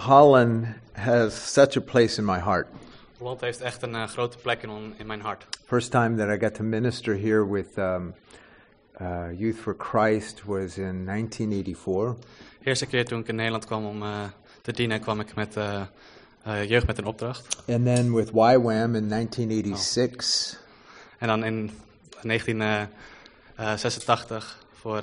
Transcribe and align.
Holland 0.00 0.66
has 0.92 1.52
such 1.52 1.76
a 1.76 1.80
place 1.80 2.18
in 2.18 2.24
my 2.24 2.38
heart. 2.38 2.66
Holland 3.18 3.40
heeft 3.40 3.60
echt 3.60 3.82
een 3.82 3.94
eh, 3.94 4.06
grote 4.06 4.38
plek 4.38 4.62
in, 4.62 4.94
in 4.96 5.06
mijn 5.06 5.20
hart. 5.20 5.46
First 5.66 5.90
time 5.90 6.16
that 6.16 6.36
I 6.36 6.38
got 6.44 6.54
to 6.54 6.62
minister 6.62 7.18
here 7.18 7.50
with 7.50 7.78
um, 7.78 8.14
uh, 9.00 9.24
Youth 9.38 9.56
for 9.56 9.76
Christ 9.78 10.44
was 10.44 10.78
in 10.78 11.04
1984. 11.04 12.14
De 12.58 12.66
eerste 12.66 12.86
keer 12.86 13.04
toen 13.04 13.20
ik 13.20 13.28
in 13.28 13.34
Nederland 13.34 13.64
kwam 13.64 13.86
om 13.86 14.02
eh, 14.02 14.22
te 14.62 14.72
dienen, 14.72 15.00
kwam 15.00 15.20
ik 15.20 15.34
met 15.34 15.56
eh, 15.56 15.82
jeugd 16.68 16.86
met 16.86 16.98
een 16.98 17.06
opdracht. 17.06 17.56
And 17.68 17.84
then 17.84 18.14
with 18.14 18.28
YWAM 18.28 18.94
in 18.94 19.08
1986. 19.08 20.62
En 21.18 21.26
dan 21.26 21.44
in 21.44 21.70
1986 22.22 24.58
voor 24.72 25.02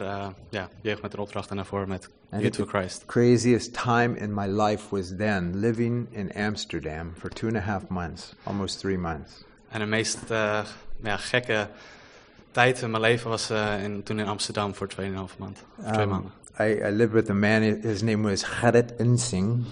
ja, 0.49 0.69
jeugd 0.81 1.01
met 1.01 1.13
een 1.13 1.19
opdracht 1.19 1.49
en 1.49 1.55
daarvoor 1.55 1.87
met 1.87 2.09
En 2.29 2.41
Youth 2.41 2.55
for 2.55 2.65
Christ. 2.67 3.05
Craziest 3.05 3.73
time 3.73 4.17
in 4.17 4.33
my 4.33 4.45
life 4.47 4.95
was 4.95 5.15
then, 5.15 5.61
living 5.61 6.07
in 6.11 6.31
Amsterdam 6.35 7.13
for 7.17 7.29
two 7.29 7.47
and 7.47 7.57
a 7.57 7.61
half 7.61 7.89
months, 7.89 8.33
almost 8.43 8.79
three 8.79 8.97
months. 8.97 9.43
En 9.69 9.79
de 9.79 9.85
meest 9.85 10.17
eh, 10.29 10.59
ja, 11.03 11.17
gekke 11.17 11.67
tijd 12.51 12.81
in 12.81 12.89
mijn 12.91 13.01
leven 13.03 13.29
was 13.29 13.49
eh, 13.49 13.83
in, 13.83 14.03
toen 14.03 14.19
in 14.19 14.27
Amsterdam 14.27 14.75
voor 14.75 14.87
2,5 15.01 15.37
maand. 15.37 15.63
Twee 15.91 16.01
Um, 16.01 16.09
maanden. 16.09 16.31
I, 16.59 16.63
I 16.63 16.89
lived 16.91 17.11
with 17.13 17.29
a 17.29 17.33
man, 17.33 17.61
his 17.61 18.01
name 18.01 18.29
was 18.29 18.43
Gerrit 18.43 18.93
Insing. 18.97 19.63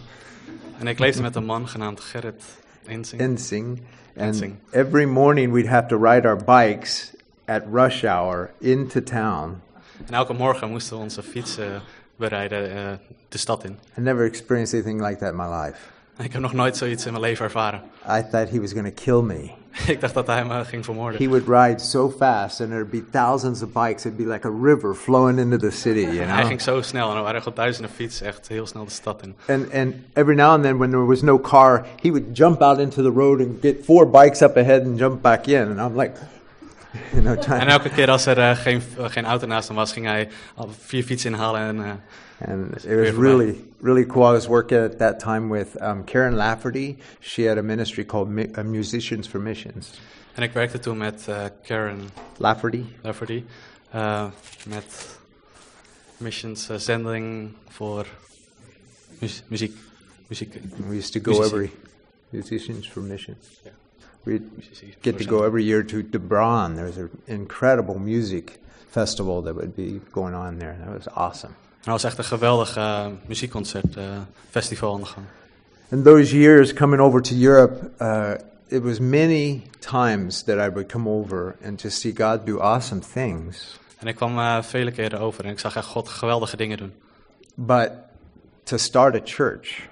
En 0.80 0.88
ik 0.88 1.00
leefde 1.00 1.22
met 1.22 1.36
een 1.36 1.46
man 1.46 1.68
genaamd 1.68 2.00
Gerrit 2.00 2.44
Insing. 2.88 3.22
Insing. 3.22 3.82
And 4.18 4.28
Insing. 4.28 4.56
every 4.72 5.06
morning 5.06 5.54
we'd 5.54 5.68
have 5.68 5.88
to 5.88 5.98
ride 5.98 6.28
our 6.28 6.44
bikes 6.44 7.14
at 7.46 7.64
rush 7.72 8.04
hour 8.04 8.52
into 8.60 9.04
town. 9.04 9.62
En 10.06 10.14
elke 10.14 10.34
morgen 10.34 10.70
moesten 10.70 10.98
we 10.98 11.04
onze 11.04 11.24
fietsen 11.24 11.82
bereiden 12.16 12.72
eh, 12.76 12.92
de 13.30 13.38
stad 13.38 13.64
in. 13.64 13.78
I 13.98 14.02
never 14.02 14.26
experienced 14.26 14.74
anything 14.74 15.06
like 15.08 15.20
that 15.20 15.30
in 15.30 15.36
my 15.36 15.48
life. 15.64 15.78
Ik 16.18 16.32
heb 16.34 16.42
nog 16.42 16.54
nooit 16.54 16.78
zoiets 16.78 17.06
in 17.06 17.12
mijn 17.12 17.24
leven 17.24 17.46
ervaren. 17.46 17.82
I 18.10 18.22
thought 18.32 18.50
he 18.50 18.60
was 18.60 18.72
going 18.72 18.96
to 18.96 19.04
kill 19.04 19.22
me. 19.22 19.50
ik 19.94 20.02
dacht 20.02 20.14
dat 20.14 20.28
hij 20.28 20.46
me 20.46 20.66
ging 20.66 20.86
vermoorden. 20.86 21.22
He 21.22 21.28
would 21.30 21.48
ride 21.48 21.80
so 21.80 22.10
fast, 22.10 22.62
and 22.62 22.70
there'd 22.70 22.90
be 22.90 23.04
thousands 23.12 23.62
of 23.62 23.70
bikes. 23.72 24.06
It'd 24.06 24.18
be 24.18 24.24
like 24.34 24.48
a 24.48 24.52
river 24.62 24.96
flowing 24.96 25.40
into 25.40 25.58
the 25.58 25.72
city, 25.72 26.00
you 26.00 26.18
En 26.20 26.28
hij 26.28 26.36
know. 26.36 26.48
ging 26.48 26.62
zo 26.62 26.82
snel 26.82 27.10
en 27.12 27.18
er 27.18 27.24
waren 27.24 27.42
gewoon 27.42 27.58
duizenden 27.58 27.92
fietsen 27.92 28.26
echt 28.28 28.48
heel 28.48 28.68
snel 28.68 28.86
de 28.86 28.92
stad 28.92 29.22
in. 29.24 29.36
And 29.48 29.74
and 29.74 29.94
every 30.14 30.36
now 30.36 30.50
and 30.50 30.64
then, 30.64 30.78
when 30.78 30.90
there 30.90 31.06
was 31.06 31.22
no 31.22 31.40
car, 31.40 31.86
he 32.02 32.10
would 32.10 32.26
jump 32.38 32.62
out 32.62 32.80
into 32.80 33.02
the 33.02 33.12
road 33.12 33.40
and 33.40 33.50
get 33.62 33.76
four 33.86 34.10
bikes 34.10 34.42
up 34.42 34.58
ahead 34.58 34.86
and 34.86 34.98
jump 35.00 35.22
back 35.22 35.48
in. 35.48 35.78
And 35.78 35.80
I'm 35.80 35.96
like, 36.02 36.18
En 37.48 37.68
elke 37.68 37.90
keer 37.90 38.10
als 38.10 38.26
er 38.26 38.38
eh, 38.38 38.58
geen, 38.58 38.82
eh, 38.98 39.10
geen 39.10 39.26
auto 39.26 39.48
naast 39.48 39.68
hem 39.68 39.78
was, 39.78 39.94
ging 39.94 40.06
hij 40.06 40.30
al 40.56 40.70
vier 40.80 41.04
fietsen 41.04 41.32
inhalen. 41.32 41.62
En, 41.62 41.84
eh, 41.86 41.92
And 42.50 42.76
it 42.86 42.96
was 42.96 43.10
really, 43.18 43.56
really 43.82 44.06
cool. 44.06 44.30
I 44.30 44.32
was 44.32 44.48
working 44.48 44.84
at 44.84 44.98
that 44.98 45.20
time 45.20 45.54
with 45.54 45.82
um, 45.82 46.04
Karen 46.04 46.34
Lafferty. 46.36 46.96
She 47.20 47.48
had 47.48 47.58
a 47.58 47.62
ministry 47.62 48.06
called 48.06 48.28
Mi- 48.28 48.50
uh, 48.58 48.64
Musicians 48.64 49.28
for 49.28 49.40
Missions. 49.42 50.00
en 50.34 50.44
ik 50.44 50.52
werkte 50.54 50.80
toen 50.80 50.98
met 50.98 51.28
Karen 51.64 52.00
Lafferty. 52.38 52.84
Lafferty. 53.02 53.44
met 54.68 55.18
missions 56.18 56.70
zending 56.76 57.52
voor 57.68 58.06
mu- 59.20 59.28
muziek. 59.48 59.78
muziek 60.28 60.54
We 60.88 60.96
used 60.96 61.24
to 61.24 61.32
go 61.34 61.44
every 61.44 61.72
Musicians 62.30 62.90
for 62.90 63.02
Missions. 63.02 63.60
Yeah. 63.64 63.74
Muziek 64.26 65.02
get 65.02 65.18
to 65.18 65.26
go 65.26 65.44
every 65.44 65.64
year 65.64 65.86
to 65.86 66.04
Debron. 66.04 66.76
There's 66.76 66.98
an 66.98 67.10
incredible 67.28 68.00
music 68.00 68.60
festival 68.90 69.42
that 69.44 69.56
would 69.56 69.76
be 69.76 70.02
going 70.12 70.34
on 70.34 70.58
there. 70.60 70.76
That 70.80 70.94
was 70.94 71.08
awesome. 71.08 71.54
Dat 71.84 71.94
was 71.94 72.04
echt 72.04 72.18
een 72.18 72.24
geweldig 72.24 72.78
eh, 72.78 73.08
muziekconcert, 73.26 73.96
eh, 73.96 74.04
festival 74.50 74.94
aan 74.94 75.00
de 75.00 75.06
gang. 75.06 75.26
In 75.90 76.04
those 76.04 76.38
years 76.38 76.74
coming 76.74 77.02
over 77.02 77.22
to 77.22 77.36
Europe, 77.36 77.92
uh, 78.02 78.32
it 78.68 78.84
was 78.84 79.00
many 79.00 79.62
times 79.80 80.44
that 80.44 80.58
I 80.58 80.70
would 80.70 80.88
come 80.88 81.10
over 81.10 81.56
and 81.64 81.82
just 81.82 82.00
see 82.00 82.14
God 82.16 82.46
do 82.46 82.60
awesome 82.60 83.02
things. 83.14 83.80
En 83.98 84.08
ik 84.08 84.16
kwam 84.16 84.64
vele 84.64 84.92
keren 84.92 85.20
over 85.20 85.46
en 85.46 85.52
ik 85.52 85.60
zag 85.60 85.76
echt 85.76 85.86
God 85.86 86.10
geweldige 86.10 86.58
dingen 86.58 86.78
doen. 86.78 86.94
But 87.56 87.92
to 88.64 88.78
start 88.78 89.16
a 89.16 89.22
church, 89.24 89.88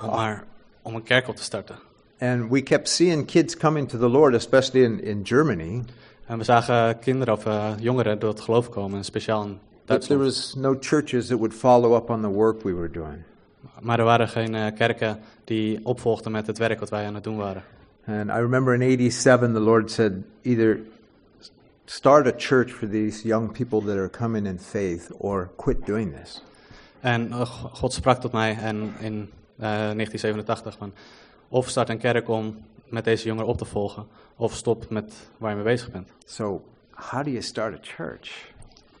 maar 0.00 0.44
om 0.82 0.94
een 0.94 1.02
kerk 1.02 1.28
op 1.28 1.36
te 1.36 1.42
starten. 1.42 1.76
And 2.18 2.50
we 2.50 2.62
kept 2.62 2.88
seeing 2.88 3.24
kids 3.26 3.56
coming 3.56 3.88
to 3.88 3.98
the 3.98 4.08
Lord, 4.08 4.34
especially 4.34 4.84
in, 4.84 5.00
in 5.02 5.20
Germany. 5.24 5.84
En 6.26 6.38
we 6.38 6.44
zagen 6.44 6.98
kinderen 6.98 7.34
of 7.34 7.46
eh, 7.46 7.72
jongeren 7.78 8.18
door 8.18 8.30
het 8.30 8.40
geloof 8.40 8.68
komen, 8.68 9.04
speciaal 9.04 9.42
in 9.44 9.58
But 9.86 10.00
there 10.06 10.18
Duitsland. 10.18 10.20
was 10.22 10.54
no 10.54 10.76
churches 10.80 11.26
that 11.26 11.38
would 11.38 11.54
follow 11.54 11.94
up 11.96 12.10
on 12.10 12.20
the 12.20 12.28
work 12.28 12.62
we 12.62 12.74
were 12.74 12.90
doing. 12.90 13.22
Maar 13.80 13.98
er 13.98 14.04
waren 14.04 14.28
geen 14.28 14.54
eh, 14.54 14.66
kerken 14.74 15.18
die 15.44 15.80
opvolgden 15.82 16.32
met 16.32 16.46
het 16.46 16.58
werk 16.58 16.80
wat 16.80 16.90
wij 16.90 17.06
aan 17.06 17.14
het 17.14 17.24
doen 17.24 17.36
waren. 17.36 17.62
And 18.06 18.30
I 18.30 18.40
remember 18.40 18.74
in 18.74 18.80
87, 18.80 19.52
the 19.52 19.60
Lord 19.60 19.90
said, 19.90 20.12
either 20.42 20.80
start 21.84 22.26
a 22.26 22.32
church 22.36 22.70
for 22.72 22.88
these 22.88 23.22
young 23.26 23.52
people 23.52 23.80
that 23.80 23.96
are 23.96 24.08
coming 24.10 24.46
in 24.46 24.58
faith 24.58 25.10
or 25.18 25.50
quit 25.56 25.86
doing 25.86 26.14
this. 26.22 26.42
En 27.00 27.32
G- 27.32 27.68
God 27.72 27.92
sprak 27.92 28.20
tot 28.20 28.32
mij 28.32 28.56
en 28.60 28.76
in 29.00 29.30
eh, 29.56 29.68
1987 29.68 30.76
van, 30.78 30.92
of 31.48 31.68
start 31.68 31.88
een 31.88 31.98
kerk 31.98 32.28
om 32.28 32.56
met 32.88 33.04
deze 33.04 33.26
jongeren 33.26 33.48
op 33.48 33.58
te 33.58 33.64
volgen, 33.64 34.06
of 34.36 34.54
stop 34.54 34.90
met 34.90 35.12
waar 35.38 35.50
je 35.50 35.56
mee 35.56 35.64
bezig 35.64 35.90
bent. 35.90 36.08
So, 36.24 36.64
how 36.90 37.24
do 37.24 37.30
you 37.30 37.42
start 37.42 37.74
a 37.74 37.78
church? 37.80 38.52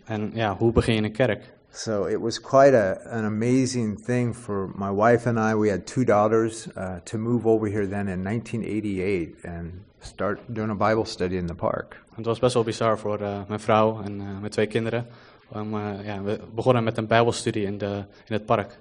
En 0.04 0.30
ja, 0.34 0.56
hoe 0.56 0.72
begin 0.72 0.94
je 0.94 1.02
een 1.02 1.12
kerk? 1.12 1.56
So 1.70 2.04
it 2.06 2.18
was 2.18 2.40
quite 2.40 2.74
a, 2.74 2.92
an 3.10 3.24
amazing 3.24 4.04
thing 4.04 4.36
for 4.36 4.70
my 4.74 4.90
wife 4.90 5.28
and 5.28 5.38
I. 5.38 5.54
We 5.54 5.70
had 5.70 5.86
two 5.86 6.04
daughters 6.04 6.66
uh, 6.76 6.96
to 7.04 7.18
move 7.18 7.48
over 7.48 7.68
here 7.68 7.88
then 7.88 8.08
in 8.08 8.24
1988 8.24 9.44
and 9.44 9.72
start 10.00 10.40
doing 10.46 10.70
a 10.70 10.74
Bible 10.74 11.04
study 11.04 11.36
in 11.36 11.46
the 11.46 11.54
park. 11.54 12.02
Het 12.14 12.26
was 12.26 12.38
best 12.38 12.54
wel 12.54 12.62
bizar 12.62 12.98
voor 12.98 13.20
eh, 13.20 13.40
mijn 13.48 13.60
vrouw 13.60 14.02
en 14.02 14.20
eh, 14.20 14.26
mijn 14.38 14.50
twee 14.50 14.66
kinderen. 14.66 15.06
Om, 15.48 15.74
eh, 15.74 16.04
ja, 16.04 16.22
we 16.22 16.40
begonnen 16.54 16.84
met 16.84 16.96
een 16.96 17.06
bijbelstudie 17.06 17.64
in, 17.64 17.78
de, 17.78 18.04
in 18.26 18.34
het 18.34 18.44
park. 18.46 18.78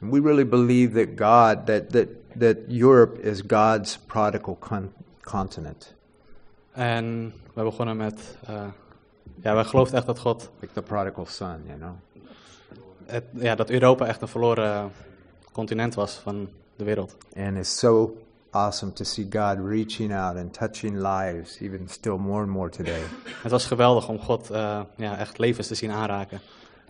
And 0.00 0.12
we 0.12 0.20
really 0.20 0.44
believe 0.44 0.92
that 0.92 1.16
God, 1.16 1.66
that, 1.66 1.90
that, 1.90 2.08
that 2.38 2.56
Europe 2.68 3.20
is 3.22 3.42
God's 3.46 3.98
prodigal 4.06 4.56
con- 4.58 4.92
continent, 5.20 5.94
En 6.72 7.32
we 7.54 7.62
begonnen 7.62 7.96
met, 7.96 8.36
eh, 8.46 8.64
ja, 9.42 9.54
wij 9.54 9.64
geloofden 9.64 9.96
echt 9.96 10.06
dat 10.06 10.18
God, 10.18 10.50
like 10.60 10.72
the 10.72 10.82
prodigal 10.82 11.26
son, 11.26 11.62
you 11.66 11.78
know. 11.78 11.92
het, 13.06 13.24
ja, 13.32 13.54
dat 13.54 13.70
Europa 13.70 14.06
echt 14.06 14.20
een 14.22 14.28
verloren 14.28 14.92
continent 15.52 15.94
was 15.94 16.14
van 16.14 16.48
de 16.76 16.84
wereld. 16.84 17.16
And 17.36 17.56
it's 17.56 17.78
so 17.78 18.16
awesome 18.50 18.92
to 18.92 19.04
see 19.04 19.26
God 19.30 19.58
reaching 19.68 20.14
out 20.14 20.36
and 20.36 20.52
touching 20.52 20.96
lives, 20.96 21.60
even 21.60 21.88
still 21.88 22.16
more 22.16 22.42
and 22.42 22.50
more 22.50 22.70
today. 22.70 23.02
Het 23.42 23.50
was 23.50 23.66
geweldig 23.66 24.08
om 24.08 24.18
God 24.18 24.50
eh, 24.50 24.80
ja, 24.96 25.18
echt 25.18 25.38
levens 25.38 25.66
te 25.66 25.74
zien 25.74 25.90
aanraken. 25.90 26.40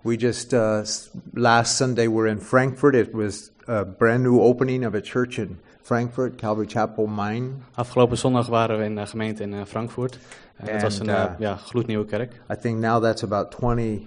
We 0.04 0.19
just, 0.19 0.53
uh, 0.53 0.84
last 1.32 1.78
Sunday, 1.78 2.09
we're 2.09 2.26
in 2.26 2.38
Frankfurt. 2.38 2.94
It 2.94 3.15
was 3.15 3.50
a 3.66 3.87
brand 3.87 4.22
new 4.22 4.38
opening 4.38 4.84
of 4.84 4.94
a 4.94 5.00
church 5.00 5.38
in 5.38 5.59
Frankfurt, 5.82 6.37
Calvary 6.37 6.66
Chapel 6.66 7.06
Mine. 7.06 7.62
Afgelopen 7.75 8.19
zondag 8.19 8.47
waren 8.47 8.78
we 8.78 8.84
in 8.84 8.94
de 8.94 9.06
gemeente 9.06 9.43
in 9.43 9.54
eh, 9.54 9.64
Frankfurt. 9.64 10.19
En 10.56 10.72
het 10.72 10.82
was 10.82 10.98
een 10.98 11.09
eh, 11.09 11.14
uh, 11.14 11.31
ja, 11.38 11.56
gloednieuwe 11.56 12.04
kerk. 12.04 12.32
I 12.53 12.56
think 12.56 12.78
now 12.81 13.03
that's 13.03 13.22
about 13.22 13.50
20 13.50 14.00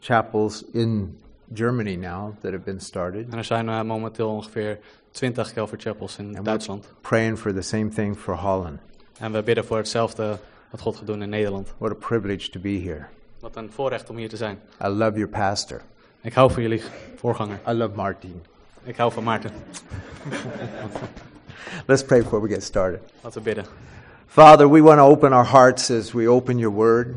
chapels 0.00 0.64
in 0.72 1.18
Germany 1.54 1.96
now 1.96 2.34
that 2.40 2.52
have 2.52 2.64
been 2.64 2.80
started. 2.80 3.28
En 3.30 3.38
er 3.38 3.44
zijn 3.44 3.68
eh, 3.68 3.82
momenteel 3.82 4.28
ongeveer 4.28 4.78
20 5.10 5.52
Calvary 5.52 5.80
Chapels 5.80 6.18
in 6.18 6.38
Duitsland. 6.42 6.92
praying 7.00 7.38
for 7.38 7.54
the 7.54 7.62
same 7.62 7.88
thing 7.88 8.18
for 8.18 8.34
Holland. 8.34 8.80
En 9.18 9.32
we 9.32 9.42
bidden 9.42 9.64
voor 9.64 9.76
hetzelfde 9.76 10.38
wat 10.70 10.80
God 10.80 10.96
gaat 10.96 11.06
doen 11.06 11.22
in 11.22 11.28
Nederland. 11.28 11.74
What 11.78 11.90
a 11.90 11.94
privilege 11.94 12.50
to 12.50 12.60
be 12.60 12.80
here. 12.80 13.06
Wat 13.42 13.56
een 13.56 13.70
voorrecht 13.72 14.10
om 14.10 14.16
hier 14.16 14.28
te 14.28 14.36
zijn. 14.36 14.58
I 14.84 14.86
love 14.86 15.12
your 15.12 15.28
pastor. 15.28 15.80
Ik 16.20 16.32
hou 16.32 16.52
van 16.52 16.62
jullie 16.62 16.82
voorganger. 17.16 17.60
I 17.68 17.72
love 17.72 17.94
Martin. 17.94 18.42
Ik 18.82 18.96
hou 18.96 19.12
van 19.12 19.24
Maarten. 19.24 19.50
Let's 21.86 22.04
pray 22.04 22.22
before 22.22 22.42
we 22.42 22.48
get 22.48 22.62
started. 22.62 23.00
Laten 23.20 23.42
we 23.42 23.44
bidden. 23.44 23.64
Father, 24.26 24.70
we 24.70 24.82
want 24.82 24.98
to 24.98 25.04
open 25.04 25.32
our 25.32 25.46
hearts 25.46 25.90
as 25.90 26.12
we 26.12 26.28
open 26.28 26.58
your 26.58 26.74
word. 26.74 27.16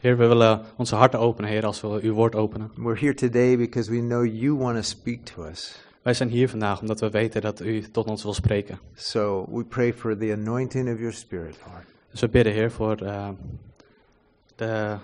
Heer, 0.00 0.16
we 0.16 0.26
willen 0.26 0.62
onze 0.76 0.94
harten 0.94 1.18
openen, 1.18 1.50
Heer, 1.50 1.66
als 1.66 1.80
we 1.80 1.98
uw 2.02 2.14
woord 2.14 2.34
openen. 2.34 2.70
We're 2.76 2.98
here 2.98 3.14
today 3.14 3.56
because 3.56 3.90
we 3.90 3.98
know 3.98 4.24
you 4.24 4.56
want 4.56 4.76
to 4.76 4.82
speak 4.82 5.24
to 5.24 5.44
us. 5.44 5.80
Wij 6.02 6.14
zijn 6.14 6.28
hier 6.28 6.48
vandaag 6.48 6.80
omdat 6.80 7.00
we 7.00 7.10
weten 7.10 7.40
dat 7.40 7.60
u 7.60 7.80
tot 7.80 8.06
ons 8.06 8.22
wil 8.22 8.34
spreken. 8.34 8.78
So 8.94 9.46
we 9.50 9.64
pray 9.64 9.92
for 9.92 10.16
the 10.16 10.32
anointing 10.32 10.92
of 10.92 10.98
your 10.98 11.12
spirit, 11.12 11.58
Lord. 11.66 11.84
Dus 12.10 12.20
we 12.20 12.28
bidden, 12.28 12.52
Heer, 12.52 12.70
voor 12.70 12.96
eh, 12.96 13.28
de 14.56 14.96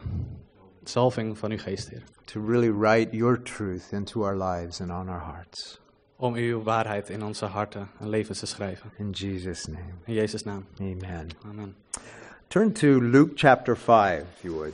zalving 0.90 1.38
van 1.38 1.50
uw 1.50 1.58
geest, 1.58 1.88
Heer. 1.88 2.02
to 2.24 2.40
really 2.46 2.70
write 2.70 3.16
your 3.16 3.42
truth 3.42 3.92
into 3.92 4.22
our 4.24 4.36
lives 4.36 4.80
and 4.80 4.90
on 4.90 5.08
our 5.08 5.20
hearts. 5.20 5.80
Om 6.16 6.34
uw 6.34 6.62
waarheid 6.62 7.08
in 7.10 7.24
onze 7.24 7.44
harten 7.44 7.88
en 8.00 8.08
levens 8.08 8.38
te 8.38 8.46
schrijven. 8.46 8.90
In 8.96 9.10
Jesus' 9.10 9.66
name, 9.66 9.92
In 10.04 10.14
Jezus' 10.14 10.42
naam. 10.44 10.64
amen. 10.80 11.28
Amen. 11.48 11.74
Turn 12.48 12.72
to 12.72 13.00
Luke 13.00 13.32
chapter 13.34 13.76
5, 13.76 14.20
if 14.36 14.42
you 14.42 14.54
would. 14.54 14.72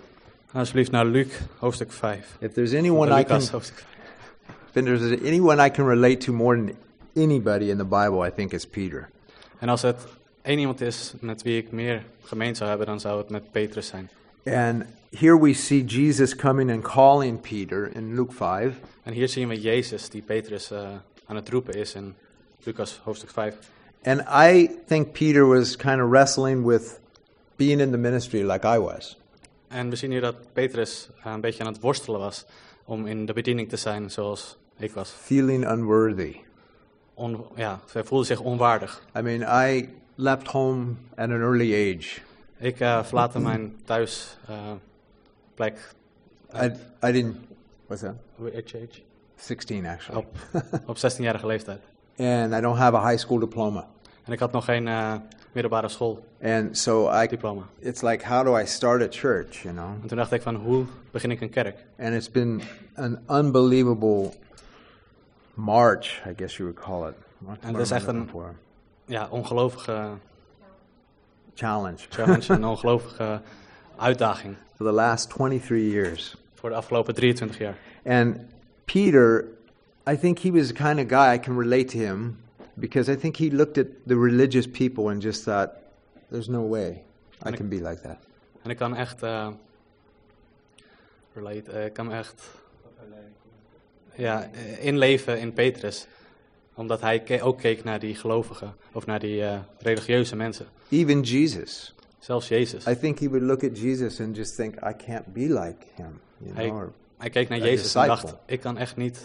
Alsjeblieft 0.52 0.90
naar 0.90 1.04
Luc, 1.06 1.38
hoofdstuk 1.58 1.92
5. 1.92 2.36
If 2.40 2.52
there's 2.52 2.72
anyone 2.74 3.06
I 3.20 3.24
can, 3.24 3.32
Lucas, 3.36 3.50
hoofdstuk 3.50 3.78
5. 3.78 4.56
if 4.72 4.84
there's 4.84 5.20
anyone 5.26 5.66
I 5.66 5.70
can 5.70 5.86
relate 5.86 6.16
to 6.24 6.32
more 6.32 6.56
than 6.56 6.76
anybody 7.16 7.70
in 7.70 7.76
the 7.76 7.84
Bible, 7.84 8.26
I 8.26 8.30
think, 8.30 8.52
is 8.52 8.66
Peter. 8.66 9.08
En 9.58 9.68
als 9.68 9.82
het 9.82 10.06
één 10.42 10.58
iemand 10.58 10.80
is 10.80 11.14
met 11.20 11.42
wie 11.42 11.58
ik 11.58 11.70
meer 11.72 12.04
gemeen 12.22 12.56
zou 12.56 12.68
hebben, 12.68 12.86
dan 12.86 13.00
zou 13.00 13.18
het 13.18 13.30
met 13.30 13.50
Petrus 13.50 13.86
zijn. 13.86 14.10
And 14.44 14.84
here 15.10 15.36
we 15.36 15.54
see 15.54 15.84
Jesus 15.84 16.34
coming 16.34 16.70
and 16.70 16.82
calling 16.82 17.38
Peter 17.38 17.86
in 17.86 18.16
Luke 18.16 18.32
5. 18.32 18.80
En 19.02 19.12
hier 19.12 19.28
zien 19.28 19.48
we 19.48 19.60
Jezus 19.60 20.08
die 20.08 20.22
Petrus 20.22 20.70
eh, 20.70 20.88
aan 21.26 21.36
het 21.36 21.48
roepen 21.48 21.74
is 21.74 21.94
in 21.94 22.14
Lucas 22.62 23.00
hoofdstuk 23.04 23.30
5. 23.30 23.54
And 24.04 24.20
I 24.28 24.70
think 24.86 25.12
Peter 25.12 25.46
was 25.46 25.76
kind 25.76 26.00
of 26.00 26.10
wrestling 26.10 26.64
with 26.64 27.00
being 27.56 27.80
in 27.80 27.90
the 27.90 27.96
ministry 27.96 28.42
like 28.42 28.66
I 28.66 28.78
was. 28.78 29.16
En 29.68 29.90
we 29.90 29.96
zien 29.96 30.10
hier 30.10 30.20
dat 30.20 30.52
Petrus 30.52 31.08
een 31.24 31.40
beetje 31.40 31.64
aan 31.64 31.72
het 31.72 31.80
worstelen 31.80 32.20
was 32.20 32.44
om 32.84 33.06
in 33.06 33.26
de 33.26 33.32
bediening 33.32 33.68
te 33.68 33.76
zijn 33.76 34.10
zoals 34.10 34.56
ik 34.78 34.92
was. 34.92 35.10
feeling 35.10 35.70
unworthy. 35.70 36.36
On, 37.14 37.44
ja, 37.56 37.80
hij 37.92 38.04
voelde 38.04 38.24
zich 38.24 38.40
onwaardig. 38.40 39.02
I 39.16 39.20
mean, 39.20 39.66
I 39.66 39.88
left 40.14 40.46
home 40.46 40.94
at 41.10 41.30
an 41.30 41.40
early 41.40 41.96
age. 41.96 42.20
Ik 42.62 42.80
eh 42.80 43.04
verlaatte 43.04 43.40
mijn 43.40 43.76
thuisplek 43.84 44.80
I, 46.54 46.72
I 47.06 47.12
didn't, 47.12 47.36
what's 47.86 48.02
that? 48.02 48.14
age? 48.74 49.02
16 49.36 49.86
actually. 49.86 50.18
op, 50.20 50.36
op 50.86 50.96
16-jarige 50.96 51.46
leeftijd. 51.46 51.80
And 52.18 52.52
I 52.52 52.60
don't 52.60 52.78
have 52.78 52.96
a 52.96 53.08
high 53.08 53.18
school 53.18 53.38
diploma. 53.38 53.86
En 54.24 54.32
ik 54.32 54.38
had 54.38 54.52
nog 54.52 54.64
geen 54.64 54.88
eh, 54.88 55.14
middelbare 55.52 55.88
And 56.42 56.78
so 56.78 57.08
I, 57.08 57.12
schooldiploma. 57.12 57.62
it's 57.78 58.02
like, 58.02 58.26
how 58.26 58.44
do 58.44 58.58
I 58.58 58.66
start 58.66 59.02
a 59.02 59.08
church, 59.10 59.62
you 59.62 59.74
know? 59.74 59.90
En 60.02 60.08
toen 60.08 60.16
dacht 60.16 60.32
ik 60.32 60.42
van, 60.42 60.54
hoe 60.54 60.84
begin 61.10 61.30
ik 61.30 61.40
een 61.40 61.50
kerk? 61.50 61.84
And 61.98 62.14
it's 62.14 62.30
been 62.30 62.62
an 62.94 63.18
unbelievable 63.30 64.32
march, 65.54 66.22
I 66.26 66.34
guess 66.36 66.56
you 66.56 66.72
would 66.72 66.84
call 66.84 67.08
it. 67.08 67.14
What's 67.38 67.64
And 67.64 67.72
what 67.72 67.82
this 67.82 67.92
am 67.92 67.98
I 67.98 68.00
echt 68.00 68.08
een-? 68.08 68.56
Ja, 69.04 69.28
ongelovige 69.30 70.10
challenge 71.54 72.06
challenge, 72.08 72.52
een 72.52 72.64
ongelovige 72.75 73.40
uitdaging 73.96 74.56
for 74.76 74.87
the 74.87 74.93
last 74.93 75.31
23 75.31 75.93
years. 75.93 76.37
voor 76.54 76.70
de 76.70 76.76
afgelopen 76.76 77.14
23 77.14 77.58
jaar. 77.58 77.76
And 78.04 78.37
Peter, 78.84 79.44
I 80.10 80.16
think 80.16 80.38
he 80.38 80.50
was 80.50 80.66
the 80.66 80.75
kind 80.75 80.99
of 80.99 81.06
guy 81.08 81.34
I 81.34 81.38
can 81.38 81.58
relate 81.58 81.84
to 81.84 81.99
him 81.99 82.38
because 82.75 83.12
I 83.12 83.16
think 83.16 83.37
he 83.37 83.50
looked 83.50 83.78
at 83.78 83.87
the 84.06 84.19
religious 84.19 84.69
people 84.69 85.08
and 85.10 85.22
just 85.22 85.43
thought, 85.43 85.70
there's 86.31 86.49
no 86.49 86.69
way 86.69 87.02
I 87.46 87.50
can 87.50 87.69
be 87.69 87.76
like 87.76 88.00
that. 88.02 88.19
En 88.62 88.70
ik 88.70 88.76
kan 88.76 88.96
echt, 88.96 89.22
eh 89.22 89.48
relate, 91.34 91.70
eh, 91.70 91.84
ik 91.84 91.93
kan 91.93 92.12
echt 92.12 92.43
ja, 94.14 94.48
eh, 94.52 94.84
inleven 94.84 95.40
in 95.40 95.52
Petrus. 95.52 96.06
Omdat 96.74 97.00
hij 97.00 97.20
ke- 97.22 97.42
ook 97.42 97.58
keek 97.58 97.84
naar 97.84 97.98
die 97.98 98.14
gelovigen, 98.14 98.74
of 98.92 99.06
naar 99.06 99.19
die 99.19 99.42
eh, 99.44 99.58
religieuze 99.78 100.36
mensen. 100.36 100.66
Even 100.88 101.20
Jesus. 101.20 101.94
Zelfs 102.19 102.48
Jezus. 102.48 102.86
I 102.86 102.96
think 102.98 103.19
he 103.19 103.28
would 103.28 103.44
look 103.46 103.64
at 103.64 103.78
Jesus 103.78 104.20
and 104.20 104.36
just 104.36 104.56
think, 104.56 104.74
I 104.74 104.94
can't 105.06 105.32
be 105.32 105.40
like 105.40 105.76
him. 105.94 106.20
You 106.38 106.54
Hij, 106.54 106.69
know? 106.69 106.88
Hij 107.19 107.30
keek 107.30 107.48
naar 107.48 107.58
Jezus 107.58 107.94
en 107.94 108.06
dacht, 108.06 108.34
ik 108.46 108.60
kan 108.60 108.76
echt 108.78 108.96
niet 108.96 109.20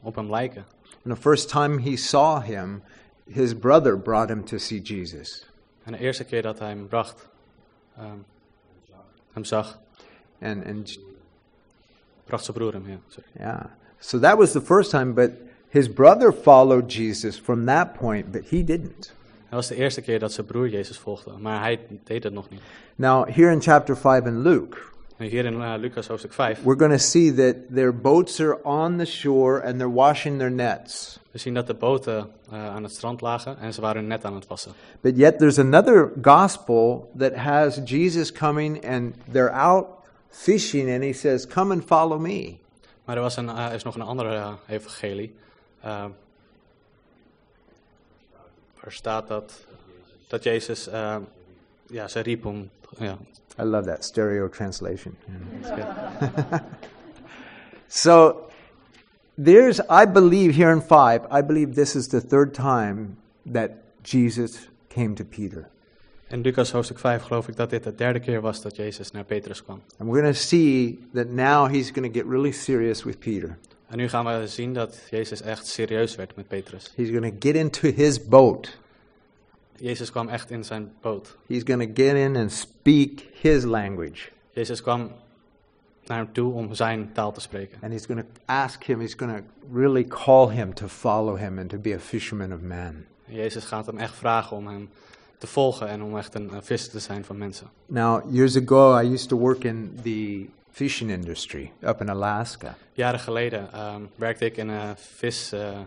op 0.00 0.14
hem 0.14 0.30
lijken. 0.30 0.64
and 1.04 1.14
the 1.14 1.20
first 1.20 1.48
time 1.48 1.80
he 1.82 1.96
saw 1.96 2.42
him, 2.42 2.82
his 3.28 3.54
brother 3.54 3.98
brought 3.98 4.28
him 4.28 4.44
to 4.44 4.58
see 4.58 4.80
Jesus. 4.80 5.46
En 5.82 5.92
de 5.92 5.98
eerste 5.98 6.24
keer 6.24 6.42
dat 6.42 6.58
hij 6.58 6.68
hem 6.68 6.88
bracht, 6.88 7.28
ehm, 7.96 8.16
hem 9.32 9.44
zag, 9.44 9.80
And, 10.40 10.64
and 10.66 10.98
bracht 12.24 12.44
zijn 12.44 12.56
broer 12.56 12.72
hem. 12.72 12.88
Ja, 12.88 12.98
sorry. 13.08 13.28
yeah. 13.38 13.64
So 13.98 14.18
that 14.18 14.36
was 14.38 14.52
the 14.52 14.60
first 14.60 14.90
time, 14.90 15.12
but 15.12 15.30
his 15.70 15.92
brother 15.92 16.32
followed 16.32 16.88
Jesus 16.88 17.38
from 17.38 17.66
that 17.66 17.94
point, 17.98 18.32
but 18.32 18.42
he 18.48 18.64
didn't. 18.64 19.12
Dat 19.50 19.58
was 19.58 19.68
de 19.68 19.74
eerste 19.74 20.00
keer 20.00 20.18
dat 20.18 20.32
zijn 20.32 20.46
broer 20.46 20.68
Jezus 20.68 20.98
volgde, 20.98 21.32
maar 21.38 21.60
hij 21.60 21.80
deed 22.04 22.22
het 22.22 22.32
nog 22.32 22.50
niet. 22.50 22.60
Now, 22.96 23.28
here 23.28 23.52
in 23.52 23.60
chapter 23.60 23.96
5 23.96 24.24
in 24.24 24.42
Luke, 24.42 24.76
En 25.20 25.26
hier 25.26 25.44
in 25.44 25.62
eh, 25.62 25.74
Lucas 25.78 26.06
hoofdstuk 26.06 26.32
5, 26.32 26.62
we're 26.62 26.78
going 26.78 26.92
to 26.92 26.98
see 26.98 27.34
that 27.34 27.56
their 27.74 27.92
boats 28.00 28.40
are 28.40 28.58
on 28.62 28.96
the 28.98 29.04
shore 29.04 29.62
and 29.64 29.78
they're 29.78 29.94
washing 29.94 30.38
their 30.38 30.50
nets. 30.50 31.18
we 31.30 31.38
zien 31.38 31.54
dat 31.54 31.66
de 31.66 31.74
boten 31.74 32.30
eh, 32.50 32.66
aan 32.66 32.82
het 32.82 32.92
strand 32.92 33.20
lagen 33.20 33.58
en 33.58 33.74
ze 33.74 33.80
waren 33.80 33.96
hun 33.96 34.06
net 34.06 34.24
aan 34.24 34.34
het 34.34 34.46
wassen. 34.46 34.72
But 35.00 35.16
yet 35.16 35.38
there's 35.38 35.58
another 35.58 36.12
gospel 36.22 37.10
that 37.18 37.34
has 37.34 37.80
Jesus 37.84 38.32
coming 38.32 38.86
and 38.86 39.14
they're 39.32 39.52
out 39.52 39.86
fishing 40.28 40.90
and 40.90 41.02
he 41.02 41.12
says, 41.12 41.46
Come 41.46 41.72
and 41.72 41.84
follow 41.84 42.20
me. 42.20 42.56
Maar 43.04 43.16
er 43.16 43.22
was 43.22 43.36
een, 43.36 43.48
er 43.48 43.72
is 43.72 43.82
nog 43.82 43.94
een 43.94 44.02
andere 44.02 44.54
evangelie. 44.66 45.34
Eh, 45.80 46.04
waar 48.80 48.92
staat 48.92 49.28
dat, 49.28 49.66
dat 50.28 50.42
Jezus 50.42 50.88
eh, 50.88 51.16
ja, 51.86 52.08
ze 52.08 52.20
riep 52.20 52.44
om... 52.44 52.70
Ja, 52.98 53.18
I 53.58 53.62
love 53.62 53.86
that 53.86 54.04
stereo 54.04 54.48
translation. 54.48 55.16
So 57.92 58.48
there's, 59.36 59.80
I 59.90 60.06
believe 60.06 60.54
here 60.54 60.70
in 60.70 60.80
5, 60.80 61.26
I 61.28 61.42
believe 61.42 61.74
this 61.74 61.96
is 61.96 62.06
the 62.08 62.20
third 62.20 62.54
time 62.54 63.16
that 63.46 63.82
Jesus 64.04 64.68
came 64.88 65.16
to 65.16 65.24
Peter. 65.24 65.68
In 66.30 66.42
Lucas 66.42 66.70
hoofdstuk 66.70 66.98
5 66.98 67.22
geloof 67.22 67.48
ik 67.48 67.56
dat 67.56 67.70
dit 67.70 67.82
de 67.82 67.94
derde 67.94 68.20
keer 68.20 68.40
was 68.40 68.62
dat 68.62 68.76
Jezus 68.76 69.10
naar 69.10 69.24
Petrus 69.24 69.62
kwam. 69.62 69.82
And 69.98 70.08
we're 70.08 70.22
going 70.22 70.34
to 70.34 70.40
see 70.40 70.98
that 71.14 71.28
now 71.28 71.68
he's 71.68 71.90
going 71.90 72.12
to 72.12 72.18
get 72.18 72.28
really 72.28 72.52
serious 72.52 73.02
with 73.02 73.18
Peter. 73.18 73.58
En 73.90 73.96
nu 73.96 74.08
gaan 74.08 74.24
we 74.24 74.48
zien 74.48 74.72
dat 74.72 75.00
Jezus 75.10 75.42
echt 75.42 75.66
serieus 75.66 76.16
werd 76.16 76.36
met 76.36 76.48
Petrus. 76.48 76.92
He's 76.96 77.08
going 77.08 77.24
to 77.24 77.48
get 77.48 77.56
into 77.56 77.92
his 77.92 78.26
boat. 78.28 78.78
Jezus 79.76 80.10
kwam 80.10 80.28
echt 80.28 80.50
in 80.50 80.64
zijn 80.64 80.92
boot. 81.00 81.36
He's 81.46 81.62
going 81.66 81.82
to 81.82 82.02
get 82.02 82.14
in 82.14 82.36
and 82.36 82.52
speak 82.52 83.20
his 83.40 83.64
language. 83.64 84.28
Jezus 84.52 84.82
kwam 84.82 85.12
naar 86.06 86.18
hem 86.18 86.32
toe 86.32 86.52
om 86.52 86.74
zijn 86.74 87.12
taal 87.12 87.32
te 87.32 87.40
spreken. 87.40 87.78
And 87.82 87.92
he's 87.92 88.06
going 88.06 88.20
to 88.20 88.40
ask 88.44 88.84
him, 88.84 89.00
he's 89.00 89.14
going 89.14 89.36
to 89.36 89.42
really 89.72 90.04
call 90.04 90.50
him 90.50 90.74
to 90.74 90.86
follow 90.86 91.38
him 91.38 91.58
and 91.58 91.68
to 91.68 91.78
be 91.78 91.94
a 91.94 91.98
fisherman 91.98 92.52
of 92.52 92.60
men. 92.60 93.06
En 93.26 93.34
Jezus 93.34 93.64
gaat 93.64 93.86
hem 93.86 93.98
echt 93.98 94.14
vragen 94.14 94.56
om 94.56 94.66
hem 94.66 94.88
te 95.38 95.46
volgen 95.46 95.88
en 95.88 96.02
om 96.02 96.16
echt 96.16 96.34
een, 96.34 96.50
visser 96.60 96.90
te 96.90 96.98
zijn 96.98 97.24
van 97.24 97.38
mensen. 97.38 97.66
Now, 97.86 98.34
years 98.34 98.56
ago, 98.56 98.98
I 98.98 99.12
used 99.12 99.28
to 99.28 99.38
work 99.38 99.64
in 99.64 99.98
the 100.02 100.46
fishing 100.72 101.10
industry 101.10 101.72
up 101.82 102.00
in 102.00 102.08
Alaska. 102.08 102.74
Jaren 102.92 103.20
geleden 103.20 103.72
ehm, 103.72 104.02
werkte 104.14 104.44
ik 104.44 104.56
in 104.56 104.68
een 104.68 104.96
vis, 104.96 105.52
eh, 105.52 105.78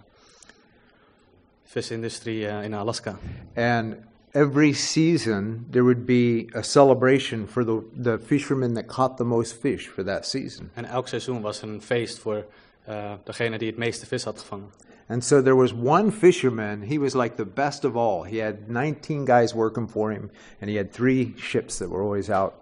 visindustrie 1.64 2.48
eh, 2.48 2.64
in 2.64 2.74
Alaska. 2.74 3.18
And 3.56 3.96
every 4.32 4.74
season, 4.74 5.68
there 5.70 5.84
would 5.84 6.06
be 6.06 6.48
a 6.56 6.62
celebration 6.62 7.48
for 7.48 7.66
the, 7.66 7.82
the 8.02 8.20
fishermen 8.26 8.74
that 8.74 8.88
caught 8.88 9.18
the 9.18 9.24
most 9.24 9.54
fish 9.54 9.88
for 9.88 10.04
that 10.04 10.28
season. 10.28 10.70
En 10.74 10.86
elk 10.86 11.08
seizoen 11.08 11.42
was 11.42 11.62
een 11.62 11.82
feest 11.82 12.20
voor 12.20 12.46
eh, 12.86 13.12
degene 13.24 13.58
die 13.58 13.68
het 13.68 13.78
meeste 13.78 14.06
vis 14.06 14.24
had 14.24 14.40
gevangen. 14.40 14.70
And 15.08 15.24
so 15.24 15.42
there 15.42 15.56
was 15.56 15.74
one 15.74 16.12
fisherman, 16.12 16.82
he 16.82 16.98
was 16.98 17.14
like 17.14 17.36
the 17.36 17.46
best 17.46 17.86
of 17.86 17.96
all. 17.96 18.24
He 18.24 18.38
had 18.38 18.70
19 18.70 19.26
guys 19.26 19.54
working 19.54 19.90
for 19.90 20.12
him, 20.12 20.32
and 20.62 20.70
he 20.70 20.78
had 20.78 20.92
three 20.92 21.34
ships 21.38 21.78
that 21.78 21.90
were 21.90 22.02
always 22.02 22.30
out 22.30 22.54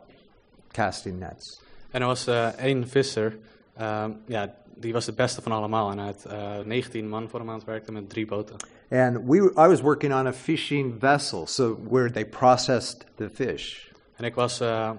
casting 0.73 1.19
nets. 1.19 1.60
En 1.91 2.01
er 2.01 2.07
was 2.07 2.27
eh, 2.27 2.47
één 2.47 2.87
visser, 2.87 3.37
ehm, 3.77 4.11
ja, 4.25 4.53
die 4.75 4.93
was 4.93 5.05
de 5.05 5.13
beste 5.13 5.41
van 5.41 5.51
allemaal. 5.51 5.91
En 5.91 5.97
hij 5.97 6.07
had 6.07 6.25
eh 6.25 6.65
19 6.65 7.09
man 7.09 7.29
voor 7.29 7.39
hem 7.39 7.49
aan 7.49 7.55
het 7.55 7.65
werken 7.65 7.93
met 7.93 8.09
drie 8.09 8.25
boten. 8.25 8.55
And 8.89 9.17
we, 9.25 9.37
I 9.37 9.67
was 9.67 9.81
working 9.81 10.13
on 10.13 10.27
a 10.27 10.33
fishing 10.33 10.95
vessel, 10.99 11.47
so 11.47 11.79
where 11.89 12.11
they 12.11 12.25
processed 12.25 13.05
the 13.15 13.29
fish. 13.33 13.89
En 14.15 14.23
ik 14.23 14.35
was 14.35 14.59
eh, 14.59 14.91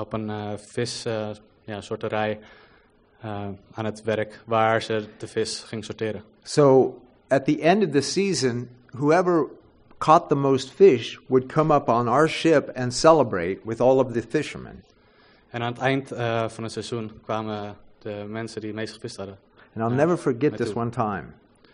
op 0.00 0.12
een 0.12 0.30
eh, 0.30 0.52
vis, 0.56 1.04
eh, 1.04 1.28
ja, 1.64 1.80
sorterij 1.80 2.38
eh, 3.20 3.46
aan 3.72 3.84
het 3.84 4.02
werk 4.02 4.42
waar 4.46 4.82
ze 4.82 5.04
de 5.18 5.26
vis 5.26 5.58
ging 5.58 5.84
sorteren. 5.84 6.22
So 6.42 6.94
at 7.28 7.44
the 7.44 7.60
end 7.60 7.84
of 7.84 7.90
the 7.90 8.00
season, 8.00 8.68
whoever 8.90 9.46
caught 9.98 10.28
the 10.28 10.34
most 10.34 10.70
fish 10.70 11.18
would 11.26 11.52
come 11.52 11.74
up 11.74 11.88
on 11.88 12.08
our 12.08 12.28
ship 12.28 12.70
and 12.74 12.94
celebrate 12.94 13.58
with 13.64 13.80
all 13.80 13.98
of 13.98 14.12
the 14.12 14.22
fishermen. 14.22 14.84
En 15.50 15.62
aan 15.62 15.72
het 15.72 15.80
eind 15.80 16.12
eh, 16.12 16.48
van 16.48 16.62
het 16.62 16.72
seizoen 16.72 17.10
kwamen 17.22 17.76
de 17.98 18.24
mensen 18.28 18.60
die 18.60 18.70
het 18.70 18.78
meest 18.78 18.94
gevist 18.94 19.16
hadden. 19.16 19.38
And 19.74 19.90
I'll 19.90 19.96
never 19.96 20.16
forget 20.16 20.56
this 20.56 20.72
one 20.72 20.90
time. 20.90 21.24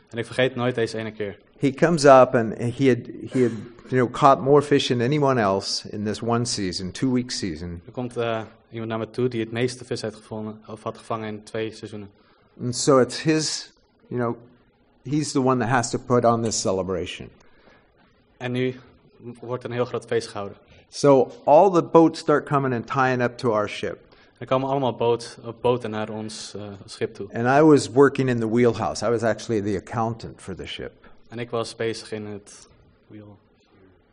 En 0.08 0.18
ik 0.18 0.26
vergeet 0.26 0.54
nooit 0.54 0.74
deze 0.74 0.98
ene 0.98 1.12
keer. 1.12 1.38
He 1.58 1.70
comes 1.70 2.04
up 2.04 2.34
and 2.34 2.58
he 2.58 2.88
had 2.88 2.98
he 3.30 3.42
had 3.42 3.52
you 3.88 4.06
know 4.06 4.10
caught 4.10 4.40
more 4.40 4.62
fish 4.62 4.86
than 4.86 5.00
anyone 5.00 5.40
else 5.40 5.90
in 5.90 6.04
this 6.04 6.22
one 6.22 6.44
season, 6.44 6.90
two 6.90 7.12
week 7.12 7.30
season. 7.30 7.82
Er 7.86 7.92
komt 7.92 8.16
eh, 8.16 8.42
iemand 8.70 8.90
naar 8.90 8.98
me 8.98 9.10
toe 9.10 9.28
die 9.28 9.40
het 9.40 9.52
meeste 9.52 9.84
vis 9.84 10.02
had 10.02 10.14
gevonden, 10.14 10.60
of 10.66 10.82
had 10.82 10.98
gevangen 10.98 11.28
in 11.28 11.42
twee 11.42 11.72
seizoenen. 11.72 12.10
And 12.62 12.76
so 12.76 12.98
it's 12.98 13.22
his, 13.22 13.72
you 14.08 14.20
know, 14.20 14.36
he's 15.02 15.32
the 15.32 15.42
one 15.42 15.60
that 15.60 15.68
has 15.68 15.90
to 15.90 15.98
put 15.98 16.24
on 16.24 16.42
this 16.42 16.60
celebration. 16.60 17.28
En 18.36 18.52
nu 18.52 18.74
wordt 19.40 19.64
een 19.64 19.72
heel 19.72 19.84
groot 19.84 20.04
feest 20.04 20.28
gehouden. 20.28 20.56
So 20.96 21.30
all 21.44 21.68
the 21.70 21.82
boats 21.82 22.18
start 22.18 22.46
coming 22.46 22.72
and 22.72 22.86
tying 22.86 23.20
up 23.20 23.36
to 23.38 23.52
our 23.52 23.68
ship. 23.68 23.98
Er 24.38 24.46
komen 24.46 24.68
allemaal 24.68 24.94
boot, 24.94 25.38
boten 25.60 25.90
naar 25.90 26.08
ons 26.08 26.54
eh, 26.54 26.62
schip 26.84 27.14
toe. 27.14 27.28
And 27.32 27.46
I 27.46 27.62
was 27.62 27.90
working 27.90 28.28
in 28.28 28.40
the 28.40 28.48
wheelhouse. 28.48 29.06
I 29.06 29.10
was 29.10 29.22
actually 29.22 29.60
the 29.60 29.76
accountant 29.76 30.40
for 30.40 30.54
the 30.54 30.66
ship. 30.66 30.92
En 31.28 31.38
ik 31.38 31.50
was 31.50 31.76
bezig 31.76 32.12
in 32.12 32.26
het, 32.26 32.68
wiel, 33.06 33.38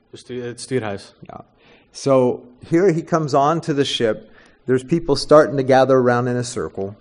bestuur, 0.10 0.44
het 0.46 0.62
stuurhuis. 0.62 1.16
Yeah. 1.20 1.40
So 1.92 2.44
here 2.68 2.92
he 2.92 3.04
comes 3.04 3.34
on 3.34 3.60
to 3.60 3.74
the 3.74 3.86
ship. 3.86 4.30
There's 4.66 4.84
people 4.84 5.16
starting 5.16 5.68
to 5.68 5.76
gather 5.76 5.98
around 5.98 6.28
in 6.28 6.36
a 6.36 6.44
circle. 6.44 6.94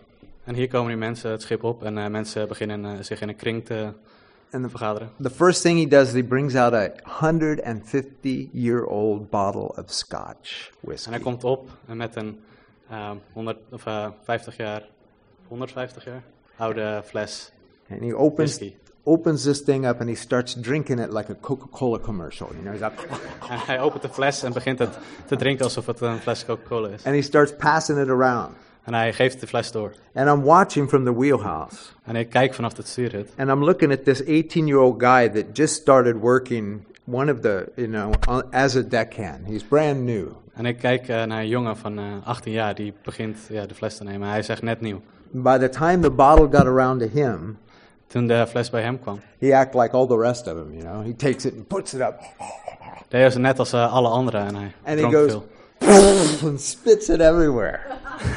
En 0.45 0.55
hier 0.55 0.69
komen 0.69 0.91
nu 0.91 0.97
mensen 0.97 1.31
het 1.31 1.43
schip 1.43 1.65
op 1.65 1.85
en 1.85 1.99
eh, 1.99 2.07
mensen 2.07 2.49
beginnen 2.49 2.85
eh, 2.85 2.93
zich 3.01 3.21
in 3.21 3.29
een 3.29 3.37
kring 3.37 3.65
te 3.65 3.93
And 4.53 4.65
the, 4.65 4.79
vergaderen. 4.79 5.09
the 5.21 5.31
first 5.31 5.63
thing 5.63 5.79
he 5.79 5.87
does 5.87 6.09
is 6.09 6.15
he 6.15 6.23
brings 6.23 6.55
out 6.55 6.75
a 6.75 6.93
150 7.05 8.51
year 8.53 8.85
old 8.85 9.31
bottle 9.31 9.73
of 9.77 9.91
scotch 9.91 10.71
En 10.71 10.89
whiskey. 10.89 11.13
hij 11.13 11.21
komt 11.23 11.45
op 11.45 11.71
met 11.87 12.17
een 12.17 12.41
eh, 12.89 13.11
100, 13.33 13.59
of, 13.71 13.87
eh, 13.87 14.09
50 14.25 14.57
jaar, 14.57 14.83
150 15.49 16.05
jaar 16.05 16.23
oude 16.57 17.03
fles 17.05 17.53
And 17.91 18.01
he 18.01 18.15
opens, 18.15 18.57
whisky. 18.59 18.77
opens 19.05 19.43
this 19.43 19.63
thing 19.65 19.87
up 19.87 20.01
and 20.01 20.09
he 20.09 20.15
starts 20.15 20.55
drinking 20.61 21.01
it 21.01 21.13
like 21.13 21.31
a 21.33 21.35
Coca 21.41 21.67
Cola 21.71 21.99
commercial. 21.99 22.49
You 22.53 22.63
know, 22.63 22.73
he's 22.73 22.81
like, 22.81 23.07
En 23.53 23.59
hij 23.67 23.81
opent 23.81 24.03
de 24.03 24.09
fles 24.09 24.43
en 24.43 24.53
begint 24.53 24.79
het 24.79 24.99
te 25.27 25.37
drinken 25.37 25.65
alsof 25.65 25.87
het 25.87 26.01
een 26.01 26.19
fles 26.19 26.45
Coca-Cola 26.45 26.89
is. 26.89 27.05
and 27.05 27.15
he 27.15 27.23
starts 27.23 27.53
passing 27.57 27.99
it 27.99 28.09
around. 28.09 28.55
En 28.85 28.95
hij 28.95 29.13
geeft 29.13 29.41
de 29.41 29.47
fles 29.47 29.73
door. 29.73 29.93
And 30.15 30.29
I'm 30.29 30.43
watching 30.45 30.89
from 30.89 31.05
the 31.05 31.15
wheelhouse. 31.15 31.77
En 32.05 32.17
ik 32.17 32.29
kijk 32.31 32.55
vanaf 32.55 32.77
het 32.77 32.89
stuurhut. 32.89 33.29
And 33.37 33.49
I'm 33.49 33.65
looking 33.65 33.93
at 33.93 34.05
this 34.05 34.21
18 34.27 34.67
year 34.67 34.81
old 34.81 35.03
guy 35.03 35.29
that 35.29 35.45
just 35.53 35.75
started 35.75 36.17
working 36.17 36.85
one 37.05 37.33
of 37.33 37.41
the, 37.41 37.69
you 37.77 37.89
know, 37.89 38.13
on- 38.29 38.53
as 38.53 38.77
a 38.77 38.81
deckhand. 38.83 39.39
He's 39.47 39.63
brand 39.65 39.99
new. 40.01 40.27
En 40.55 40.67
ik 40.67 40.79
kijk 40.79 41.09
eh, 41.09 41.23
naar 41.25 41.41
een 41.41 41.49
jongen 41.49 41.77
van 41.77 41.99
eh, 41.99 42.05
18 42.25 42.53
jaar 42.53 42.75
die 42.75 42.93
begint 43.05 43.39
ja, 43.49 43.67
de 43.67 43.75
fles 43.75 43.97
te 43.97 44.05
nemen. 44.05 44.29
Hij 44.29 44.39
is 44.39 44.49
echt 44.49 44.63
net 44.63 44.81
nieuw. 44.81 45.01
By 45.31 45.59
the 45.59 45.69
time 45.69 45.99
the 45.99 46.11
bottle 46.11 46.49
got 46.51 46.67
around 46.67 47.01
to 47.01 47.09
him, 47.13 47.59
Toen 48.07 48.27
de 48.27 48.47
fles 48.49 48.71
bij 48.71 48.83
hem 48.83 49.01
kwam, 49.01 49.21
he 49.39 49.57
acted 49.57 49.81
like 49.81 49.97
all 49.97 50.07
the 50.07 50.19
rest 50.19 50.47
of 50.47 50.53
them, 50.55 50.73
you 50.75 50.83
know. 50.85 51.05
He 51.05 51.15
takes 51.17 51.45
it 51.45 51.55
and 51.57 51.67
puts 51.67 51.95
it 51.95 52.01
up 52.01 52.15
hij 53.09 53.31
ze 53.31 53.39
net 53.39 53.59
als 53.59 53.73
eh, 53.73 53.93
alle 53.93 54.09
anderen 54.09 54.47
en 54.47 54.55
hij 54.55 54.73
And 54.85 54.95
he 54.95 54.97
dronk 54.97 55.15
goes- 55.15 55.31
veel. 55.31 55.47
and 56.49 56.61
spits 56.61 57.09
it 57.09 57.21
everywhere. 57.21 57.79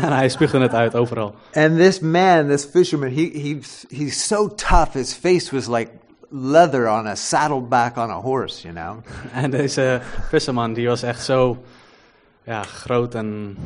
En 0.01 0.11
hij 0.17 0.29
spuugde 0.29 0.59
het 0.59 0.73
uit 0.73 0.95
overal. 0.95 1.35
And 1.53 1.77
this 1.77 1.99
man, 1.99 2.47
this 2.47 2.65
fisherman, 2.65 3.09
he, 3.09 3.29
he's, 3.33 3.85
he's 3.89 4.27
so 4.27 4.47
tough. 4.47 4.93
His 4.93 5.13
face 5.13 5.55
was 5.55 5.67
like 5.67 5.91
leather 6.29 6.89
on 6.89 7.07
a 7.07 7.15
saddleback 7.15 7.97
on 7.97 8.09
a 8.09 8.21
horse, 8.21 8.61
you 8.67 8.73
know. 8.73 8.97
En 9.43 9.51
deze 9.51 10.01
visserman 10.29 10.73
die 10.73 10.87
was 10.87 11.03
echt 11.03 11.23
zo 11.23 11.57
ja, 12.43 12.63
groot 12.63 13.15
en 13.15 13.57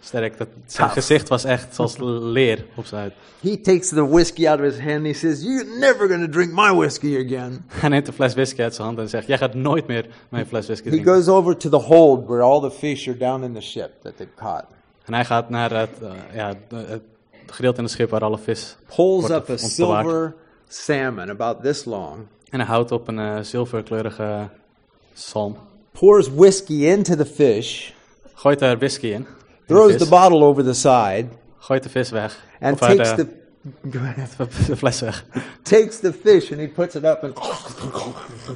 sterk. 0.00 0.38
Dat 0.38 0.48
zijn 0.66 0.88
Tough. 0.88 0.92
gezicht 0.92 1.28
was 1.28 1.44
echt 1.44 1.74
zoals 1.74 1.96
leer 1.98 2.64
op 2.74 2.86
zijn 2.86 3.00
huid. 3.00 3.12
He 3.40 3.60
takes 3.60 3.88
the 3.88 4.08
whiskey 4.08 4.48
out 4.50 4.58
of 4.58 4.64
his 4.64 4.80
hand. 4.80 5.06
He 5.06 5.12
says, 5.12 5.42
You're 5.42 5.78
never 5.78 6.08
going 6.08 6.24
to 6.24 6.30
drink 6.30 6.52
my 6.52 6.72
whiskey 6.74 7.24
again. 7.26 7.64
Hij 7.66 7.88
neemt 7.88 8.06
een 8.08 8.12
fles 8.14 8.34
whisky 8.34 8.62
uit 8.62 8.74
zijn 8.74 8.86
hand 8.86 8.98
en 8.98 9.08
zegt: 9.08 9.26
Jij 9.26 9.38
gaat 9.38 9.54
nooit 9.54 9.86
meer 9.86 10.06
mijn 10.28 10.46
fles 10.46 10.66
whisky 10.66 10.84
He 10.84 10.90
drinken. 10.90 11.14
goes 11.14 11.28
over 11.28 11.56
to 11.56 11.68
the 11.68 11.76
hold 11.76 12.26
where 12.26 12.42
all 12.42 12.60
the 12.60 12.70
fish 12.70 13.08
are 13.08 13.16
down 13.16 13.42
in 13.44 13.54
the 13.54 13.60
ship 13.60 13.90
that 14.02 14.16
they've 14.16 14.34
caught. 14.36 14.64
En 15.04 15.14
hij 15.14 15.24
gaat 15.24 15.48
naar 15.50 15.70
het, 15.70 15.90
eh, 16.02 16.10
ja, 16.34 16.54
het 16.74 17.02
gedeelte 17.46 17.76
in 17.78 17.84
het 17.84 17.92
schip 17.92 18.10
waar 18.10 18.20
alle 18.24 18.38
vis. 18.38 18.76
Pulls 18.96 19.30
up 19.30 19.50
a 19.50 19.56
silver 19.56 20.34
salmon 20.68 21.30
about 21.30 21.62
this 21.62 21.84
long, 21.84 22.16
En 22.50 22.58
hij 22.60 22.68
houdt 22.68 22.92
op 22.92 23.08
een 23.08 23.18
eh, 23.18 23.38
zilverkleurige 23.40 24.48
zalm. 25.12 25.56
pours 25.92 26.28
whiskey 26.34 26.76
into 26.76 27.16
the 27.16 27.26
fish, 27.26 27.90
Gooit 28.34 28.60
er 28.62 28.76
whisky 28.78 29.06
in. 29.06 29.26
throws 29.66 29.96
the 29.96 30.08
bottle 30.08 30.42
over 30.42 30.64
the 30.64 30.72
side, 30.74 31.26
gooit 31.58 31.82
de 31.82 31.88
vis 31.88 32.10
weg. 32.10 32.44
and 32.60 32.80
of 32.80 32.88
eh, 32.88 32.94
takes 32.96 33.14
de, 33.14 33.26
the. 33.26 33.42
De 34.66 34.76
fles 34.76 35.00
weg. 35.00 35.24
takes 35.62 35.98
the 36.00 36.12
fish 36.12 36.50
and 36.50 36.60
he 36.60 36.66
puts 36.68 36.94
it 36.94 37.04
up 37.04 37.22
and 37.22 37.34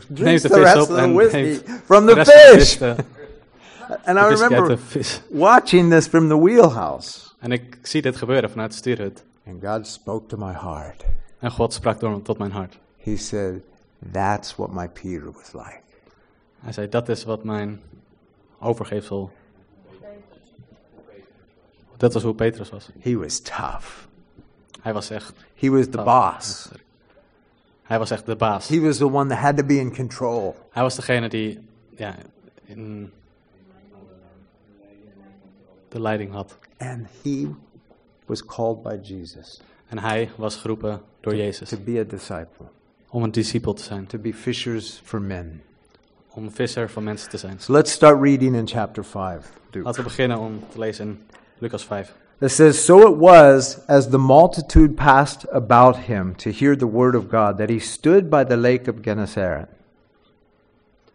drinks 0.09 0.21
Neemt 0.21 0.43
de 0.43 0.49
the 0.49 0.61
rest 0.61 0.77
op 0.77 0.91
of 0.91 0.97
the 0.97 1.13
whiskey 1.15 1.61
from 1.85 2.07
the 2.07 2.25
fish. 2.25 2.79
And 4.05 4.19
I 4.19 4.29
remember 4.29 4.79
watching 5.31 5.91
this 5.91 6.07
from 6.07 6.29
the 6.29 6.39
wheelhouse. 6.39 7.21
En 7.39 7.53
ik 7.53 7.79
zie 7.83 8.03
dit 8.03 8.17
gebeuren 8.17 8.51
vanuit 8.51 8.71
de 8.71 8.77
stuurhut. 8.77 9.25
And 9.47 9.65
God 9.65 9.87
spoke 9.87 10.27
to 10.27 10.37
my 10.37 10.53
heart. 10.53 11.05
En 11.39 11.51
God 11.51 11.73
sprak 11.73 12.01
door 12.01 12.23
tot 12.23 12.39
mijn 12.39 12.51
hart. 12.51 12.79
He 12.99 13.17
said, 13.17 13.61
That's 14.13 14.57
what 14.57 14.73
my 14.73 14.89
Peter 14.89 15.33
was 15.33 15.53
like. 15.53 15.81
Hij 16.61 16.73
zei, 16.73 16.89
dat 16.89 17.09
is 17.09 17.25
wat 17.25 17.45
mijn 17.45 17.81
overgeefsel... 18.61 19.33
Dat 21.97 22.13
was 22.13 22.23
hoe 22.23 22.35
Petrus 22.35 22.71
was. 22.71 22.91
He 23.01 23.17
was 23.17 23.41
tough. 23.41 24.07
Hij 24.81 24.93
was 24.93 25.11
echt, 25.11 25.33
He 25.55 25.71
was 25.71 25.89
the 25.89 26.03
boss. 26.03 26.69
hij 27.83 27.99
was 27.99 28.11
echt 28.11 28.27
de 28.27 28.37
baas. 28.37 28.69
He 28.69 28.81
was 28.81 28.97
the 28.97 29.13
one 29.13 29.29
that 29.29 29.39
had 29.39 29.57
to 29.57 29.65
be 29.65 29.75
in 29.75 29.95
control. 29.95 30.57
Hij 30.71 30.83
was 30.83 30.95
degene 30.95 31.29
die 31.29 31.69
ja, 31.97 32.15
in 32.65 33.13
de 35.89 36.01
leiding 36.01 36.33
had. 36.33 36.59
And 36.79 37.07
he 37.23 37.49
was 38.27 38.45
called 38.45 38.83
by 38.83 38.99
Jesus 39.03 39.61
En 39.89 39.99
hij 39.99 40.31
was 40.37 40.57
geroepen 40.57 41.01
door 41.21 41.37
Jezus 41.37 41.69
to 41.69 41.77
be 41.85 41.99
a 41.99 42.05
disciple, 42.05 42.67
om 43.09 43.23
een 43.23 43.31
discipel 43.31 43.73
te 43.73 43.83
zijn. 43.83 44.07
to 44.07 44.19
be 44.19 44.35
fishers 44.35 45.01
for 45.05 45.23
men. 45.23 45.63
Om 46.29 46.51
visser 46.51 46.91
van 46.91 47.05
mensen 47.05 47.31
te 47.31 47.37
zijn. 47.37 47.61
So 47.61 47.73
let's 47.73 47.93
start 47.93 48.23
reading 48.23 48.57
in 48.57 48.67
chapter 48.67 49.05
5. 49.05 49.53
Luke. 49.71 49.87
Laten 49.87 50.03
we 50.03 50.09
beginnen 50.09 50.39
om 50.39 50.63
te 50.69 50.79
lezen 50.79 51.07
in 51.07 51.21
Lucas 51.59 51.85
5. 51.85 52.15
It 52.41 52.51
says, 52.51 52.85
So 52.85 53.13
it 53.13 53.17
was, 53.19 53.79
as 53.87 54.09
the 54.09 54.19
multitude 54.19 54.95
passed 54.95 55.51
about 55.51 55.97
him 55.97 56.37
to 56.37 56.51
hear 56.51 56.77
the 56.77 56.91
word 56.91 57.15
of 57.15 57.25
God, 57.31 57.59
that 57.59 57.69
he 57.69 57.79
stood 57.79 58.29
by 58.29 58.45
the 58.45 58.57
lake 58.57 58.91
of 58.91 58.97
Gennesaret. 59.03 59.69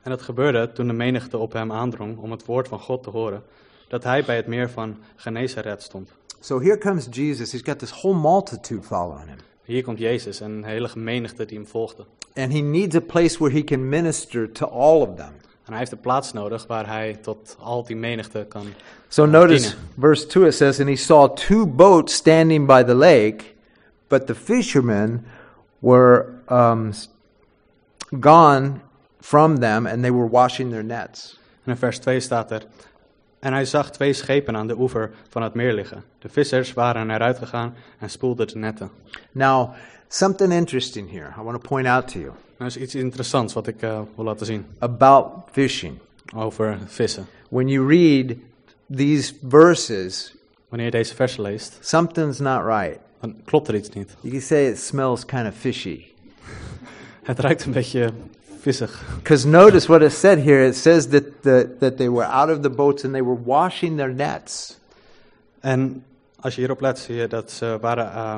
En 0.01 0.11
het 0.11 0.21
gebeurde 0.21 0.71
toen 0.71 0.87
de 0.87 0.93
menigte 0.93 1.37
op 1.37 1.53
hem 1.53 1.71
aandrong 1.71 2.17
om 2.17 2.31
het 2.31 2.45
woord 2.45 2.67
van 2.67 2.79
God 2.79 3.03
te 3.03 3.09
horen, 3.09 3.43
dat 3.93 4.03
hij 4.03 4.23
bij 4.23 4.35
het 4.35 4.47
meer 4.47 4.69
van 4.69 4.97
Genezaret 5.15 5.81
stond. 5.83 6.09
So 6.39 6.61
here 6.61 6.77
comes 6.77 7.07
Jesus. 7.11 7.51
He's 7.51 7.61
got 7.63 7.79
this 7.79 7.91
whole 7.91 8.15
multitude 8.15 8.83
following 8.83 9.27
him. 9.27 9.37
Hier 9.63 9.83
komt 9.83 9.99
Jezus 9.99 10.41
en 10.41 10.51
een 10.51 10.63
hele 10.63 10.89
menigte 10.95 11.45
die 11.45 11.57
hem 11.57 11.67
volgde. 11.67 12.05
And 12.35 12.53
he 12.53 12.59
needs 12.59 12.95
a 12.95 12.99
place 12.99 13.37
where 13.37 13.55
he 13.55 13.63
can 13.63 13.89
minister 13.89 14.51
to 14.51 14.65
all 14.65 15.01
of 15.01 15.15
them. 15.15 15.33
En 15.63 15.69
hij 15.69 15.77
heeft 15.77 15.91
een 15.91 15.99
plaats 15.99 16.33
nodig 16.33 16.67
waar 16.67 16.87
hij 16.87 17.17
tot 17.21 17.55
al 17.59 17.83
die 17.83 17.95
menigte 17.95 18.45
kan. 18.49 18.65
So 19.07 19.25
notice 19.25 19.61
dienen. 19.61 19.89
verse 19.99 20.25
2 20.25 20.47
it 20.47 20.53
says, 20.53 20.79
And 20.79 20.89
he 20.89 20.95
saw 20.95 21.33
two 21.33 21.65
boats 21.65 22.13
standing 22.13 22.67
by 22.67 22.83
the 22.83 22.95
lake, 22.95 23.43
but 24.07 24.27
the 24.27 24.35
fishermen 24.35 25.25
were 25.79 26.25
um, 26.49 26.93
gone 28.19 28.79
from 29.19 29.59
them, 29.59 29.85
and 29.85 30.01
they 30.01 30.11
were 30.11 30.29
washing 30.29 30.71
their 30.71 30.83
nets. 30.83 31.39
En 31.63 31.71
in 31.71 31.77
vers 31.77 31.99
2 31.99 32.19
staat 32.19 32.51
er. 32.51 32.63
En 33.43 33.53
hij 33.53 33.65
zag 33.65 33.91
twee 33.91 34.13
schepen 34.13 34.55
aan 34.55 34.67
de 34.67 34.77
oever 34.77 35.11
van 35.29 35.41
het 35.41 35.53
meer 35.53 35.73
liggen. 35.73 36.03
De 36.19 36.29
vissers 36.29 36.73
waren 36.73 37.09
eruit 37.09 37.37
gegaan 37.37 37.75
en 37.99 38.09
spoelden 38.09 38.47
de 38.47 38.57
netten. 38.57 38.89
Now, 39.31 39.69
something 40.07 40.51
interesting 40.53 41.11
here 41.11 41.27
I 41.39 41.43
want 41.43 41.61
to 41.61 41.67
point 41.67 41.87
out 41.87 42.07
to 42.07 42.19
you 42.19 42.31
Nou 42.57 42.69
is 42.69 42.77
iets 42.77 42.95
interessants 42.95 43.53
wat 43.53 43.67
ik 43.67 43.81
eh, 43.81 43.99
wil 44.15 44.25
laten 44.25 44.45
zien 44.45 44.65
about 44.79 45.27
fishing. 45.51 45.97
over 46.35 46.77
vissen. 46.85 47.25
When 47.49 47.67
you 47.67 47.87
read 47.87 48.37
these 48.95 49.33
verses, 49.47 50.35
Wanneer 50.67 50.91
je 50.91 50.97
deze 50.97 51.15
versen 51.15 51.41
leest, 51.41 51.77
something's 51.81 52.39
not 52.39 52.65
right. 52.65 52.97
dan 53.19 53.35
klopt 53.45 53.67
er 53.67 53.75
iets 53.75 53.89
niet. 53.89 54.15
You 54.21 54.33
can 54.33 54.41
say 54.41 54.67
it 54.67 54.79
smells 54.79 55.25
kind 55.25 55.47
of 55.47 55.55
fishy. 55.55 56.05
Het 57.23 57.39
ruikt 57.39 57.65
een 57.65 57.71
beetje. 57.71 58.13
Because 58.63 59.47
notice 59.47 59.87
what 59.87 60.01
it 60.01 60.11
said 60.11 60.39
here. 60.39 60.67
It 60.67 60.75
says 60.75 61.07
that, 61.07 61.41
the, 61.41 61.75
that 61.79 61.97
they 61.97 62.09
were 62.09 62.25
out 62.25 62.49
of 62.49 62.61
the 62.61 62.69
boats 62.69 63.03
and 63.03 63.13
they 63.13 63.23
were 63.23 63.37
washing 63.45 63.97
their 63.97 64.13
nets. 64.13 64.77
En 65.59 66.03
als 66.39 66.55
je 66.55 66.59
hierop 66.59 66.81
let, 66.81 66.99
zie 66.99 67.15
je 67.15 67.27
dat 67.27 67.51
ze 67.51 67.77
waren 67.81 68.13
eh, 68.13 68.37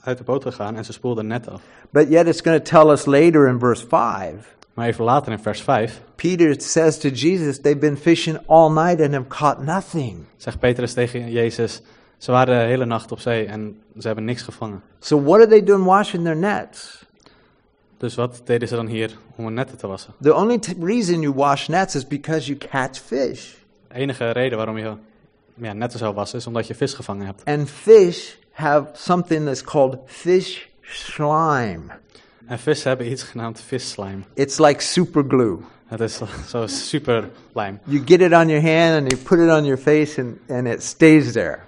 uit 0.00 0.18
de 0.18 0.24
boot 0.24 0.42
gegaan 0.42 0.76
en 0.76 0.84
ze 0.84 0.92
spoelden 0.92 1.26
net 1.26 1.48
af. 1.48 1.60
But 1.90 2.08
yet 2.08 2.26
it's 2.26 2.40
going 2.40 2.64
to 2.64 2.80
tell 2.80 2.90
us 2.90 3.06
later 3.06 3.48
in 3.48 3.58
verse 3.58 3.86
5. 3.86 4.56
Maar 4.74 4.86
even 4.86 5.04
later 5.04 5.32
in 5.32 5.38
vers 5.38 5.62
5 5.62 6.00
Peter 6.14 6.60
says 6.60 6.98
to 6.98 7.08
Jesus, 7.08 7.60
They've 7.60 7.78
been 7.78 7.96
fishing 7.96 8.38
all 8.46 8.70
night 8.70 9.00
and 9.00 9.12
have 9.12 9.28
caught 9.28 9.62
nothing. 9.62 10.26
zegt 10.36 10.58
Petrus 10.58 10.92
tegen 10.92 11.30
Jezus, 11.30 11.82
ze 12.16 12.30
waren 12.30 12.58
de 12.58 12.64
hele 12.64 12.84
nacht 12.84 13.12
op 13.12 13.20
zee 13.20 13.46
en 13.46 13.82
ze 13.98 14.06
hebben 14.06 14.24
niks 14.24 14.42
gevangen. 14.42 14.82
So 14.98 15.22
what 15.22 15.40
are 15.40 15.48
they 15.48 15.62
doing 15.62 15.84
washing 15.84 16.24
their 16.24 16.36
nets? 16.36 17.06
Dus 17.98 18.14
wat 18.14 18.40
deden 18.44 18.68
ze 18.68 18.74
dan 18.74 18.86
hier 18.86 19.10
om 19.36 19.44
hun 19.44 19.54
netten 19.54 19.76
te 19.78 19.86
wassen? 19.86 20.14
The 20.22 20.34
only 20.34 20.58
reason 20.80 21.20
you 21.20 21.34
wash 21.34 21.68
nets 21.68 21.94
is 21.94 22.06
because 22.06 22.46
you 22.46 22.58
catch 22.70 22.98
fish. 23.00 23.52
De 23.88 23.94
enige 23.94 24.30
reden 24.30 24.56
waarom 24.56 24.78
je 24.78 24.92
ja, 25.54 25.72
netten 25.72 25.98
zou 25.98 26.14
wassen 26.14 26.38
is 26.38 26.46
omdat 26.46 26.66
je 26.66 26.74
vis 26.74 26.94
gevangen 26.94 27.26
hebt. 27.26 27.44
And 27.44 27.70
fish 27.70 28.32
have 28.52 28.86
something 28.92 29.44
that's 29.46 29.62
called 29.62 29.98
fish 30.06 30.58
slime. 30.80 31.80
En 32.46 32.58
vissen 32.58 32.88
hebben 32.88 33.10
iets 33.10 33.22
genaamd 33.22 33.60
visslime. 33.60 34.18
It's 34.34 34.58
like 34.58 34.82
super 34.82 35.24
glue. 35.28 35.56
Het 35.86 36.00
is 36.00 36.14
zo- 36.16 36.26
zo 36.48 36.66
super 36.66 37.28
lijm. 37.54 37.78
You 37.84 38.02
get 38.04 38.20
it 38.20 38.32
on 38.32 38.48
your 38.48 38.62
hand 38.62 39.00
and 39.00 39.12
you 39.12 39.22
put 39.22 39.38
it 39.38 39.50
on 39.50 39.64
your 39.64 39.78
face 39.78 40.20
and, 40.20 40.36
and 40.50 40.66
it 40.66 40.82
stays 40.82 41.32
there. 41.32 41.58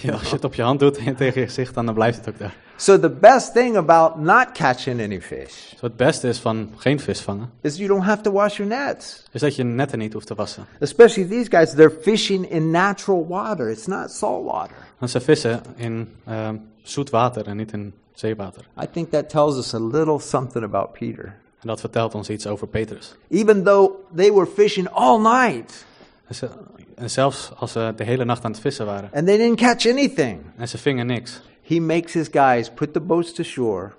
Ja, 0.00 0.12
als 0.12 0.28
je 0.28 0.34
het 0.34 0.44
op 0.44 0.54
je 0.54 0.62
hand 0.62 0.80
doet 0.80 0.96
en 0.96 1.16
tegen 1.16 1.40
je 1.40 1.46
gezicht, 1.46 1.74
dan, 1.74 1.86
dan 1.86 1.94
blijft 1.94 2.18
het 2.18 2.28
ook 2.28 2.38
daar. 2.38 2.54
So 2.80 2.98
the 2.98 3.10
best 3.10 3.52
thing 3.52 3.76
about 3.76 4.18
not 4.18 4.52
catching 4.52 5.00
any 5.00 5.20
fish 5.20 5.70
Dus 5.70 5.80
het 5.80 5.96
beste 5.96 6.28
is 6.28 6.38
van 6.38 6.70
geen 6.76 7.00
vis 7.00 7.20
vangen, 7.20 7.50
is 7.60 7.76
you 7.76 7.88
don't 7.88 8.04
have 8.04 8.22
to 8.22 8.32
wash 8.32 8.56
your 8.56 8.70
nets. 8.74 9.22
is 9.32 9.40
dat 9.40 9.56
je 9.56 9.64
netten 9.64 9.98
niet 9.98 10.12
hoeft 10.12 10.26
te 10.26 10.34
wassen. 10.34 10.66
Especially 10.80 11.28
these 11.28 11.50
guys, 11.50 11.70
they're 11.74 11.96
fishing 12.02 12.50
in 12.50 12.70
natural 12.70 13.26
water. 13.28 13.70
It's 13.70 13.86
not 13.86 14.10
salt 14.10 14.44
water. 14.44 14.76
Want 14.98 15.10
ze 15.10 15.20
vissen 15.20 15.60
in 15.76 16.08
ehm, 16.26 16.56
zoet 16.82 17.10
water 17.10 17.46
en 17.46 17.56
niet 17.56 17.72
in 17.72 17.92
zeewater. 18.14 18.64
I 18.82 18.86
think 18.92 19.10
that 19.10 19.28
tells 19.28 19.56
us 19.56 19.74
a 19.74 19.78
little 19.80 20.18
something 20.18 20.64
about 20.64 20.92
Peter. 20.92 21.24
En 21.60 21.66
dat 21.68 21.80
vertelt 21.80 22.14
ons 22.14 22.28
iets 22.30 22.46
over 22.46 22.66
Petrus. 22.66 23.14
Even 23.30 23.62
though 23.64 23.92
they 24.16 24.32
were 24.32 24.46
fishing 24.46 24.88
all 24.92 25.20
night 25.20 25.86
En, 26.26 26.34
ze- 26.34 26.48
en 26.94 27.10
zelfs 27.10 27.50
als 27.56 27.72
ze 27.72 27.92
de 27.96 28.04
hele 28.04 28.24
nacht 28.24 28.44
aan 28.44 28.50
het 28.50 28.60
vissen 28.60 28.86
waren 28.86 29.10
and 29.14 29.26
they 29.26 29.36
didn't 29.36 29.58
catch 29.60 29.86
anything, 29.86 30.40
en 30.56 30.68
ze 30.68 30.78
vingen 30.78 31.06
niks, 31.06 31.40
he 31.68 31.80
makes 31.80 32.12
his 32.12 32.28
guys 32.28 32.70
put 32.70 32.92
the 32.92 33.00
boats 33.00 33.32
to 33.32 33.42
shore 33.42 33.92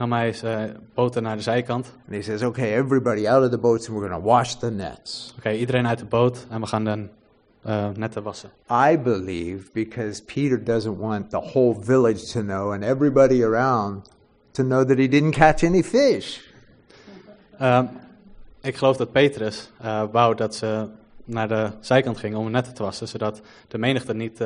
nam 0.00 0.12
hij 0.12 0.32
zijn 0.32 0.76
boten 0.94 1.22
naar 1.22 1.36
de 1.36 1.42
zijkant. 1.42 1.92
and 2.06 2.14
he 2.14 2.22
says, 2.22 2.42
Okay, 2.42 2.74
everybody 2.74 3.28
out 3.28 3.44
of 3.44 3.50
the 3.50 3.58
boats 3.58 3.88
and 3.88 3.98
we're 3.98 4.08
going 4.08 4.22
to 4.22 4.28
wash 4.28 4.54
the 4.54 4.70
nets. 4.70 5.34
Oké, 5.38 5.50
iedereen 5.50 5.86
uit 5.86 5.98
de 5.98 6.04
boot 6.04 6.46
en 6.50 6.60
we 6.60 6.66
gaan 6.66 6.84
de 6.84 7.08
eh, 7.62 7.88
netten 7.94 8.22
wassen. 8.22 8.50
I 8.90 8.98
believe 8.98 9.70
because 9.72 10.24
Peter 10.24 10.64
doesn't 10.64 10.98
want 10.98 11.30
the 11.30 11.40
whole 11.40 11.76
village 11.80 12.32
to 12.32 12.40
know 12.40 12.72
and 12.72 12.82
everybody 12.82 13.44
around 13.44 14.10
to 14.50 14.62
know 14.62 14.88
that 14.88 14.96
he 14.96 15.08
didn't 15.08 15.34
catch 15.34 15.64
any 15.64 15.82
fish. 15.82 16.38
Ehm, 17.58 17.84
ik 18.60 18.76
geloof 18.76 18.96
dat 18.96 19.12
Petrus 19.12 19.70
eh, 19.80 20.02
wou 20.12 20.34
dat 20.34 20.54
ze 20.54 20.88
naar 21.24 21.48
de 21.48 21.70
zijkant 21.80 22.18
gingen 22.18 22.38
om 22.38 22.50
netten 22.50 22.74
te 22.74 22.82
wassen, 22.82 23.08
zodat 23.08 23.40
de 23.68 23.78
menigte 23.78 24.14
niet 24.14 24.40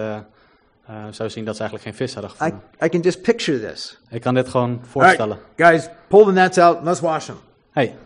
eh, 0.86 0.94
zou 1.10 1.30
zien 1.30 1.44
dat 1.44 1.56
ze 1.56 1.60
eigenlijk 1.62 1.90
geen 1.90 2.06
vis 2.06 2.14
hadden 2.14 2.30
gevonden. 2.30 2.60
I 2.82 2.88
can 2.88 3.00
just 3.00 3.22
picture 3.22 3.70
this. 3.72 3.98
Ik 4.10 4.20
kan 4.20 4.34
dit 4.34 4.48
gewoon 4.48 4.70
right, 4.70 4.88
voorstellen. 4.88 5.38
guys, 5.56 5.88
pull 6.08 6.24
the 6.24 6.32
nets 6.32 6.58
out. 6.58 6.78
Let's 6.82 7.00
wash 7.00 7.24
them. 7.26 7.36
hey, 7.70 7.96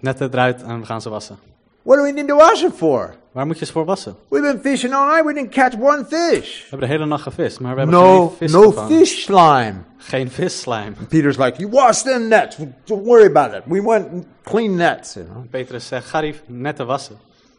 netten 0.00 0.30
eruit 0.32 0.62
en 0.62 0.80
we 0.80 0.86
gaan 0.86 1.00
ze 1.02 1.08
wassen. 1.08 1.38
What 1.82 1.96
do 1.98 2.04
we 2.04 2.12
need 2.12 2.28
to 2.28 2.36
wash 2.36 2.60
them 2.60 2.72
for? 2.72 3.14
Waar 3.32 3.46
moet 3.46 3.58
je 3.58 3.64
ze 3.64 3.72
voor 3.72 3.84
wassen? 3.84 4.16
We've 4.28 4.42
been 4.52 4.60
fishing 4.72 4.94
all 4.94 5.06
night. 5.06 5.24
We 5.24 5.32
didn't 5.32 5.50
catch 5.54 5.74
one 5.80 6.04
fish. 6.04 6.60
We 6.62 6.66
hebben 6.70 6.88
de 6.88 6.94
hele 6.94 7.06
nacht 7.06 7.22
gevist, 7.22 7.60
maar 7.60 7.74
we 7.74 7.80
hebben 7.80 7.98
No, 8.00 8.28
geen 8.28 8.36
vis 8.36 8.52
no 8.52 8.62
gevangen. 8.62 8.98
fish 8.98 9.22
slime. 9.22 9.74
Geen 9.96 10.30
visslijm. 10.30 10.94
Peter's 11.08 11.36
like, 11.36 11.58
you 11.58 11.70
wash 11.70 12.02
them 12.02 12.28
nets. 12.28 12.56
Don't 12.84 13.04
worry 13.04 13.26
about 13.26 13.52
it. 13.54 13.62
We 13.64 13.82
want 13.82 14.06
clean 14.42 14.74
nets. 14.76 15.14
You 15.14 15.26
know? 15.26 15.44
Petrus 15.50 15.86
zegt, 15.86 16.06
ga 16.06 16.20
die 16.20 16.34
netten 16.46 16.86
wassen. 16.86 17.16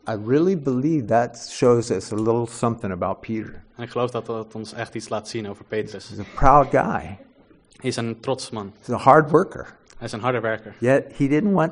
I 0.09 0.15
really 0.25 0.57
believe 0.57 1.05
that 1.05 1.47
shows 1.51 1.89
us 1.91 2.11
a 2.11 2.15
little 2.15 2.45
something 2.47 2.91
about 2.91 3.19
Peter. 3.21 3.63
En 3.79 3.85
ik 3.85 3.91
geloof 3.91 4.11
dat 4.11 4.25
dat 4.25 4.55
ons 4.55 4.73
echt 4.73 4.95
iets 4.95 5.09
laat 5.09 5.27
zien 5.27 5.49
over 5.49 5.63
Petrus. 5.63 6.09
He's 6.09 6.19
a 6.19 6.23
proud 6.35 6.67
guy. 6.69 7.17
Hij 7.75 7.89
is 7.89 7.95
een 7.95 8.19
trots 8.19 8.49
man. 8.49 8.73
He's 8.79 8.89
a 8.89 8.97
hard 8.97 9.29
worker. 9.29 9.75
Hij 9.97 10.07
is 10.07 10.13
een 10.13 10.19
harde 10.19 10.39
werker. 10.39 10.75
Yet 10.79 11.05
he 11.17 11.27
didn't 11.27 11.53
want 11.53 11.71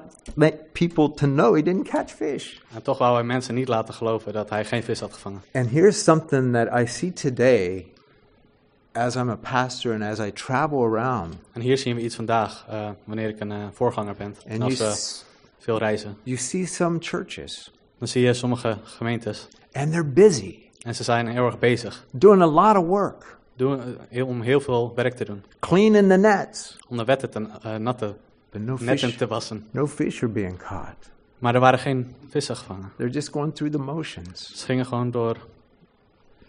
people 0.72 1.12
to 1.12 1.28
know 1.28 1.56
he 1.56 1.62
didn't 1.62 1.88
catch 1.90 2.12
fish. 2.14 2.58
En 2.74 2.82
toch 2.82 2.98
wou 2.98 3.14
hij 3.16 3.24
mensen 3.24 3.56
niet 3.56 3.68
laten 3.68 3.94
geloven 3.94 4.34
dat 4.34 4.50
hij 4.50 4.66
geen 4.66 4.84
vis 4.84 5.00
had 5.00 5.14
gevangen. 5.14 5.42
And 5.54 5.70
here's 5.70 6.04
something 6.04 6.54
that 6.54 6.80
I 6.80 6.86
see 6.88 7.14
today 7.14 7.88
as 8.92 9.16
I'm 9.16 9.30
a 9.30 9.36
pastor 9.36 9.94
and 9.94 10.04
as 10.04 10.20
I 10.28 10.32
travel 10.32 10.84
around. 10.84 11.36
En 11.52 11.62
hier 11.62 11.78
zien 11.78 11.96
we 11.96 12.02
iets 12.02 12.16
vandaag, 12.16 12.66
eh, 12.70 12.90
wanneer 13.04 13.30
ik 13.30 13.40
een 13.40 13.52
eh, 13.52 13.66
voorganger 13.74 14.16
ben. 14.16 14.36
En 14.46 14.62
And 14.62 14.64
als 14.80 15.24
we 15.58 15.64
veel 15.64 15.78
reizen. 15.78 16.18
you 16.24 16.38
see 16.38 16.66
some 16.66 16.98
churches, 17.00 17.72
Dan 17.98 18.08
zie 18.08 18.24
je 18.24 18.34
sommige 18.34 18.78
gemeentes. 18.84 19.48
and 19.74 19.92
they're 19.92 20.06
busy, 20.12 20.67
En 20.88 20.96
ze 20.96 21.04
zijn 21.04 21.28
heel 21.28 21.46
erg 21.46 21.60
bezig. 21.60 22.06
doing 22.12 22.42
a 22.42 22.46
lot 22.46 22.78
of 22.78 22.86
work, 22.86 23.38
Doen, 23.56 23.80
eh, 23.80 23.86
heel, 24.10 24.28
om 24.28 24.42
heel 24.42 24.60
veel 24.62 24.92
werk 24.96 25.16
te 25.16 25.26
doen. 25.26 25.44
cleaning 25.60 26.10
the 26.10 26.18
nets. 26.18 26.78
Om 26.88 26.98
de 26.98 27.04
wetten 27.06 27.30
te, 27.30 27.48
eh, 27.62 27.76
natte 27.76 28.16
But 28.50 28.62
no 28.62 28.78
netten 28.80 29.10
fish, 29.10 29.18
te 29.18 29.28
wassen. 29.28 29.68
no 29.72 29.88
fish 29.88 30.24
are 30.24 30.32
being 30.32 30.58
caught. 30.58 31.10
Maar 31.40 31.54
er 31.54 31.60
waren 31.60 31.80
geen 31.80 32.16
vissen 32.30 32.56
gevangen. 32.56 32.92
They're 32.98 33.12
just 33.14 33.30
going 33.30 33.56
through 33.56 33.74
the 33.76 33.82
motions. 33.82 34.52
Ze 34.60 34.66
gingen 34.66 34.86
gewoon 34.86 35.12
door 35.12 35.38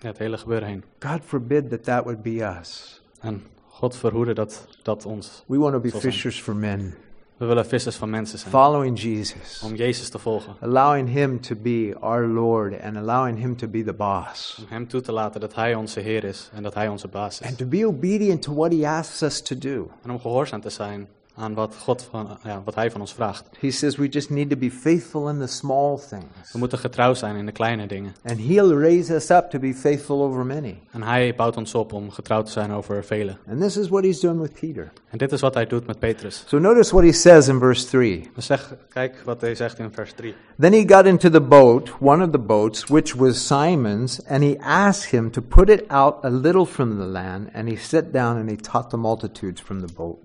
ja, 0.01 0.09
het 0.09 0.19
hele 0.19 0.39
gebeuren 0.39 0.69
heen. 0.69 0.85
God 0.99 1.21
forbid 1.25 1.71
that 1.71 1.85
that 1.85 2.05
would 2.05 2.23
be 2.23 2.57
us. 2.61 3.01
En 3.21 3.43
God 3.69 3.97
verhoede 3.97 4.33
dat 4.35 4.67
dat 4.83 5.07
ons. 5.07 5.43
We 5.47 5.59
want 5.59 5.73
to 5.73 5.81
be 5.81 5.91
fishers 5.91 6.41
for 6.41 6.57
men, 6.57 6.95
We 7.39 7.47
willen 7.47 7.67
vissers 7.67 7.97
van 7.97 8.11
mensen 8.11 8.39
zijn. 8.39 8.51
following 8.51 9.01
Jesus, 9.01 9.63
Om 9.65 9.75
Jezus 9.75 10.09
te 10.09 10.19
volgen. 10.19 10.57
allowing 10.61 11.09
Him 11.09 11.41
to 11.41 11.55
be 11.57 11.95
our 12.01 12.27
Lord 12.27 12.81
and 12.83 12.97
allowing 12.97 13.39
Him 13.39 13.57
to 13.57 13.69
be 13.69 13.85
the 13.85 13.93
boss. 13.93 14.57
Om 14.59 14.65
Hem 14.69 14.89
toe 14.89 15.01
te 15.01 15.13
laten 15.13 15.41
dat 15.41 15.55
Hij 15.55 15.75
onze 15.75 16.01
Heer 16.01 16.25
is 16.25 16.51
en 16.55 16.63
dat 16.63 16.75
Hij 16.75 16.89
onze 16.89 17.09
baas 17.09 17.41
is. 17.41 17.47
And 17.47 17.59
to 17.59 17.67
be 17.67 17.87
obedient 17.87 18.43
to 18.43 18.55
what 18.55 18.73
He 18.73 18.89
asks 18.89 19.23
us 19.23 19.41
to 19.43 19.59
do. 19.59 19.91
En 20.05 20.11
om 20.11 20.21
gehoorzaam 20.21 20.61
te 20.61 20.71
zijn 20.71 21.09
aan 21.39 21.55
wat, 21.55 21.77
God 21.77 22.03
van, 22.11 22.39
ja, 22.45 22.63
wat 22.65 22.75
Hij 22.75 22.91
van 22.91 23.01
ons 23.01 23.15
vraagt. 23.15 23.49
He 23.61 23.71
says 23.71 23.97
we 23.97 24.09
just 24.09 24.31
need 24.31 24.51
to 24.51 24.57
be 24.57 24.71
faithful 24.71 25.29
in 25.29 25.39
the 25.39 25.47
small 25.47 25.99
things. 26.09 26.53
We 26.53 26.59
moeten 26.59 26.79
getrouw 26.79 27.15
zijn 27.15 27.37
in 27.37 27.47
de 27.47 27.53
kleine 27.53 27.87
dingen. 27.87 28.15
And 28.25 28.39
He'll 28.39 28.73
raise 28.73 29.15
us 29.15 29.31
up 29.31 29.51
to 29.51 29.59
be 29.59 29.75
faithful 29.75 30.23
over 30.23 30.47
many. 30.47 30.79
En 30.91 31.03
Hij 31.03 31.35
bouwt 31.35 31.57
ons 31.57 31.75
op 31.75 31.93
om 31.93 32.11
getrouw 32.11 32.43
te 32.43 32.51
zijn 32.51 32.73
over 32.73 33.05
velen. 33.05 33.39
And 33.51 33.61
this 33.61 33.77
is 33.77 33.89
what 33.89 34.05
He's 34.05 34.21
doing 34.21 34.41
with 34.41 34.53
Peter. 34.61 34.93
En 35.11 35.19
dit 35.19 35.33
is 35.33 35.41
wat 35.41 35.55
Hij 35.55 35.67
doet 35.67 35.87
met 35.87 35.99
Petrus. 35.99 36.45
So 36.47 36.59
notice 36.59 36.95
what 36.95 37.05
He 37.05 37.13
says 37.13 37.49
in 37.49 37.59
verse 37.59 37.87
3. 37.87 38.31
Dus 38.35 38.47
zeg, 38.47 38.75
kijk 38.89 39.23
wat 39.25 39.41
Hij 39.41 39.55
zegt 39.55 39.79
in 39.79 39.93
vers 39.93 40.13
3. 40.13 40.35
Then 40.59 40.73
he 40.73 40.85
got 40.85 41.07
into 41.07 41.31
the 41.31 41.41
boat, 41.41 42.01
one 42.01 42.21
of 42.21 42.33
the 42.33 42.39
boats, 42.39 42.89
which 42.89 43.15
was 43.15 43.47
Simon's, 43.47 44.21
and 44.27 44.43
he 44.43 44.59
asked 44.61 45.13
him 45.13 45.31
to 45.31 45.41
put 45.41 45.71
it 45.71 45.87
out 45.89 46.25
a 46.25 46.31
little 46.31 46.67
from 46.67 46.99
the 46.99 47.07
land, 47.07 47.51
and 47.55 47.69
he 47.69 47.77
sat 47.77 48.13
down 48.13 48.37
and 48.37 48.51
he 48.51 48.57
taught 48.57 48.91
the 48.91 48.97
multitudes 48.97 49.61
from 49.61 49.81
the 49.81 49.93
boat. 49.93 50.19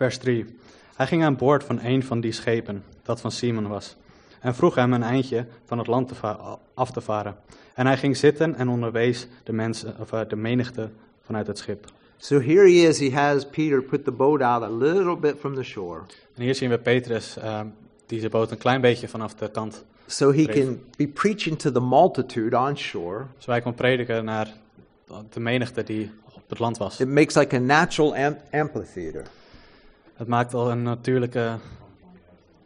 Vers 0.00 0.18
3. 0.18 0.44
Hij 0.96 1.06
ging 1.06 1.24
aan 1.24 1.36
boord 1.36 1.64
van 1.64 1.80
een 1.82 2.02
van 2.02 2.20
die 2.20 2.32
schepen, 2.32 2.84
dat 3.02 3.20
van 3.20 3.30
Simon 3.30 3.68
was, 3.68 3.96
en 4.40 4.54
vroeg 4.54 4.74
hem 4.74 4.92
een 4.92 5.02
eindje 5.02 5.46
van 5.64 5.78
het 5.78 5.86
land 5.86 6.08
te 6.08 6.36
af 6.74 6.90
te 6.90 7.00
varen. 7.00 7.36
En 7.74 7.86
hij 7.86 7.96
ging 7.96 8.16
zitten 8.16 8.54
en 8.54 8.68
onderwees 8.68 9.28
de, 9.44 9.52
mensen, 9.52 9.94
of, 9.98 10.12
eh, 10.12 10.20
de 10.28 10.36
menigte 10.36 10.88
vanuit 11.22 11.46
het 11.46 11.58
schip. 11.58 11.84
So 12.16 12.40
here 12.40 12.70
he 12.70 12.88
is, 12.88 13.00
he 13.00 13.10
has 13.10 13.46
Peter 13.46 13.82
put 13.82 14.04
the 14.04 14.10
boat 14.10 14.40
out 14.40 14.62
a 14.62 14.70
little 14.70 15.16
bit 15.16 15.34
from 15.38 15.54
the 15.54 15.62
shore, 15.62 16.00
En 16.34 16.42
hier 16.42 16.54
zien 16.54 16.70
we 16.70 16.78
Petrus, 16.78 17.36
eh, 17.36 17.60
die 18.06 18.18
zijn 18.18 18.30
boot 18.30 18.50
een 18.50 18.58
klein 18.58 18.80
beetje 18.80 19.08
vanaf 19.08 19.34
de 19.34 19.50
kant, 19.50 19.84
so 20.06 20.32
he 20.32 20.44
can 20.44 20.82
be 20.96 21.08
preaching 21.08 21.58
to 21.58 21.72
the 21.72 21.80
multitude 21.80 22.56
on 22.58 22.76
shore. 22.76 23.24
zo 23.38 23.50
hij 23.50 23.60
kon 23.60 23.74
prediken 23.74 24.24
naar 24.24 24.52
de 25.30 25.40
menigte 25.40 25.82
die 25.82 26.10
op 26.34 26.48
het 26.48 26.58
land 26.58 26.78
was. 26.78 27.00
It 27.00 27.08
makes 27.08 27.34
like 27.34 27.56
a 27.56 27.58
natural 27.58 28.14
am- 28.14 28.36
amphitheater. 28.50 29.22
Het 30.20 30.28
maakt 30.28 30.54
al 30.54 30.70
een 30.70 30.82
natuurlijke 30.82 31.56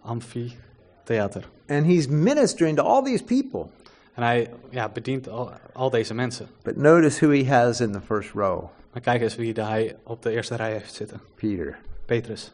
amfitheater. 0.00 1.48
And 1.68 1.86
he's 1.86 2.06
ministering 2.06 2.76
to 2.76 2.82
all 2.82 3.02
these 3.02 3.24
people. 3.24 3.66
En 4.14 4.22
hij 4.22 4.50
ja, 4.70 4.88
bedient 4.88 5.28
al, 5.28 5.50
al 5.72 5.90
deze 5.90 6.14
mensen. 6.14 6.46
But 6.62 6.76
notice 6.76 7.26
who 7.26 7.34
he 7.34 7.54
has 7.54 7.80
in 7.80 7.92
the 7.92 8.00
first 8.00 8.30
row 8.32 8.64
Maar 8.92 9.02
kijk 9.02 9.22
eens 9.22 9.34
wie 9.36 9.52
hij 9.52 9.96
op 10.02 10.22
de 10.22 10.30
eerste 10.30 10.54
rij 10.54 10.72
heeft 10.72 10.94
zitten. 10.94 11.20
Peter. 11.34 11.78
Petrus. 12.04 12.52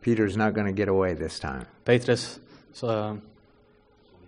Peter's 0.00 0.34
not 0.34 0.54
going 0.54 0.68
to 0.68 0.74
get 0.74 0.88
away 0.88 1.14
this 1.14 1.38
time 1.38 1.62
Petrus 1.82 2.38
zal, 2.70 2.90
eh, 2.90 3.10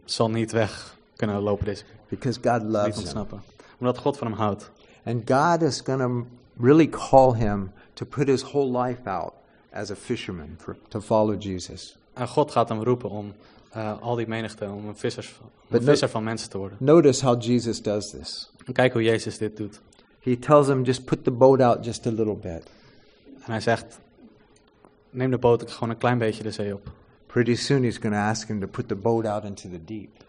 zal 0.05 0.31
niet 0.31 0.53
weg 0.53 0.97
kunnen 1.17 1.41
lopen 1.41 1.65
deze 1.65 1.85
keer. 1.85 1.95
because 2.09 2.41
God 2.43 2.63
Niet 2.63 2.73
loves 2.73 2.87
him. 2.89 2.99
ontsnappen. 2.99 3.43
Omdat 3.79 3.99
God 3.99 4.19
van 4.19 4.27
hem 4.27 4.37
houdt. 4.37 4.71
And 5.05 5.31
God 5.31 5.63
is 5.63 5.81
going 5.81 6.01
to 6.01 6.27
really 6.65 6.89
call 6.89 7.35
him 7.35 7.73
to 7.93 8.07
put 8.07 8.27
his 8.29 8.43
whole 8.43 8.79
life 8.79 9.09
out 9.09 9.33
as 9.77 9.91
a 9.91 9.95
fisherman 9.95 10.55
for, 10.59 10.77
to 10.89 11.01
follow 11.01 11.43
Jesus. 11.43 11.99
En 12.15 12.29
God 12.29 12.51
gaat 12.51 12.69
hem 12.69 12.83
roepen 12.83 13.11
om 13.11 13.35
eh, 13.71 14.01
al 14.01 14.15
die 14.15 14.29
menigte, 14.29 14.71
om 14.71 14.89
een, 14.89 14.97
vissers, 14.97 15.41
om 15.41 15.77
een 15.77 15.83
visser 15.83 16.09
van 16.09 16.25
mensen 16.25 16.51
te 16.51 16.59
worden. 16.59 16.79
Notice 16.81 17.25
how 17.25 17.43
Jesus 17.43 17.83
does 17.83 18.11
this. 18.11 18.51
En 18.65 18.73
kijk 18.73 18.93
hoe 18.93 19.03
Jezus 19.03 19.39
dit 19.39 19.57
doet. 19.57 19.81
He 20.21 20.39
tells 20.39 20.67
him, 20.67 20.83
just 20.83 21.05
put 21.05 21.25
the 21.25 21.31
boat 21.31 21.61
out 21.61 21.85
just 21.85 22.07
a 22.07 22.11
little 22.11 22.37
bit. 22.37 22.63
En 23.45 23.51
hij 23.51 23.61
zegt, 23.61 23.99
neem 25.11 25.31
de 25.31 25.39
boot 25.39 25.71
gewoon 25.71 25.91
een 25.91 25.99
klein 25.99 26.19
beetje 26.19 26.43
de 26.43 26.51
zee 26.51 26.75
op. 26.75 26.91
Pretty 27.27 27.55
soon 27.55 27.83
he's 27.83 27.97
going 27.97 28.15
to 28.15 28.21
ask 28.21 28.49
him 28.49 28.61
to 28.61 28.67
put 28.67 28.89
the 28.89 28.95
boat 28.95 29.27
out 29.27 29.45
into 29.45 29.69
the 29.69 29.85
deep. 29.85 30.25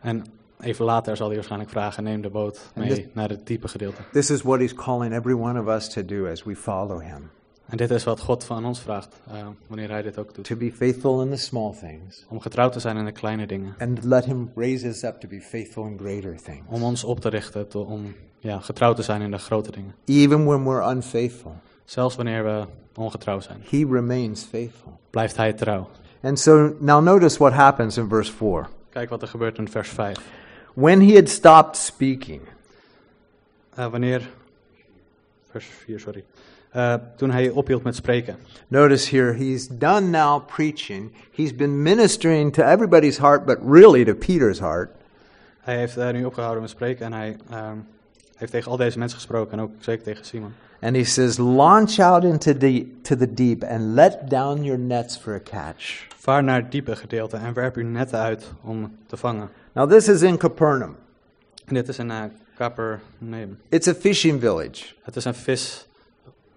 En 0.00 0.24
even 0.60 0.84
later 0.84 1.16
zal 1.16 1.26
hij 1.26 1.34
waarschijnlijk 1.34 1.70
vragen, 1.70 2.04
neem 2.04 2.20
de 2.20 2.30
boot 2.30 2.70
mee 2.74 3.10
naar 3.12 3.28
het 3.28 3.46
diepe 3.46 3.68
gedeelte. 3.68 4.02
This 4.12 4.30
is 4.30 4.42
what 4.42 4.58
he's 4.58 4.74
calling 4.74 5.14
every 5.14 5.34
one 5.34 5.60
of 5.60 5.66
us 5.66 5.88
to 5.88 6.04
do 6.04 6.26
as 6.26 6.42
we 6.42 6.56
follow 6.56 7.00
him 7.00 7.30
En 7.70 7.76
dit 7.76 7.90
is 7.90 8.04
wat 8.04 8.20
God 8.20 8.44
van 8.44 8.64
ons 8.64 8.80
vraagt, 8.80 9.20
eh, 9.32 9.46
wanneer 9.66 9.90
hij 9.90 10.02
dit 10.02 10.18
ook 10.18 10.34
doet. 10.34 10.44
to 10.44 10.56
be 10.56 10.72
faithful 10.72 11.22
in 11.22 11.30
the 11.30 11.36
small 11.36 11.72
things 11.80 12.24
Om 12.28 12.40
getrouwd 12.40 12.72
te 12.72 12.80
zijn 12.80 12.96
in 12.96 13.04
de 13.04 13.12
kleine 13.12 13.46
dingen. 13.46 13.74
and 13.78 14.04
let 14.04 14.24
him 14.24 14.50
raise 14.54 14.86
us 14.88 15.02
up 15.02 15.20
to 15.20 15.28
be 15.28 15.40
faithful 15.40 15.84
in 15.86 15.98
greater 15.98 16.42
things. 16.42 16.60
Om 16.68 16.82
ons 16.82 17.04
op 17.04 17.20
te 17.20 17.28
richten, 17.28 17.68
to- 17.68 17.82
om 17.82 18.14
ja, 18.38 18.58
getrouwd 18.60 18.96
te 18.96 19.02
zijn 19.02 19.22
in 19.22 19.30
de 19.30 19.38
grote 19.38 19.70
dingen. 19.70 19.94
Even 20.04 20.44
when 20.44 20.64
we're 20.64 20.90
unfaithful, 20.90 21.54
Zelfs 21.84 22.16
wanneer 22.16 22.44
we 22.44 22.64
ongetrouw 22.94 23.40
zijn, 23.40 23.62
he 23.70 23.86
remains 23.90 24.44
faithful. 24.44 24.98
blijft 25.10 25.36
hij 25.36 25.52
trouw. 25.52 25.88
And 26.22 26.38
so 26.38 26.74
now 26.78 27.02
notice 27.04 27.38
what 27.38 27.52
happens 27.52 27.96
in 27.96 28.08
verse 28.08 28.32
4. 28.32 28.68
Kijk 28.88 29.08
wat 29.10 29.22
er 29.22 29.28
gebeurt 29.28 29.58
in 29.58 29.68
vers 29.68 29.88
5. 29.88 30.18
When 30.74 31.00
he 31.08 31.14
had 31.14 31.28
stopped 31.28 31.76
speaking, 31.76 32.40
Eh, 33.74 33.86
wanneer, 33.90 34.30
vers 35.50 35.66
4, 35.66 36.00
sorry. 36.00 36.24
Eh, 36.70 36.94
toen 37.16 37.30
hij 37.30 37.50
ophield 37.50 37.82
met 37.82 37.96
spreken. 37.96 38.36
Notice 38.68 39.16
here, 39.16 39.32
he's 39.32 39.68
done 39.68 40.00
now 40.00 40.46
preaching. 40.46 41.12
He's 41.30 41.54
been 41.54 41.82
ministering 41.82 42.52
to 42.52 42.62
everybody's 42.62 43.18
heart, 43.18 43.44
but 43.44 43.58
really 43.66 44.04
to 44.04 44.14
Peter's 44.14 44.58
heart. 44.58 44.90
Hij 45.60 45.76
heeft 45.76 45.96
eh, 45.96 46.10
nu 46.10 46.24
opgehouden 46.24 46.62
met 46.62 46.70
spreken 46.70 47.06
en 47.06 47.12
hij 47.12 47.36
ehm, 47.50 47.76
heeft 48.36 48.52
tegen 48.52 48.70
al 48.70 48.76
deze 48.76 48.98
mensen 48.98 49.18
gesproken 49.18 49.58
en 49.58 49.64
ook 49.64 49.70
zeker 49.78 50.04
tegen 50.04 50.24
Simon. 50.24 50.52
And 50.80 50.96
he 50.96 51.04
says, 51.04 51.38
Launch 51.38 51.98
out 51.98 52.24
into 52.24 52.56
the, 52.56 52.86
to 53.02 53.16
the 53.16 53.34
deep 53.34 53.64
and 53.64 53.94
let 53.94 54.30
down 54.30 54.64
your 54.64 54.78
nets 54.78 55.16
for 55.16 55.34
a 55.34 55.40
catch. 55.40 56.06
Vaar 56.16 56.44
naar 56.44 56.62
het 56.62 56.72
diepe 56.72 56.96
gedeelte 56.96 57.36
en 57.36 57.52
werp 57.52 57.76
uw 57.76 57.84
netten 57.84 58.18
uit 58.18 58.52
om 58.62 58.96
te 59.06 59.16
vangen. 59.16 59.50
Now, 59.72 59.90
this 59.90 60.08
is 60.08 60.22
in 60.22 60.36
Capernaum. 60.36 60.96
En 61.64 61.74
dit 61.74 61.88
is 61.88 61.98
een 61.98 62.10
uh, 62.10 62.22
Capernaum. 62.56 63.58
It's 63.68 63.88
a 63.88 63.94
fishing 63.94 64.40
village. 64.40 64.84
Het 65.02 65.16
is 65.16 65.24
een 65.24 65.34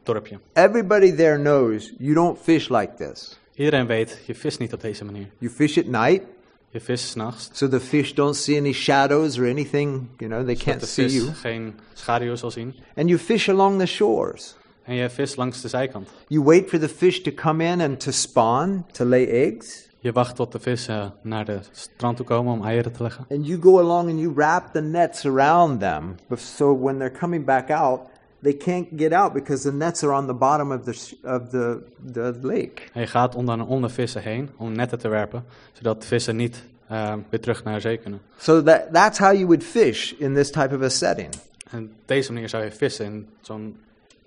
visdorpje. 0.03 0.39
Everybody 0.53 1.11
there 1.15 1.37
knows 1.37 1.93
you 1.97 2.13
don't 2.13 2.37
fish 2.39 2.69
like 2.69 2.93
this. 2.97 3.37
Iedereen 3.55 3.85
weet, 3.87 4.19
je 4.25 4.35
vist 4.35 4.59
niet 4.59 4.73
op 4.73 4.81
deze 4.81 5.05
manier. 5.05 5.27
You 5.37 5.51
fish 5.51 5.77
at 5.77 5.85
night, 5.85 6.21
Je 6.69 6.79
vist 6.79 7.05
s'nachts, 7.07 7.49
so 7.51 7.67
the 7.67 7.79
fish 7.79 8.13
don't 8.13 8.35
see 8.35 8.57
any 8.57 8.71
shadows 8.73 9.37
or 9.37 9.45
anything, 9.49 10.09
you 10.17 10.29
know, 10.31 10.45
they 10.45 10.55
zodat 10.55 10.63
can't 10.63 10.79
de 10.79 10.85
see 10.85 11.03
vis 11.03 11.13
you. 11.15 11.33
geen 11.33 11.73
schaduw 11.93 12.35
zal 12.35 12.51
zien. 12.51 12.75
And 12.95 13.07
you 13.09 13.19
fish 13.19 13.49
along 13.49 13.79
the 13.79 13.85
shores. 13.85 14.55
En 14.83 14.95
je 14.95 15.09
vist 15.09 15.37
langs 15.37 15.61
de 15.61 15.67
zijkant. 15.67 16.09
You 16.27 16.43
wait 16.43 16.69
for 16.69 16.79
the 16.79 16.89
fish 16.89 17.19
to 17.21 17.31
come 17.31 17.63
in 17.63 17.81
and 17.81 17.99
to 17.99 18.11
spawn, 18.11 18.85
to 18.91 19.05
lay 19.05 19.25
eggs. 19.27 19.87
Je 19.99 20.11
wacht 20.11 20.35
tot 20.35 20.51
de 20.51 20.59
vissen 20.59 21.13
naar 21.21 21.45
de 21.45 21.59
strand 21.71 22.17
toe 22.17 22.25
komen 22.25 22.53
om 22.53 22.63
eieren 22.65 22.91
te 22.91 23.03
leggen. 23.03 23.25
And 23.29 23.47
you 23.47 23.61
go 23.61 23.79
along 23.79 24.09
and 24.09 24.19
you 24.19 24.33
wrap 24.35 24.73
the 24.73 24.81
nets 24.81 25.25
around 25.25 25.79
them. 25.79 26.15
So 26.35 26.79
when 26.81 26.97
they're 26.97 27.19
coming 27.19 27.45
back 27.45 27.69
out, 27.69 27.99
they 28.43 28.53
can't 28.53 28.87
get 28.97 29.11
out 29.13 29.33
because 29.33 29.63
the 29.63 29.73
nets 29.73 30.03
are 30.03 30.13
on 30.13 30.27
the 30.27 30.33
bottom 30.33 30.71
of 30.71 30.83
the, 30.83 31.17
of 31.23 31.49
the, 31.49 31.83
the 32.11 32.37
lake. 32.41 32.81
Je 32.93 33.07
gaat 33.07 33.35
om 33.35 33.81
de 33.81 33.89
vissen 33.89 34.21
heen 34.21 34.49
om 34.57 34.71
netten 34.71 34.99
te 34.99 35.07
werpen, 35.07 35.45
zodat 35.73 36.01
de 36.01 36.07
vissen 36.07 36.35
niet 36.35 36.63
eh, 36.87 37.13
weer 37.29 37.39
terug 37.39 37.63
naar 37.63 37.73
de 37.73 37.79
zee 37.79 37.97
kunnen. 37.97 38.21
So 38.37 38.63
that, 38.63 38.81
that's 38.91 39.17
how 39.17 39.33
you 39.33 39.45
would 39.45 39.63
fish 39.63 40.11
in 40.11 40.33
this 40.33 40.51
type 40.51 40.75
of 40.75 40.81
a 40.81 40.89
setting. 40.89 41.29
En 41.69 41.83
op 41.83 41.89
deze 42.05 42.33
manier 42.33 42.49
zou 42.49 42.63
je 42.63 42.71
vissen 42.71 43.05
in 43.05 43.27
zo'n 43.41 43.77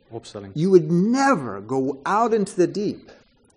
opstelling. 0.09 0.51
You 0.55 0.69
would 0.69 0.91
never 0.91 1.63
go 1.67 1.99
out 2.03 2.33
into 2.33 2.53
the 2.55 2.71
deep 2.71 3.15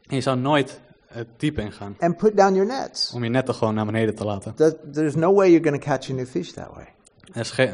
En 0.08 0.16
je 0.16 0.22
zou 0.22 0.38
nooit 0.38 0.80
het 1.08 1.28
diep 1.38 1.60
ingaan 1.60 1.96
and 2.00 2.18
put 2.18 2.38
down 2.38 2.54
your 2.54 2.68
nets. 2.68 3.12
om 3.14 3.24
je 3.24 3.30
netten 3.30 3.56
gewoon 3.56 3.74
naar 3.74 3.86
beneden 3.86 4.16
te 4.16 4.26
laten. 4.26 4.56
That, 4.56 4.76
there's 4.94 5.16
no 5.16 5.34
way 5.34 5.50
you're 5.50 5.70
going 5.70 5.84
to 5.84 5.90
catch 5.90 6.10
any 6.10 6.26
fish 6.26 6.52
that 6.52 6.70
way. 6.76 6.88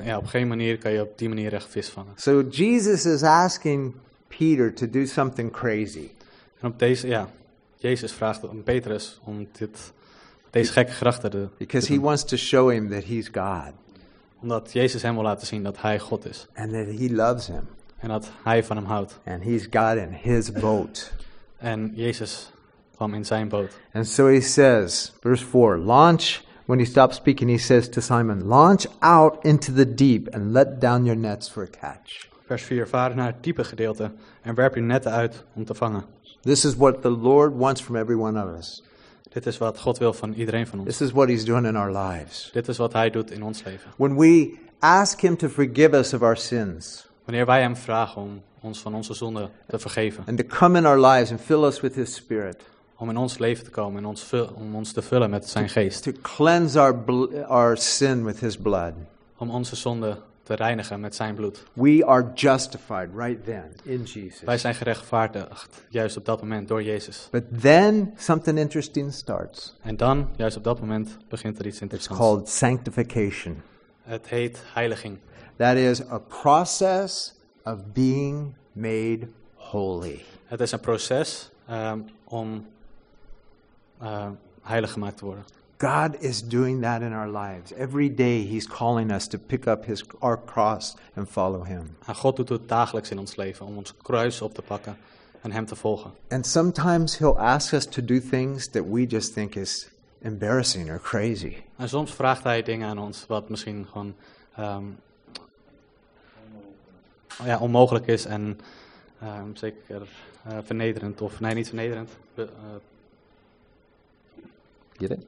Ja, 0.03 0.17
op 0.17 0.25
geen 0.25 0.47
manier 0.47 0.77
kan 0.77 0.91
je 0.91 1.01
op 1.01 1.17
die 1.17 1.27
manier 1.29 1.53
echt 1.53 1.67
vis 1.69 1.89
vangen. 1.89 2.13
So 2.15 2.41
Jesus 2.49 3.05
is 3.05 3.23
asking 3.23 3.93
Peter 4.27 4.73
to 4.73 4.89
do 4.89 5.05
something 5.05 5.51
crazy. 5.51 6.09
En 6.59 6.67
op 6.67 6.79
deze, 6.79 7.07
ja, 7.07 7.29
Jezus 7.77 8.11
vraagt 8.11 8.47
aan 8.49 8.63
Petrus 8.63 9.19
om 9.23 9.47
dit, 9.57 9.93
deze 10.49 10.71
gekke 10.71 10.91
gedachte 10.91 11.29
te 11.29 11.47
Because 11.57 11.93
he 11.93 11.99
wants 11.99 12.23
to 12.23 12.35
show 12.37 12.71
him 12.71 12.89
that 12.89 13.03
he's 13.03 13.29
God 13.33 13.71
Omdat 14.41 14.73
Jezus 14.73 15.01
hem 15.01 15.13
wil 15.13 15.23
laten 15.23 15.47
zien 15.47 15.63
dat 15.63 15.81
hij 15.81 15.99
God 15.99 16.25
is. 16.25 16.47
and 16.53 16.71
that 16.71 16.85
he 16.99 17.09
loves 17.11 17.47
him 17.47 17.67
En 17.99 18.07
dat 18.07 18.31
hij 18.43 18.63
van 18.63 18.75
hem 18.75 18.85
houdt. 18.85 19.19
and 19.25 19.43
he's 19.43 19.67
God 19.71 19.95
in 19.95 20.09
his 20.11 20.51
boat. 20.51 21.13
En 21.57 21.91
Jezus 21.95 22.51
kwam 22.95 23.13
in 23.13 23.25
zijn 23.25 23.47
boot. 23.49 23.71
And 23.93 24.07
so 24.07 24.25
he 24.27 24.41
says, 24.41 25.13
verse 25.19 25.45
4 25.45 25.77
launch, 25.77 26.39
when 26.65 26.79
he 26.79 26.85
stops 26.85 27.15
speaking, 27.15 27.49
he 27.49 27.57
says 27.57 27.89
to 27.89 28.01
Simon, 28.01 28.47
launch 28.47 28.87
out 28.99 29.45
into 29.45 29.71
the 29.73 29.93
deep 29.95 30.27
and 30.33 30.53
let 30.53 30.79
down 30.79 31.05
your 31.05 31.17
nets 31.17 31.49
for 31.49 31.63
a 31.63 31.67
catch. 31.67 32.29
Vers 32.47 32.63
4. 32.63 32.87
Vaar 32.87 33.15
naar 33.15 33.27
het 33.27 33.43
diepe 33.43 33.63
gedeelte 33.63 34.11
en 34.41 34.55
werp 34.55 34.75
uw 34.75 34.83
netten 34.83 35.11
uit 35.11 35.43
om 35.53 35.65
te 35.65 35.73
vangen. 35.73 36.03
This 36.41 36.65
is 36.65 36.75
what 36.75 37.01
the 37.01 37.09
Lord 37.09 37.53
wants 37.55 37.81
from 37.81 37.95
every 37.95 38.15
one 38.15 38.43
of 38.43 38.57
us. 38.57 38.83
Dit 39.33 39.45
is 39.45 39.57
wat 39.57 39.79
God 39.79 39.97
wil 39.97 40.13
van 40.13 40.33
iedereen 40.33 40.67
van 40.67 40.79
ons. 40.79 40.87
This 40.87 41.01
is 41.01 41.11
what 41.11 41.27
he's 41.27 41.45
doing 41.45 41.65
in 41.65 41.75
our 41.75 41.91
lives. 41.97 42.49
Dit 42.53 42.67
is 42.67 42.77
wat 42.77 42.93
hij 42.93 43.09
doet 43.09 43.31
in 43.31 43.43
ons 43.43 43.63
leven. 43.63 43.91
When 43.97 44.15
we 44.17 44.57
ask 44.79 45.19
him 45.19 45.37
to 45.37 45.47
forgive 45.47 45.97
us 45.97 46.13
of 46.13 46.21
our 46.21 46.37
sins 46.37 47.07
Wanneer 47.25 47.45
wij 47.45 47.61
hem 47.61 47.75
vragen 47.75 48.21
om 48.21 48.41
ons 48.61 48.79
van 48.79 48.93
onze 48.93 49.13
zonden 49.13 49.49
te 49.67 49.79
vergeven. 49.79 50.23
and 50.27 50.37
to 50.37 50.57
come 50.57 50.77
in 50.77 50.85
our 50.85 50.99
lives 50.99 51.31
and 51.31 51.41
fill 51.41 51.63
us 51.63 51.79
with 51.81 51.95
his 51.95 52.13
spirit, 52.13 52.63
Om 52.97 53.09
in 53.09 53.17
ons 53.17 53.37
leven 53.37 53.63
te 53.63 53.69
komen 53.69 53.97
en 54.03 54.05
ons, 54.09 54.33
om 54.55 54.75
ons 54.75 54.91
te 54.91 55.01
vullen 55.01 55.29
met 55.29 55.49
zijn 55.49 55.69
geest. 55.69 56.03
to 56.03 56.11
cleanse 56.21 56.79
our, 56.79 56.95
our 57.47 57.77
sin 57.77 58.23
with 58.23 58.39
his 58.39 58.57
blood, 58.57 58.93
Om 59.37 59.49
onze 59.49 59.75
zonden 59.75 60.17
te 60.43 60.53
reinigen 60.53 60.99
met 60.99 61.15
zijn 61.15 61.35
bloed. 61.35 61.63
we 61.73 62.05
are 62.05 62.31
justified 62.33 63.09
right 63.15 63.45
then 63.45 63.63
in 63.83 64.03
Jesus. 64.03 64.41
Wij 64.41 64.57
zijn 64.57 64.75
gerechtvaardigd 64.75 65.85
juist 65.89 66.17
op 66.17 66.25
dat 66.25 66.41
moment 66.41 66.67
door 66.67 66.83
Jezus. 66.83 67.27
But 67.31 67.43
then 67.61 68.13
something 68.17 68.57
interesting 68.57 69.13
starts. 69.13 69.75
En 69.81 69.97
dan, 69.97 70.27
juist 70.35 70.57
op 70.57 70.63
dat 70.63 70.79
moment, 70.79 71.17
begint 71.29 71.59
er 71.59 71.65
iets 71.65 71.73
It's 71.73 71.81
interessants. 71.81 72.21
called 72.21 72.49
sanctification. 72.49 73.61
Het 74.01 74.27
heet 74.27 74.63
heiliging. 74.73 75.17
That 75.57 75.75
is 75.75 76.01
a 76.09 76.19
process 76.19 77.35
of 77.63 77.75
being 77.93 78.53
made 78.71 79.27
holy. 79.55 80.21
Het 80.45 80.59
is 80.59 80.71
een 80.71 80.79
proces 80.79 81.51
ehm, 81.67 81.99
om 82.23 82.65
eh, 84.05 84.27
heilig 84.61 84.91
gemaakt 84.91 85.17
te 85.17 85.25
worden. 85.25 85.45
God 85.77 86.21
is 86.21 86.47
doing 86.47 86.81
that 86.81 87.01
in 87.01 87.13
our 87.13 87.27
lives. 87.27 87.73
Every 87.73 88.15
day 88.15 88.45
He's 88.45 88.67
calling 88.67 89.11
us 89.11 89.27
to 89.27 89.37
pick 89.37 89.67
up 89.67 89.85
his, 89.85 90.03
our 90.19 90.39
cross 90.45 90.95
and 91.15 91.29
follow 91.29 91.65
Him. 91.65 91.97
En 92.05 92.15
God 92.15 92.35
doet 92.35 92.49
het 92.49 92.67
dagelijks 92.67 93.09
in 93.09 93.19
ons 93.19 93.35
leven 93.35 93.65
om 93.65 93.77
ons 93.77 93.93
kruis 94.01 94.41
op 94.41 94.53
te 94.53 94.61
pakken 94.61 94.97
en 95.41 95.51
Hem 95.51 95.65
te 95.65 95.75
volgen. 95.75 96.11
And 96.29 96.45
sometimes 96.47 97.17
He'll 97.17 97.37
ask 97.37 97.73
us 97.73 97.85
to 97.85 98.05
do 98.05 98.19
things 98.19 98.69
that 98.69 98.83
we 98.91 99.05
just 99.05 99.33
think 99.33 99.55
is 99.55 99.89
embarrassing 100.21 100.89
or 100.89 100.99
crazy. 100.99 101.55
En 101.75 101.89
soms 101.89 102.13
vraagt 102.13 102.43
Hij 102.43 102.61
dingen 102.63 102.87
aan 102.87 102.99
ons 102.99 103.25
wat 103.27 103.49
misschien 103.49 103.87
gewoon 103.91 104.15
ehm, 104.55 104.83
ja, 107.43 107.59
onmogelijk 107.59 108.07
is 108.07 108.25
en 108.25 108.59
ehm, 109.19 109.49
zeker 109.53 110.07
eh, 110.43 110.57
vernederend. 110.63 111.21
Of 111.21 111.39
nee, 111.39 111.53
niet 111.53 111.67
vernederend. 111.67 112.09
Eh, 112.35 112.45
Get 114.97 115.11
it? 115.11 115.27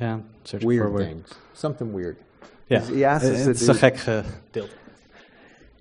Yeah. 0.00 0.20
a 0.52 0.58
Weird 0.58 0.96
things. 0.96 1.28
Something 1.54 1.92
weird. 1.92 2.16
Ja, 2.68 2.80
He 2.80 3.04
asks 3.04 3.28
us 3.28 3.46
eh, 3.46 3.52
to 3.52 3.72
do- 3.72 3.78
gek 3.78 3.96
gedeelte. 4.52 4.70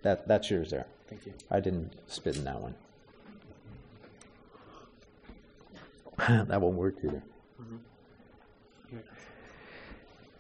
That, 0.03 0.27
that's 0.27 0.49
yours 0.51 0.69
there. 0.69 0.85
Thank 1.09 1.25
you. 1.25 1.33
I 1.49 1.59
didn't 1.59 1.93
spit 2.07 2.37
in 2.37 2.43
that 2.43 2.61
one. 2.61 2.75
that 6.47 6.61
won't 6.61 6.75
work 6.75 6.95
either. 7.03 7.23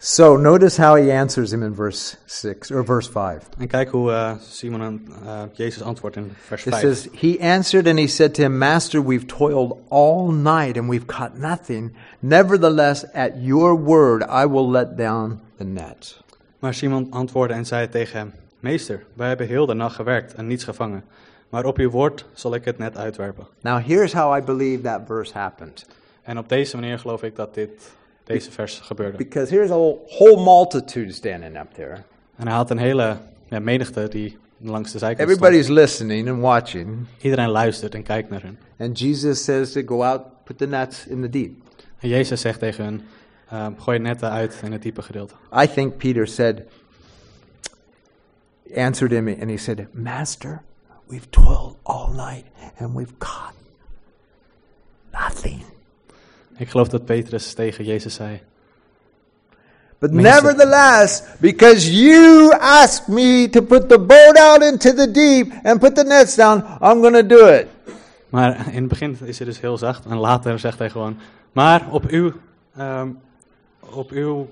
So 0.07 0.37
notice 0.37 0.77
how 0.77 0.93
he 0.93 1.11
answers 1.11 1.51
him 1.51 1.63
in 1.63 1.73
verse 1.73 2.15
6 2.27 2.69
or 2.69 2.83
verse 2.83 3.07
5. 3.07 3.49
En 3.57 3.67
kijk 3.67 3.89
hoe 3.89 4.11
eh, 4.11 4.35
Simon 4.39 4.81
aan 4.81 5.01
eh, 5.25 5.41
Jezus 5.53 5.81
antwoordt 5.81 6.15
in 6.15 6.31
vers 6.45 6.65
It 6.65 6.73
5. 6.73 6.81
says, 6.81 7.07
He 7.11 7.39
answered 7.39 7.87
and 7.87 7.99
he 7.99 8.07
said 8.07 8.33
to 8.33 8.43
him, 8.43 8.57
Master, 8.57 9.05
we've 9.05 9.25
toiled 9.25 9.77
all 9.89 10.31
night 10.31 10.77
and 10.77 10.89
we've 10.89 11.05
caught 11.05 11.37
nothing. 11.37 11.95
Nevertheless, 12.19 13.05
at 13.13 13.31
your 13.41 13.83
word, 13.83 14.23
I 14.23 14.45
will 14.45 14.69
let 14.69 14.97
down 14.97 15.41
the 15.57 15.63
net. 15.63 16.21
Maar 16.59 16.73
Simon 16.73 17.07
antwoordde 17.11 17.55
en 17.55 17.65
zei 17.65 17.89
tegen 17.89 18.17
hem: 18.17 18.33
Meester, 18.59 19.05
wij 19.13 19.27
hebben 19.27 19.47
heel 19.47 19.65
de 19.65 19.73
nacht 19.73 19.95
gewerkt 19.95 20.33
en 20.33 20.47
niets 20.47 20.63
gevangen. 20.63 21.03
Maar 21.49 21.65
op 21.65 21.77
uw 21.77 21.89
woord 21.89 22.25
zal 22.33 22.53
ik 22.53 22.65
het 22.65 22.77
net 22.77 22.97
uitwerpen. 22.97 23.47
Now, 23.61 23.85
here's 23.85 24.13
how 24.13 24.37
I 24.37 24.41
believe 24.41 24.81
that 24.81 25.01
verse 25.07 25.33
happened. 25.33 25.85
En 26.21 26.37
op 26.37 26.49
deze 26.49 26.75
manier 26.75 26.99
geloof 26.99 27.23
ik 27.23 27.35
dat 27.35 27.53
dit, 27.53 27.95
deze 28.25 28.51
vers 28.51 28.79
gebeurde. 28.79 29.17
Because 29.17 29.53
here's 29.53 29.71
a 29.71 29.93
whole 30.07 30.43
multitude 30.43 31.11
standing 31.11 31.57
up 31.57 31.73
there. 31.73 32.03
En 32.35 32.47
hij 32.47 32.55
had 32.55 32.69
een 32.69 32.77
hele 32.77 33.17
ja, 33.49 33.59
menigte 33.59 34.07
die 34.07 34.37
langs 34.57 34.91
de 34.91 34.97
zijkant 34.97 35.29
stond. 35.29 35.41
Everybody's 35.41 35.67
listening 35.67 36.29
and 36.29 36.41
watching. 36.41 37.05
Iedereen 37.21 37.49
luistert 37.49 37.95
en 37.95 38.03
kijkt 38.03 38.29
naar 38.29 38.41
hen. 38.41 38.59
And 38.77 38.99
Jesus 38.99 39.43
says 39.43 39.71
to 39.71 39.81
go 39.85 40.03
out, 40.03 40.21
put 40.43 40.57
the 40.57 40.67
nets 40.67 41.07
in 41.07 41.21
the 41.21 41.29
deep. 41.29 41.51
En 41.97 42.09
Jezus 42.09 42.41
zegt 42.41 42.59
tegen 42.59 42.83
hen: 42.83 43.01
ehm, 43.49 43.71
Gooi 43.77 43.99
netten 43.99 44.29
uit 44.29 44.59
in 44.63 44.71
het 44.71 44.81
diepe 44.81 45.01
gedeelte. 45.01 45.33
I 45.63 45.67
think 45.67 45.97
Peter 45.97 46.27
said, 46.27 46.61
answered 48.75 49.11
him, 49.11 49.27
and 49.27 49.49
he 49.49 49.57
said, 49.57 49.93
Master, 49.93 50.61
we've 51.07 51.29
toiled 51.29 51.75
all 51.83 52.09
night 52.11 52.45
and 52.77 52.95
we've 52.95 53.17
caught 53.17 53.53
nothing. 55.11 55.74
Ik 56.57 56.69
geloof 56.69 56.87
dat 56.87 57.05
Petrus 57.05 57.53
tegen 57.53 57.85
Jezus 57.85 58.13
zei: 58.13 58.41
But 59.99 60.11
nevertheless, 60.11 61.23
because 61.39 61.91
you 61.91 62.53
asked 62.59 63.07
me 63.07 63.49
to 63.49 63.61
put 63.61 63.89
the 63.89 63.99
boat 63.99 64.37
out 64.37 64.61
into 64.61 64.93
the 64.93 65.11
deep 65.11 65.53
and 65.63 65.79
put 65.79 65.95
the 65.95 66.03
nets 66.03 66.35
down, 66.35 66.63
I'm 66.81 67.01
going 67.01 67.15
to 67.15 67.25
do 67.25 67.47
it. 67.47 67.67
Maar 68.29 68.73
in 68.73 68.79
het 68.79 68.87
begin 68.87 69.17
is 69.23 69.37
hij 69.37 69.47
dus 69.47 69.59
heel 69.59 69.77
zacht. 69.77 70.05
En 70.05 70.17
later 70.17 70.59
zegt 70.59 70.79
hij 70.79 70.89
gewoon: 70.89 71.17
Maar 71.51 71.87
op 71.91 72.05
uw, 72.05 72.31
ehm, 72.75 73.09
op 73.79 74.11
uw 74.11 74.49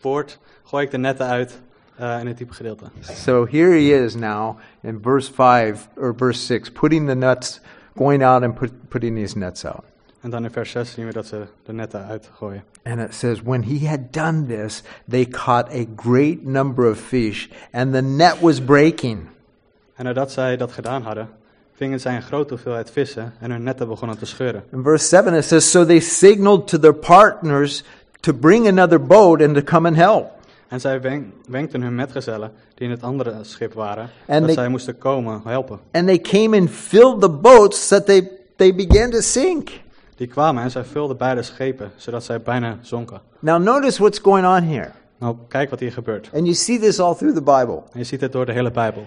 woord 0.00 0.38
gooi 0.64 0.84
ik 0.84 0.90
de 0.90 0.98
netten 0.98 1.26
uit 1.26 1.60
eh, 1.96 2.20
in 2.20 2.26
het 2.26 2.38
diepe 2.38 2.54
gedeelte. 2.54 2.84
So 3.00 3.46
here 3.50 3.70
he 3.70 4.04
is 4.04 4.14
now 4.14 4.58
in 4.80 4.98
verse 5.02 5.32
5 5.32 5.88
or 5.96 6.14
verse 6.16 6.40
6, 6.40 6.70
putting 6.70 7.08
the 7.08 7.14
nets, 7.14 7.60
going 7.96 8.24
out 8.24 8.42
and 8.42 8.54
put, 8.54 8.88
putting 8.88 9.16
these 9.16 9.38
nets 9.38 9.64
out. 9.64 9.84
En 10.26 10.32
dan 10.32 10.44
in 10.44 10.50
vers 10.50 10.70
6 10.70 10.90
zien 10.92 11.06
we 11.06 11.12
dat 11.12 11.26
ze 11.26 11.42
de 11.64 11.72
netten 11.72 12.04
uitgooien. 12.06 12.62
And 12.84 13.00
it 13.00 13.14
says, 13.14 13.42
When 13.42 13.62
he 13.62 13.88
had 13.88 14.00
done 14.10 14.46
this, 14.46 14.82
they 15.08 15.24
caught 15.26 15.70
a 15.74 15.84
great 15.96 16.42
number 16.44 16.90
of 16.90 16.98
fish, 16.98 17.48
and 17.72 17.92
the 17.92 18.00
net 18.02 18.40
was 18.40 18.60
breaking. 18.60 19.18
En 19.94 20.04
nadat 20.04 20.32
zij 20.32 20.56
dat 20.56 20.72
gedaan 20.72 21.02
hadden, 21.02 21.28
vingen 21.74 22.00
zij 22.00 22.14
een 22.16 22.22
grote 22.22 22.52
hoeveelheid 22.54 22.90
vissen 22.90 23.32
en 23.40 23.50
hun 23.50 23.62
netten 23.62 23.88
begonnen 23.88 24.18
te 24.18 24.26
scheuren. 24.26 24.64
In 24.72 24.82
verse 24.82 25.06
7, 25.06 25.34
it 25.34 25.44
says, 25.44 25.70
So 25.70 25.84
they 25.84 26.00
signaled 26.00 26.66
to 26.68 26.78
their 26.78 26.94
partners 26.94 27.84
to 28.20 28.32
bring 28.34 28.66
another 28.68 29.02
boat 29.02 29.42
and 29.42 29.54
to 29.54 29.62
come 29.62 29.88
and 29.88 29.96
help. 29.96 30.30
En 30.68 30.80
zij 30.80 31.00
wen- 31.00 31.32
wenkten 31.48 31.82
hun 31.82 31.94
metgezellen, 31.94 32.52
die 32.74 32.84
in 32.86 32.90
het 32.92 33.02
andere 33.02 33.34
schip 33.42 33.72
waren, 33.72 34.08
En 34.26 34.36
dat 34.38 34.44
they- 34.44 34.54
zij 34.54 34.68
moesten 34.68 34.98
komen 34.98 35.40
helpen. 35.44 35.80
And 35.92 36.06
they 36.06 36.18
came 36.18 36.58
and 36.58 36.70
filled 36.70 37.20
the 37.20 37.30
boats 37.30 37.88
that 37.88 38.06
they, 38.06 38.28
they 38.56 38.74
began 38.74 39.10
to 39.10 39.20
sink. 39.20 39.84
Die 40.16 40.26
kwamen 40.26 40.62
en 40.62 40.70
zij 40.70 40.84
vulden 40.84 41.16
beide 41.16 41.42
schepen, 41.42 41.90
zodat 41.96 42.24
zij 42.24 42.42
bijna 42.42 42.78
zonken. 42.80 43.20
Now, 43.38 43.62
notice 43.62 43.98
what's 44.00 44.18
going 44.18 44.46
on 44.46 44.62
here. 44.62 44.90
Nou, 45.18 45.36
kijk 45.48 45.70
wat 45.70 45.80
hier 45.80 45.92
gebeurt. 45.92 46.30
And 46.34 46.42
you 46.42 46.54
see 46.54 46.78
this 46.78 47.00
all 47.00 47.14
through 47.14 47.34
the 47.36 47.42
Bible. 47.42 47.82
En 47.92 47.98
je 47.98 48.04
ziet 48.04 48.20
het 48.20 48.32
door 48.32 48.46
de 48.46 48.52
hele 48.52 48.70
Bijbel. 48.70 49.04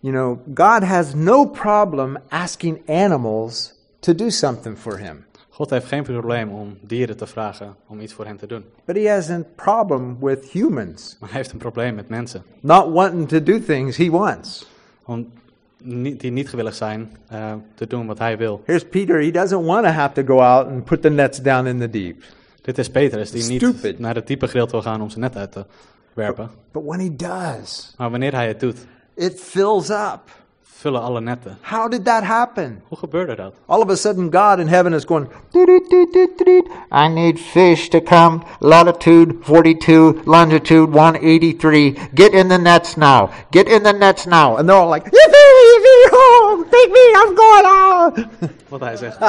You 0.00 0.14
know, 0.14 0.38
God 0.54 0.82
has 0.88 1.14
no 1.14 1.46
problem 1.46 2.16
asking 2.28 2.88
animals 2.88 3.74
to 4.00 4.14
do 4.14 4.28
something 4.30 4.78
for 4.78 4.98
him, 4.98 5.24
God 5.48 5.70
heeft 5.70 5.86
geen 5.86 6.02
probleem 6.02 6.48
om 6.48 6.78
dieren 6.80 7.16
te 7.16 7.26
vragen 7.26 7.76
om 7.86 8.00
iets 8.00 8.12
voor 8.12 8.24
hen 8.26 8.36
te 8.36 8.46
doen. 8.46 8.64
but 8.84 8.96
he 8.96 9.08
has 9.10 9.30
a 9.30 9.40
problem 9.54 10.16
with 10.20 10.44
humans 10.44 11.16
Maar 11.20 11.28
hij 11.28 11.38
heeft 11.38 11.52
een 11.52 11.58
probleem 11.58 11.94
met 11.94 12.08
mensen. 12.08 12.42
not 12.60 12.92
wanting 12.92 13.28
to 13.28 13.42
do 13.42 13.60
things 13.60 13.96
he 13.96 14.10
wants. 14.10 14.66
Om, 15.04 15.28
niet, 15.82 16.20
die 16.20 16.30
niet 16.30 16.48
gewillig 16.48 16.74
zijn 16.74 17.16
eh, 17.28 17.52
te 17.74 17.86
doen 17.86 18.06
wat 18.06 18.18
hij 18.18 18.36
wil. 18.38 18.62
Here's 18.64 18.84
Peter. 18.84 19.20
He 19.22 19.30
doesn't 19.30 19.64
want 19.64 19.84
to 19.84 19.90
have 19.90 20.24
to 20.24 20.34
go 20.34 20.40
out 20.42 20.66
and 20.66 20.84
put 20.84 21.02
the 21.02 21.10
nets 21.10 21.42
down 21.42 21.66
in 21.66 21.78
the 21.78 21.90
deep. 21.90 22.22
Dit 22.62 22.78
is 22.78 22.90
Petrus 22.90 23.30
die 23.30 23.44
niet 23.44 23.62
Stupid. 23.62 23.98
naar 23.98 24.14
het 24.14 24.26
diepe 24.26 24.46
gedeelte 24.46 24.72
wil 24.72 24.82
gaan 24.82 25.00
om 25.00 25.08
zijn 25.10 25.20
net 25.20 25.36
uit 25.36 25.52
te 25.52 25.64
werpen. 26.12 26.50
But 26.72 26.82
when 26.84 27.00
he 27.00 27.16
does, 27.16 27.94
Maar 27.96 28.10
wanneer 28.10 28.32
hij 28.34 28.48
het 28.48 28.60
doet, 28.60 28.76
it 29.14 29.40
fills 29.40 29.90
up. 29.90 30.20
Vullen 30.78 31.02
alle 31.02 31.20
netten. 31.20 31.58
How 31.60 31.90
did 31.90 32.04
that 32.04 32.22
happen? 32.22 32.82
Hoe 32.88 32.98
gebeurde 32.98 33.34
dat? 33.34 33.54
All 33.66 33.80
of 33.80 33.90
a 33.90 33.96
sudden, 33.96 34.30
God 34.30 34.58
in 34.58 34.68
heaven 34.68 34.92
is 34.92 35.04
going, 35.04 35.28
I 36.90 37.08
need 37.08 37.40
fish 37.40 37.88
to 37.88 38.00
come. 38.00 38.42
Latitude 38.60 39.34
42, 39.40 40.22
longitude 40.24 40.92
183. 40.92 41.96
Get 42.14 42.32
in 42.32 42.48
the 42.48 42.58
nets 42.58 42.96
now. 42.96 43.30
Get 43.50 43.68
in 43.68 43.82
the 43.82 43.92
nets 43.92 44.24
now. 44.24 44.56
and 44.56 44.68
they're 44.68 44.76
all 44.76 44.88
like, 44.88 45.04
yippee, 45.04 45.50
yippee, 45.72 46.08
oh, 46.12 46.64
take 46.70 46.90
me, 46.92 47.12
I'm 47.16 47.34
going 47.34 47.66
out. 47.66 48.18
Wat 48.70 48.80
hij 48.80 48.96
zegt. 48.96 49.18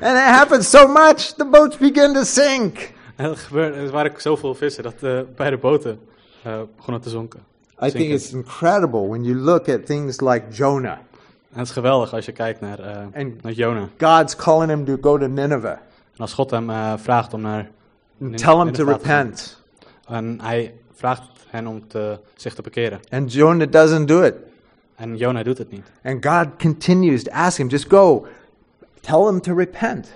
And 0.00 0.16
it 0.16 0.22
happens 0.22 0.68
so 0.68 0.86
much, 0.86 1.34
the 1.36 1.44
boats 1.44 1.76
begin 1.76 2.14
to 2.14 2.24
sink. 2.24 2.92
En 3.16 3.28
het 3.28 3.38
gebeurde, 3.38 3.76
er 3.76 3.90
waren 3.90 4.12
zoveel 4.16 4.54
vissen 4.54 4.82
dat 4.82 5.02
eh, 5.02 5.20
beide 5.36 5.56
boten 5.56 6.00
eh, 6.42 6.60
begonnen 6.76 7.02
te 7.02 7.10
zonken. 7.10 7.47
I 7.82 7.90
think 7.90 8.10
it's 8.10 8.32
incredible 8.32 9.08
when 9.08 9.24
you 9.24 9.38
look 9.38 9.68
at 9.68 9.86
things 9.86 10.20
like 10.20 10.44
Jonah. 10.50 10.98
En 11.52 11.58
het 11.58 11.66
is 11.66 11.70
geweldig 11.70 12.12
als 12.12 12.24
je 12.24 12.32
kijkt 12.32 12.60
naar, 12.60 12.78
En- 13.12 13.38
naar 13.42 13.52
Jona. 13.52 13.88
God's 13.98 14.36
calling 14.36 14.70
him 14.70 14.84
to 14.84 14.96
go 15.10 15.18
to 15.18 15.26
Nineveh 15.26 15.76
En 16.18 16.24
als 16.24 16.32
God 16.32 16.50
hem 16.50 16.70
eh, 16.70 16.92
vraagt 16.96 17.34
om 17.34 17.40
naar... 17.40 17.70
and 18.20 18.30
Nin- 18.30 18.36
tell 18.36 18.56
him 18.56 18.72
to 18.72 18.84
Nineveh 18.84 19.02
repent. 19.02 19.62
En 20.06 20.38
hij 20.40 20.74
vraagt 20.92 21.22
hen 21.46 21.66
om 21.66 21.88
te, 21.88 22.18
zich 22.36 22.54
te 22.54 22.62
bekeren. 22.62 23.00
And 23.10 23.32
Jonah 23.32 23.70
doesn't 23.70 24.08
do 24.08 24.22
it. 24.22 24.34
En 24.94 25.16
Jona 25.16 25.42
doet 25.42 25.58
het 25.58 25.70
niet. 25.70 25.86
And 26.04 26.26
God 26.26 26.46
continues 26.58 27.22
to 27.22 27.32
ask 27.32 27.58
him, 27.58 27.68
just 27.68 27.88
go. 27.88 28.26
Tell 29.00 29.26
him 29.26 29.40
to 29.40 29.54
repent. 29.54 30.08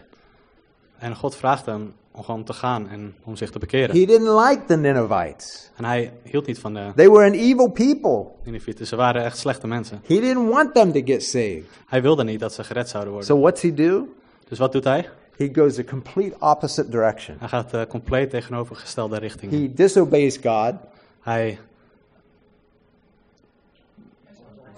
En 0.99 1.17
God 1.17 1.37
vraagt 1.37 1.67
hem 1.67 1.95
om 2.13 2.23
gewoon 2.23 2.45
te 2.45 2.53
gaan 2.53 2.89
en 2.89 3.15
om 3.25 3.37
zich 3.37 3.51
te 3.51 3.59
bekeren. 3.59 3.97
He 3.97 4.07
didn't 4.07 4.49
like 4.49 4.61
the 4.67 4.77
Ninevites. 4.77 5.71
En 5.77 5.85
hij 5.85 6.13
hield 6.23 6.47
niet 6.47 6.59
van 6.59 6.75
de 6.75 6.93
They 6.97 7.11
were 7.11 7.27
an 7.27 7.33
evil 7.33 7.71
people. 7.71 8.27
Ninevieten. 8.45 8.87
Ze 8.87 8.97
waren 8.97 9.25
echt 9.25 9.39
slechte 9.39 9.67
mensen. 9.67 10.01
He 10.07 10.21
didn't 10.21 10.49
want 10.49 10.75
them 10.75 10.93
to 10.93 11.01
get 11.05 11.25
saved. 11.25 11.65
Hij 11.87 12.03
wilde 12.03 12.25
niet 12.25 12.41
dat 12.41 12.53
ze 12.53 12.65
gered 12.65 12.89
zouden 12.89 13.13
worden. 13.13 13.31
So 13.31 13.41
what's 13.41 13.63
he 13.63 13.75
do? 13.75 14.09
Dus 14.49 14.59
wat 14.59 14.73
doet 14.73 14.85
hij? 14.85 15.09
He 15.37 15.51
goes 15.53 15.75
the 15.75 15.85
complete 15.85 16.37
opposite 16.39 16.89
direction. 16.89 17.37
Hij 17.39 17.49
gaat 17.49 17.71
de 17.71 17.87
compleet 17.89 18.31
tegenovergestelde 18.31 19.19
richting. 19.19 19.53
in. 19.53 19.61
He 19.61 19.73
disobeys 19.75 20.37
God. 20.37 20.75
Hij... 21.21 21.59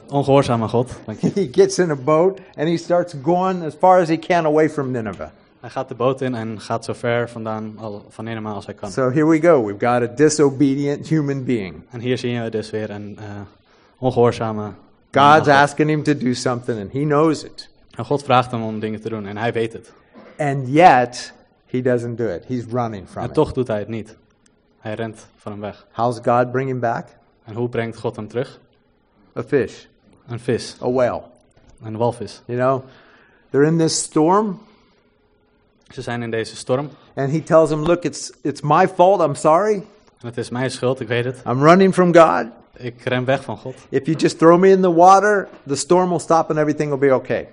Ongehoorzaam 0.08 0.62
aan 0.62 0.68
God. 0.68 0.90
He 1.34 1.48
gets 1.52 1.78
in 1.78 1.90
a 1.90 1.96
boat 1.96 2.40
and 2.54 2.68
he 2.68 2.76
starts 2.76 3.14
going 3.22 3.64
as 3.64 3.74
far 3.74 4.00
as 4.00 4.08
he 4.08 4.18
can 4.18 4.44
away 4.44 4.70
from 4.70 4.90
Nineveh. 4.90 5.28
Hij 5.64 5.72
gaat 5.72 5.88
de 5.88 5.94
boot 5.94 6.20
in 6.20 6.34
en 6.34 6.60
gaat 6.60 6.84
zo 6.84 6.92
ver 6.92 7.30
vandaan 7.30 7.78
al, 7.78 8.04
van 8.08 8.24
Nineveh 8.24 8.52
als 8.54 8.66
hij 8.66 8.74
kan. 8.74 8.90
So 8.90 9.10
here 9.10 9.26
we 9.26 9.40
go. 9.40 9.64
We've 9.66 9.86
got 9.86 10.10
a 10.10 10.14
disobedient 10.14 11.08
human 11.08 11.44
being. 11.44 11.82
En 11.90 12.00
hier 12.00 12.18
zien 12.18 12.42
we 12.42 12.50
dus 12.50 12.70
weer 12.70 12.90
een 12.90 13.18
eh, 13.18 13.24
ongehoorzame... 13.98 14.72
God's 15.12 15.38
God. 15.38 15.48
asking 15.48 15.88
him 15.88 16.02
to 16.02 16.16
do 16.16 16.32
something 16.32 16.80
and 16.80 16.92
he 16.92 17.00
knows 17.00 17.44
it. 17.44 17.68
En 17.90 18.04
God 18.04 18.22
vraagt 18.22 18.50
hem 18.50 18.62
om 18.62 18.80
dingen 18.80 19.00
te 19.00 19.08
doen 19.08 19.26
en 19.26 19.36
hij 19.36 19.52
weet 19.52 19.72
het. 19.72 19.92
And 20.38 20.68
yet, 20.68 21.32
he 21.66 21.82
doesn't 21.82 22.18
do 22.18 22.26
it. 22.26 22.44
He's 22.46 22.64
running 22.70 23.08
from 23.08 23.22
En 23.22 23.28
it. 23.28 23.34
toch 23.34 23.52
doet 23.52 23.66
hij 23.68 23.78
het 23.78 23.88
niet. 23.88 24.16
Hij 24.78 24.94
rent 24.94 25.26
van 25.36 25.52
hem 25.52 25.60
weg. 25.60 25.86
How's 25.92 26.18
God 26.22 26.52
bring 26.52 26.68
him 26.68 26.80
back? 26.80 27.06
En 27.44 27.54
hoe 27.54 27.68
brengt 27.68 27.98
God 27.98 28.16
hem 28.16 28.28
terug? 28.28 28.60
A 29.36 29.42
fish, 29.42 29.84
Een 30.26 30.40
vis, 30.40 30.76
a 30.82 30.90
whale. 30.90 31.22
een 31.82 31.96
walvis. 31.96 32.42
You 32.44 32.58
know, 32.58 32.82
they're 33.50 33.66
in 33.66 33.78
this 33.78 34.02
storm, 34.02 34.60
Ze 35.92 36.02
zijn 36.02 36.22
in 36.22 36.30
deze 36.30 36.56
storm 36.56 36.90
and 37.14 37.30
he 37.30 37.42
tells 37.42 37.70
him, 37.70 37.82
Look, 37.82 38.02
it's, 38.02 38.32
it's 38.42 38.60
my 38.60 38.88
fault. 38.88 39.20
I'm 39.20 39.34
sorry. 39.34 39.74
en 40.20 40.26
het 40.26 40.36
is 40.36 40.50
mijn 40.50 40.70
schuld, 40.70 41.00
ik 41.00 41.08
weet 41.08 41.24
het. 41.24 41.42
I'm 41.46 41.62
running 41.62 41.94
from 41.94 42.14
God. 42.14 42.46
Ik 42.76 43.02
ren 43.04 43.24
weg 43.24 43.44
van 43.44 43.56
God. 43.56 43.74
If 43.88 44.06
you 44.06 44.16
just 44.16 44.38
throw 44.38 44.58
me 44.58 44.68
in 44.68 44.80
the 44.80 44.94
water, 44.94 45.48
the 45.66 45.74
storm 45.74 46.08
will 46.08 46.18
stop 46.18 46.50
and 46.50 46.58
everything 46.58 46.88
will 46.88 47.08
be 47.08 47.14
okay. 47.14 47.48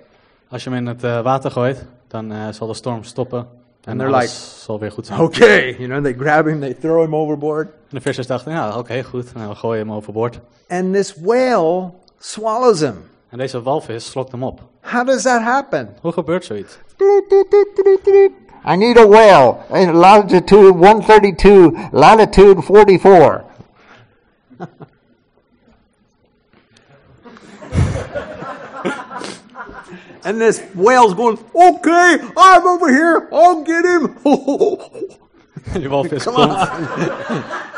Als 0.48 0.64
je 0.64 0.70
hem 0.70 0.78
in 0.78 0.86
het 0.86 1.04
eh, 1.04 1.22
water 1.22 1.50
gooit, 1.50 1.84
dan 2.08 2.32
eh, 2.32 2.48
zal 2.50 2.66
de 2.66 2.74
storm 2.74 3.04
stoppen. 3.04 3.46
En 3.84 3.98
they're 3.98 4.12
alles 4.12 4.64
zal 4.64 4.78
weer 4.78 4.92
goed 4.92 5.06
zijn. 5.06 5.20
Okay. 5.20 5.76
You 5.78 5.86
know, 5.86 6.02
they 6.02 6.14
grab 6.14 6.46
him, 6.46 6.60
they 6.60 6.74
throw 6.74 7.02
him 7.02 7.16
overboard. 7.16 7.66
En 7.66 7.96
de 7.96 8.00
vissers 8.00 8.26
dachten, 8.26 8.52
ja, 8.52 8.78
oké, 8.78 9.02
goed. 9.02 9.34
Nou, 9.34 9.48
we 9.48 9.54
gooien 9.54 9.86
hem 9.86 9.96
overboord. 9.96 10.40
And 10.68 10.92
this 10.92 11.14
whale 11.14 11.90
swallows 12.18 12.80
him. 12.80 12.94
En 13.32 13.38
deze 13.38 13.62
walvis 13.62 14.10
slokt 14.10 14.32
hem 14.32 14.42
op. 14.42 14.60
How 14.80 15.06
does 15.06 15.22
that 15.22 15.42
happen? 15.42 15.96
Hoe 16.00 16.12
gebeurt 16.12 16.44
zoiets? 16.44 16.78
I 18.72 18.76
need 18.76 18.98
a 18.98 19.06
whale. 19.06 19.56
In 19.72 19.92
longitude 19.92 20.72
132, 20.72 21.88
latitude 21.92 22.62
44. 22.62 23.44
And 30.24 30.40
this 30.40 30.60
whale's 30.74 31.14
going, 31.14 31.38
Okay, 31.54 32.18
I'm 32.36 32.66
over 32.66 32.88
here. 32.88 33.28
I'll 33.32 33.64
get 33.64 33.84
him. 33.84 34.14
Die 35.80 35.88
walvis 35.88 36.24
Come 36.24 36.34
komt. 36.34 36.50
on. 36.50 36.68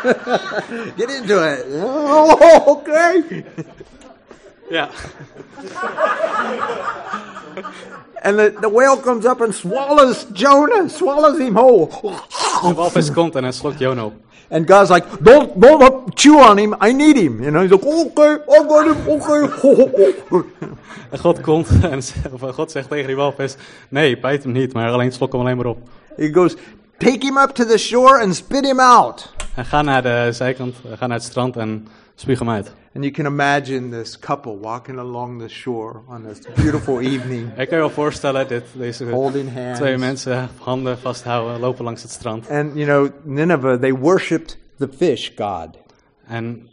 Get 0.97 1.11
into 1.11 1.43
it. 1.43 1.67
Oh, 1.83 2.77
okay. 2.79 3.45
Ja. 4.75 4.89
And 8.23 8.39
the, 8.39 8.55
the 8.61 8.69
whale 8.69 8.97
comes 8.97 9.25
up 9.25 9.41
and 9.41 9.55
swallows 9.55 10.27
Jonah, 10.33 10.89
swallows 10.89 11.39
him 11.39 11.55
whole. 11.55 11.89
De 12.63 12.75
walvis 12.75 13.13
komt 13.13 13.35
en 13.35 13.43
hij 13.43 13.53
slokt 13.53 13.79
Jona 13.79 14.05
op. 14.05 14.13
And 14.51 14.71
God's 14.71 14.91
like, 14.91 15.07
don't, 15.21 15.61
don't 15.61 16.21
chew 16.21 16.37
on 16.37 16.59
him. 16.59 16.75
I 16.81 16.93
need 16.93 17.17
him. 17.17 17.43
You 17.43 17.51
know, 17.51 17.61
he's 17.61 17.71
like, 17.71 17.85
okay, 17.85 18.39
I 18.49 18.63
got 18.69 18.87
him, 18.87 18.97
okay. 19.09 19.49
En 21.11 21.19
God 21.19 21.41
komt 21.41 21.69
en 21.83 22.03
God 22.53 22.71
zegt 22.71 22.89
tegen 22.89 23.07
die 23.07 23.17
walvis, 23.17 23.57
nee, 23.89 24.19
bijt 24.19 24.43
hem 24.43 24.53
niet, 24.53 24.73
maar 24.73 24.91
alleen 24.91 25.13
slok 25.13 25.33
hem 25.33 25.41
alleen 25.41 25.57
maar 25.57 25.67
op. 25.67 25.79
he 26.17 26.33
goes, 26.33 26.57
take 26.99 27.27
him 27.27 27.39
up 27.39 27.51
to 27.51 27.65
the 27.65 27.79
shore 27.79 28.21
and 28.21 28.35
spit 28.35 28.67
him 28.67 28.81
out. 28.81 29.33
En 29.55 29.65
ga 29.65 29.83
naar 29.83 30.03
de 30.03 30.29
zijkant, 30.33 30.77
ga 30.95 31.07
naar 31.07 31.17
het 31.17 31.27
strand 31.27 31.57
en 31.57 31.89
uit. 32.49 32.73
And 32.95 33.05
you 33.05 33.11
can 33.11 33.27
imagine 33.27 33.91
this 33.91 34.19
couple 34.19 34.59
walking 34.59 34.99
along 34.99 35.41
the 35.41 35.49
shore 35.49 36.01
on 36.07 36.23
this 36.23 36.39
beautiful 36.55 37.01
evening, 37.01 37.49
Ik 37.59 37.69
kan 37.69 37.79
je 37.79 37.85
wel 37.85 37.91
voorstellen, 37.91 38.49
dit, 38.49 38.65
deze 38.73 39.05
holding 39.11 39.55
hands. 39.55 39.79
twee 39.79 39.99
mensen 39.99 40.49
handen 40.59 40.99
vasthouden, 40.99 41.61
lopen 41.61 41.85
langs 41.85 42.03
het 42.03 42.11
strand. 42.11 42.51
And, 42.51 42.75
you 42.75 42.87
know, 42.87 43.09
Nineveh, 43.23 43.81
they 43.81 43.93
worshipped 43.93 44.59
the 44.79 44.89
fish 44.89 45.31
god. 45.37 45.69
En 46.27 46.69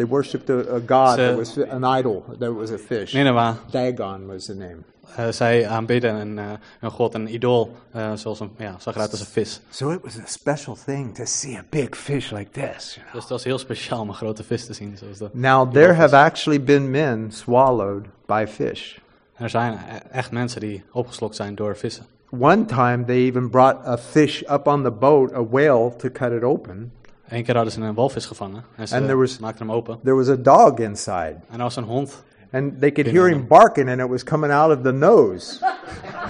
They 0.00 0.06
worshipped 0.06 0.48
a, 0.48 0.76
a 0.76 0.80
god 0.80 1.18
that 1.18 1.36
was 1.36 1.58
an 1.58 1.84
idol 1.84 2.24
that 2.38 2.54
was 2.54 2.70
a 2.70 2.78
fish. 2.78 3.12
Nineveh 3.12 3.56
Dagon 3.70 4.26
was 4.26 4.46
the 4.46 4.54
name. 4.54 4.84
Eh, 5.16 5.28
zij 5.28 5.68
aanbidden 5.68 6.14
een, 6.14 6.38
eh, 6.38 6.44
een 6.80 6.90
god, 6.90 7.14
een 7.14 7.34
idool, 7.34 7.76
eh, 7.90 8.12
zoals 8.14 8.40
een, 8.40 8.50
ja, 8.56 8.74
zag 8.78 8.94
eruit 8.94 9.10
als 9.10 9.20
een 9.20 9.26
vis. 9.26 9.60
So 9.70 9.90
it 9.90 10.00
was 10.02 10.18
a 10.18 10.26
special 10.26 10.76
thing 10.84 11.14
to 11.14 11.24
see 11.24 11.56
a 11.58 11.64
big 11.70 11.88
fish 11.96 12.30
like 12.30 12.50
this. 12.50 12.94
you 12.94 13.00
know. 13.00 13.12
Dus 13.12 13.20
het 13.22 13.28
was 13.28 13.44
heel 13.44 13.58
speciaal 13.58 14.00
om 14.00 14.08
een 14.08 14.14
grote 14.14 14.44
vis 14.44 14.66
te 14.66 14.72
zien. 14.72 14.96
Zoals 14.96 15.18
dat. 15.18 15.34
Now, 15.34 15.72
there 15.72 15.92
have 15.92 16.16
actually 16.16 16.62
been 16.62 16.90
men 16.90 17.30
swallowed 17.32 18.06
by 18.26 18.44
fish. 18.48 18.96
Er 19.34 19.50
zijn 19.50 19.72
e- 19.72 19.76
echt 20.10 20.30
mensen 20.30 20.60
die 20.60 20.84
opgeslokt 20.92 21.36
zijn 21.36 21.54
door 21.54 21.76
vissen. 21.76 22.06
One 22.38 22.64
time, 22.64 23.04
they 23.04 23.16
even 23.16 23.50
brought 23.50 23.86
a 23.86 23.98
fish 23.98 24.42
up 24.50 24.66
on 24.66 24.82
the 24.82 24.90
boat, 24.90 25.32
a 25.34 25.44
whale, 25.46 25.96
to 25.96 26.08
cut 26.12 26.32
it 26.32 26.42
open. 26.42 26.92
Eén 27.28 27.44
keer 27.44 27.54
hadden 27.54 27.72
ze 27.72 27.80
een 27.80 27.94
walvis 27.94 28.26
gevangen 28.26 28.64
en 28.76 28.88
ze 28.88 28.94
And 28.96 29.04
there 29.04 29.16
was- 29.18 29.38
maakten 29.38 29.66
hem 29.66 29.76
open. 29.76 29.98
There 30.02 30.16
was 30.16 30.28
a 30.28 30.34
dog 30.36 30.78
inside, 30.78 31.34
En 31.50 31.56
er 31.56 31.62
was 31.62 31.76
een 31.76 31.84
hond. 31.84 32.22
And 32.52 32.80
they 32.80 32.90
could 32.90 33.06
hear 33.06 33.28
him 33.28 33.46
barking, 33.46 33.88
and 33.88 34.00
it 34.00 34.08
was 34.08 34.22
coming 34.22 34.52
out 34.52 34.70
of 34.70 34.82
the 34.82 34.92
nose. 34.92 35.58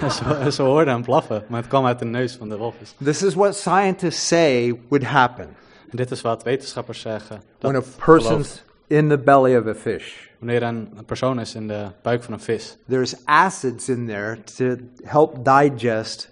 Ze, 0.09 0.51
ze 0.51 0.61
hoorden 0.61 0.93
hem 0.93 1.03
blaffen, 1.03 1.43
maar 1.47 1.59
het 1.59 1.69
kwam 1.69 1.85
uit 1.85 1.99
de 1.99 2.05
neus 2.05 2.35
van 2.35 2.49
de 2.49 2.57
walvis. 2.57 2.95
This 3.03 3.23
is 3.23 3.33
what 3.33 3.55
scientists 3.55 4.27
say 4.27 4.79
would 4.89 5.03
happen 5.03 5.47
En 5.91 5.97
dit 5.97 6.11
is 6.11 6.21
wat 6.21 6.43
wetenschappers 6.43 6.99
zeggen. 6.99 7.41
When 7.59 7.75
a 7.75 7.83
person's 8.05 8.63
in 8.87 9.09
the 9.09 9.17
belly 9.17 9.57
of 9.57 9.67
a 9.67 9.73
fish. 9.73 10.13
Wanneer 10.39 10.63
een, 10.63 10.89
persoon 11.05 11.39
is 11.39 11.55
in 11.55 11.67
de 11.67 11.87
buik 12.01 12.23
van 12.23 12.33
een 12.33 12.39
vis, 12.39 12.77
There's 12.87 13.15
acids 13.25 13.89
in 13.89 14.07
there 14.07 14.37
to 14.55 14.75
help 15.03 15.45
digest 15.45 16.29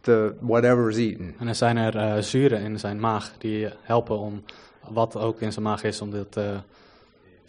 the 0.00 0.34
whatever's 0.40 0.96
eaten. 0.96 1.34
en 1.38 1.48
er 1.48 1.54
zijn 1.54 1.76
er 1.76 1.96
eh, 1.96 2.18
zuren 2.18 2.60
in 2.60 2.78
zijn 2.78 3.00
maag 3.00 3.32
die 3.38 3.68
helpen 3.82 4.18
om 4.18 4.44
wat 4.88 5.16
ook 5.16 5.40
in 5.40 5.52
zijn 5.52 5.64
maag 5.64 5.82
is 5.82 6.00
om 6.00 6.10
dit 6.10 6.32
te 6.32 6.56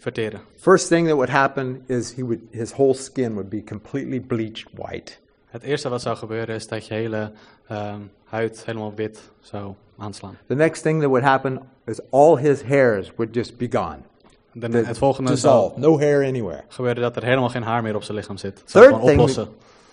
verteren. 0.04 0.40
First 0.56 0.88
thing 0.88 1.06
that 1.06 1.16
would 1.16 1.30
happen 1.30 1.82
is 1.86 2.14
he 2.14 2.22
would 2.22 2.40
his 2.50 2.72
whole 2.72 2.94
skin 2.94 3.32
would 3.32 3.48
be 3.48 3.62
completely 3.64 4.20
bleached 4.20 4.66
white. 4.74 5.12
Het 5.46 5.62
eerste 5.62 5.88
wat 5.88 6.02
zou 6.02 6.16
gebeuren 6.16 6.54
is 6.54 6.68
dat 6.68 6.86
je 6.86 6.94
hele 6.94 7.32
ehm, 7.68 8.00
huid 8.24 8.62
helemaal 8.64 8.92
wit 8.94 9.20
zou 9.40 9.74
aanslaan. 9.98 10.36
The 10.46 10.54
next 10.54 10.82
thing 10.82 11.00
that 11.00 11.08
would 11.08 11.24
happen 11.24 11.60
is 11.86 12.00
all 12.10 12.36
his 12.36 12.62
hairs 12.62 13.12
would 13.16 13.34
just 13.34 13.56
be 13.56 13.66
gone. 13.70 13.98
Dan 14.52 14.70
The- 14.70 14.76
het 14.86 14.98
volgende 14.98 15.36
zou 15.36 15.72
no 15.76 15.98
hair 15.98 16.24
anywhere. 16.26 16.62
gebeuren 16.68 17.02
dat 17.02 17.16
er 17.16 17.24
helemaal 17.24 17.48
geen 17.48 17.62
haar 17.62 17.82
meer 17.82 17.94
op 17.94 18.02
zijn 18.02 18.16
lichaam 18.18 18.36
zit. 18.36 18.60
Het 18.60 18.70
zou 18.70 18.84
Third 18.84 18.96
gewoon 18.96 19.08
thing, 19.10 19.20
oplossen. 19.20 19.48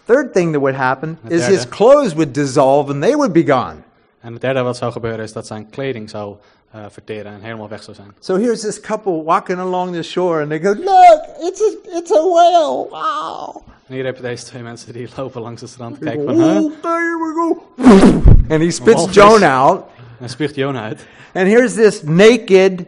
third 0.06 0.34
thing 0.34 0.52
that 0.52 0.62
would 0.62 0.78
happen 0.78 1.18
Het 1.22 1.32
is 1.32 1.48
his 1.48 1.68
clothes 1.68 2.14
would 2.14 2.34
dissolve 2.34 2.92
and 2.92 3.02
they 3.02 3.16
would 3.16 3.32
be 3.34 3.46
gone. 3.52 3.76
En 4.20 4.32
het 4.34 4.42
derde 4.42 4.62
wat 4.62 4.78
zou 4.78 4.92
gebeuren 4.92 5.20
is 5.20 5.34
dat 5.34 5.48
zijn 5.48 5.70
kleding 5.70 6.10
zou 6.10 6.36
eh, 6.72 6.86
verteren 6.90 7.32
en 7.32 7.42
helemaal 7.42 7.70
weg 7.70 7.84
zou 7.84 7.96
zijn. 7.96 8.14
So 8.20 8.38
here's 8.38 8.62
this 8.62 8.80
couple 8.80 9.24
walking 9.24 9.60
along 9.60 9.94
the 9.94 10.04
shore 10.04 10.42
and 10.42 10.50
they 10.50 10.60
go, 10.60 10.70
Look, 10.70 11.22
it's 11.40 11.62
a, 11.62 11.98
it's 11.98 12.12
a 12.12 12.28
whale. 12.28 12.88
Wow. 12.90 13.64
En 13.88 13.94
hier 13.94 14.06
heb 14.06 14.16
je 14.16 14.22
deze 14.22 14.46
twee 14.46 14.62
mensen 14.62 14.94
die 14.94 15.10
lopen 15.16 15.42
langs 15.42 15.62
het 15.62 15.70
strand 15.70 15.98
en 16.00 16.06
kijken 16.06 16.26
van, 16.26 16.36
huh? 16.36 16.64
Okay, 16.64 17.02
here 17.02 17.18
we 17.18 17.34
go. 17.36 17.84
And 18.54 18.62
he 18.62 18.72
spits. 18.72 19.14
Joan 19.14 19.44
out. 19.44 19.84
En 20.20 20.30
spuugt 20.30 20.56
Jona 20.56 20.82
uit. 20.82 21.06
And 21.34 21.48
here's 21.48 21.74
this 21.74 22.04
naked, 22.04 22.86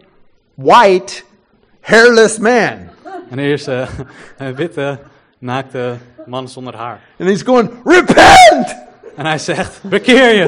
white, 0.56 1.24
hairless 1.82 2.38
man. 2.38 2.90
En 3.30 3.40
hier 3.40 3.54
is 3.54 3.68
eh, 3.68 3.90
een 4.38 4.56
witte, 4.56 5.00
naakte 5.40 5.98
man 6.26 6.48
zonder 6.48 6.76
haar. 6.76 7.00
And 7.20 7.30
he's 7.30 7.42
going, 7.42 7.70
Repent! 7.84 8.43
En 9.16 9.26
hij 9.26 9.38
zegt, 9.38 9.84
bekeer 9.84 10.34
je! 10.34 10.48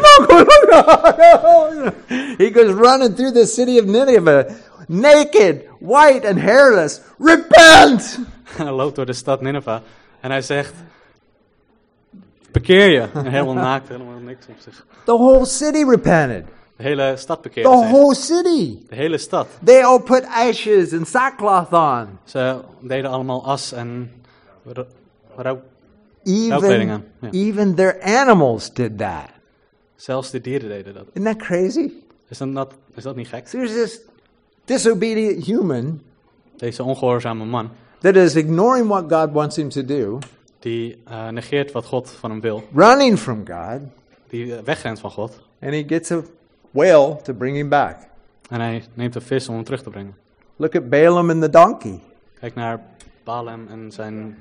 he 2.38 2.52
goes 2.54 2.74
running 2.74 3.16
through 3.16 3.34
the 3.34 3.46
city 3.46 3.80
of 3.80 3.86
Nineveh, 3.86 4.50
naked, 4.88 5.66
white, 5.80 6.28
and 6.28 6.40
hairless. 6.40 7.02
Repent! 7.20 8.20
En 8.58 8.66
hij 8.66 8.72
loopt 8.72 8.96
door 8.96 9.06
de 9.06 9.14
stad 9.14 9.42
Nineveh. 9.42 9.78
En 10.20 10.32
hij 10.32 10.42
zegt, 10.42 10.74
bekeer 12.52 12.90
je! 12.90 13.08
En 13.14 13.26
helemaal 13.26 13.54
naakt, 13.54 13.88
helemaal 13.88 14.20
niks 14.20 14.46
op 14.48 14.56
zich. 14.60 14.86
The 15.06 15.14
whole 15.18 15.46
city 15.46 15.84
repented. 15.90 16.46
De 16.78 16.84
hele 16.84 17.14
stad 17.18 17.42
bekeerde 17.42 17.70
The 17.70 17.76
whole 17.76 18.16
city. 18.16 18.80
De 18.90 18.96
hele 18.96 19.18
stad. 19.18 19.48
They 19.64 19.84
all 19.84 20.00
put 20.00 20.26
ashes 20.26 20.94
and 20.94 21.08
sackcloth 21.08 21.74
on. 21.74 22.20
Ze 22.24 22.60
deden 22.82 23.12
allemaal 23.12 23.46
as 23.46 23.72
en 23.72 24.12
rook. 25.36 25.60
Even, 26.26 27.04
ja. 27.22 27.30
even 27.32 27.76
their 27.76 28.02
animals 28.02 28.74
did 28.74 28.98
that. 28.98 29.30
Zelfs 29.96 30.32
de 30.32 30.42
dieren 30.42 30.70
deden 30.70 30.94
dat. 30.94 31.06
Isn't 31.14 31.38
that 31.38 31.48
crazy? 31.48 31.92
Is 32.30 32.38
dat, 32.38 32.54
dat- 32.54 32.74
is 32.96 33.04
dat 33.04 33.16
niet 33.16 33.28
gek? 33.28 33.48
So 33.48 33.58
there's 33.58 33.74
this 33.74 34.00
disobedient 34.66 35.46
human 35.46 36.02
Deze 36.58 36.84
ongehoorzame 36.84 37.46
man, 37.46 37.70
that 38.00 38.16
is 38.16 38.36
ignoring 38.36 38.88
what 38.88 39.12
God 39.12 39.32
wants 39.34 39.56
him 39.56 39.70
to 39.70 39.86
do, 39.86 40.20
die 40.60 40.98
eh, 41.06 41.28
negeert 41.30 41.72
wat 41.72 41.86
God 41.86 42.10
van 42.10 42.30
hem 42.32 42.42
wil. 42.42 42.64
running 42.74 43.18
from 43.20 43.44
God, 43.48 43.82
Die 44.30 44.56
eh, 44.56 44.64
wegrent 44.64 45.00
van 45.00 45.12
God. 45.12 45.40
and 45.62 45.74
he 45.74 45.84
gets 45.88 46.12
a 46.12 46.22
whale 46.72 47.18
to 47.24 47.34
bring 47.34 47.58
him 47.58 47.70
back. 47.70 47.98
En 48.50 48.60
hij 48.62 48.84
neemt 48.94 49.16
een 49.16 49.22
vis 49.22 49.48
om 49.50 49.56
hem 49.56 49.64
terug 49.64 49.84
te 49.84 49.90
brengen. 49.90 50.16
Look 50.56 50.76
at 50.76 50.90
Balaam 50.90 51.30
and 51.30 51.42
the 51.42 51.50
donkey. 51.50 52.00
Kijk 52.40 52.56
naar 52.56 52.80
Balaam 53.26 53.68
en 53.68 53.92
zijn 53.92 54.38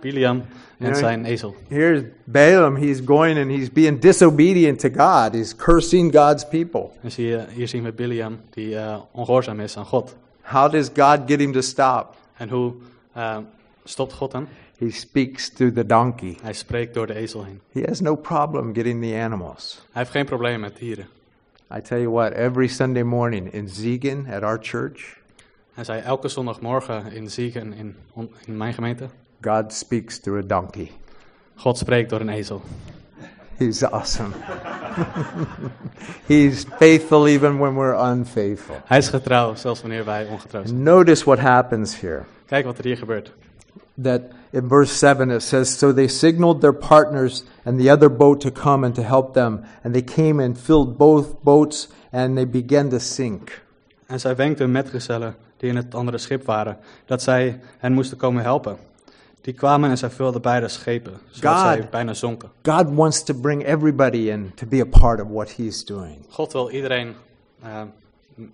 Biliam 0.00 0.42
en 0.78 0.88
Ja. 0.88 0.94
zijn 0.94 1.24
ezel. 1.24 1.54
Here's 1.68 2.02
Balaam. 2.24 2.76
He's 2.76 3.00
going 3.04 3.38
and 3.38 3.50
he's 3.50 3.72
being 3.72 4.00
disobedient 4.00 4.78
to 4.80 4.88
God. 4.88 5.34
He's 5.34 5.56
cursing 5.56 6.16
God's 6.16 6.48
people. 6.48 6.90
Je, 7.16 7.44
hier 7.54 7.68
zien 7.68 7.82
we 7.82 7.92
Biliam 7.92 8.40
die 8.50 8.76
eh, 8.76 8.96
ongehoorzaam 9.12 9.60
is 9.60 9.76
aan 9.76 9.84
God. 9.84 10.16
How 10.40 10.72
does 10.72 10.90
God 10.94 11.20
get 11.26 11.40
him 11.40 11.52
to 11.52 11.60
stop? 11.60 12.16
En 12.36 12.48
hoe 12.48 12.72
eh, 13.12 13.38
stopt 13.84 14.12
God 14.12 14.32
hem? 14.32 14.48
He 14.78 14.90
speaks 14.90 15.48
through 15.50 15.74
the 15.74 15.86
donkey. 15.86 16.36
Hij 16.42 16.52
spreekt 16.52 16.94
door 16.94 17.06
de 17.06 17.14
ezel 17.14 17.44
heen. 17.44 17.60
He 17.72 17.82
has 17.86 18.00
no 18.00 18.16
problem 18.16 18.74
getting 18.74 19.02
the 19.02 19.14
animals. 19.16 19.82
Hij 19.92 20.02
heeft 20.02 20.10
geen 20.10 20.24
probleem 20.24 20.60
met 20.60 20.76
dieren. 20.76 21.06
I 21.76 21.80
tell 21.80 22.00
you 22.00 22.10
what, 22.12 22.32
every 22.32 22.66
Sunday 22.68 23.02
morning 23.02 23.52
in 23.52 23.68
Ziegen 23.68 24.26
at 24.32 24.42
our 24.42 24.58
church, 24.60 25.20
Hij 25.72 25.84
zei 25.84 26.00
elke 26.00 26.28
zondagmorgen 26.28 27.12
in 27.12 27.30
Ziegen 27.30 27.72
in, 27.72 27.96
in 28.46 28.56
mijn 28.56 28.74
gemeente. 28.74 29.08
God 29.40 29.72
speaks 29.72 30.18
through 30.18 30.44
a 30.44 30.46
donkey. 30.60 30.90
God 31.54 31.78
spreekt 31.78 32.10
door 32.10 32.20
een 32.20 32.28
ezel. 32.28 32.62
He's 33.56 33.82
awesome. 33.82 34.30
He's 36.26 36.64
faithful 36.78 37.26
even 37.26 37.58
when 37.58 37.74
we're 37.74 38.10
unfaithful. 38.10 38.76
Hij 38.84 38.98
is 38.98 39.08
getrouw, 39.08 39.54
zelfs 39.54 39.80
wanneer 39.80 40.04
wij 40.04 40.26
ongetrouw 40.26 40.62
zijn. 40.64 40.82
Notice 40.82 41.24
what 41.24 41.38
happens 41.38 42.00
here. 42.00 42.22
Kijk 42.46 42.64
wat 42.64 42.78
er 42.78 42.84
hier 42.84 42.96
gebeurt. 42.96 43.32
That 44.02 44.20
in 44.50 44.68
verse 44.68 44.94
7 44.94 45.30
it 45.30 45.42
says, 45.42 45.78
So 45.78 45.92
they 45.92 46.06
signaled 46.06 46.60
their 46.60 46.74
partners 46.74 47.44
and 47.64 47.80
the 47.80 47.92
other 47.92 48.16
boat 48.16 48.40
to 48.40 48.50
come 48.50 48.86
and 48.86 48.94
to 48.94 49.02
help 49.02 49.32
them. 49.32 49.60
And 49.82 49.92
they 49.92 50.02
came 50.02 50.44
and 50.44 50.58
filled 50.58 50.96
both 50.96 51.42
boats 51.42 51.88
and 52.10 52.34
they 52.36 52.48
began 52.48 52.88
to 52.88 52.98
sink. 52.98 53.62
En 54.06 54.20
zij 54.20 54.36
wenkten 54.36 54.70
metgezellen 54.70 55.36
die 55.62 55.70
in 55.70 55.76
het 55.76 55.94
andere 55.94 56.18
schip 56.18 56.44
waren, 56.44 56.78
dat 57.06 57.22
zij 57.22 57.60
hen 57.78 57.92
moesten 57.92 58.16
komen 58.16 58.42
helpen. 58.42 58.76
Die 59.40 59.54
kwamen 59.54 59.90
en 59.90 59.98
zij 59.98 60.10
vulden 60.10 60.42
beide 60.42 60.68
schepen, 60.68 61.12
zodat 61.30 61.52
God. 61.52 61.62
zij 61.62 61.88
bijna 61.90 62.14
zonken. 62.14 62.50
God 62.62 62.94
wants 62.94 63.22
to 63.22 63.34
bring 63.34 63.64
everybody 63.66 64.16
in 64.30 64.52
to 64.54 64.66
be 64.66 64.80
a 64.80 64.98
part 65.00 65.20
of 65.20 65.28
what 65.28 65.50
He's 65.56 65.84
doing. 65.84 66.16
God 66.28 66.52
wil 66.52 66.70
iedereen 66.70 67.14
eh, 67.62 67.80
m- 68.34 68.50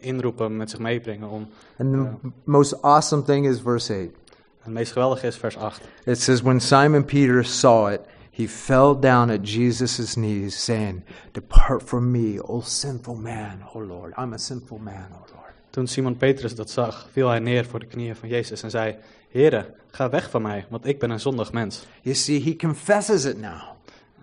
inroepen, 0.00 0.56
met 0.56 0.70
zich 0.70 0.78
meebrengen. 0.78 1.28
Om, 1.28 1.48
And 1.78 1.92
the 1.92 1.98
m- 1.98 2.32
most 2.44 2.82
awesome 2.82 3.22
thing 3.22 3.46
is 3.46 3.60
verse 3.60 3.92
8. 3.92 4.00
en 4.00 4.10
het 4.58 4.72
meest 4.72 4.92
geweldige 4.92 5.26
is 5.26 5.36
vers 5.36 5.56
8. 5.56 5.80
It 6.04 6.20
says, 6.20 6.42
When 6.42 6.60
Simon 6.60 7.04
Peter 7.04 7.44
saw 7.44 7.92
it, 7.92 8.00
he 8.30 8.48
fell 8.48 8.98
down 9.00 9.30
at 9.30 9.38
Jesus' 9.48 10.14
knees, 10.14 10.64
saying, 10.64 11.02
Depart 11.32 11.82
from 11.82 12.10
me, 12.10 12.40
O 12.42 12.60
sinful 12.60 13.14
man, 13.14 13.62
O 13.74 13.78
Lord. 13.78 14.12
I'm 14.18 14.32
a 14.32 14.38
sinful 14.38 14.78
man, 14.78 15.06
O 15.12 15.16
Lord. 15.34 15.41
Toen 15.72 15.86
Simon 15.86 16.16
Petrus 16.16 16.54
dat 16.54 16.70
zag, 16.70 17.08
viel 17.12 17.28
hij 17.28 17.38
neer 17.38 17.64
voor 17.64 17.80
de 17.80 17.86
knieën 17.86 18.16
van 18.16 18.28
Jezus 18.28 18.62
en 18.62 18.70
zei, 18.70 18.96
Heere, 19.30 19.74
ga 19.90 20.10
weg 20.10 20.30
van 20.30 20.42
mij, 20.42 20.66
want 20.68 20.86
ik 20.86 20.98
ben 20.98 21.10
een 21.10 21.20
zondig 21.20 21.52
mens. 21.52 21.86
You 22.02 22.14
see, 22.16 22.42
he 22.42 22.56
confesses 22.56 23.24
it 23.24 23.40
now. 23.40 23.60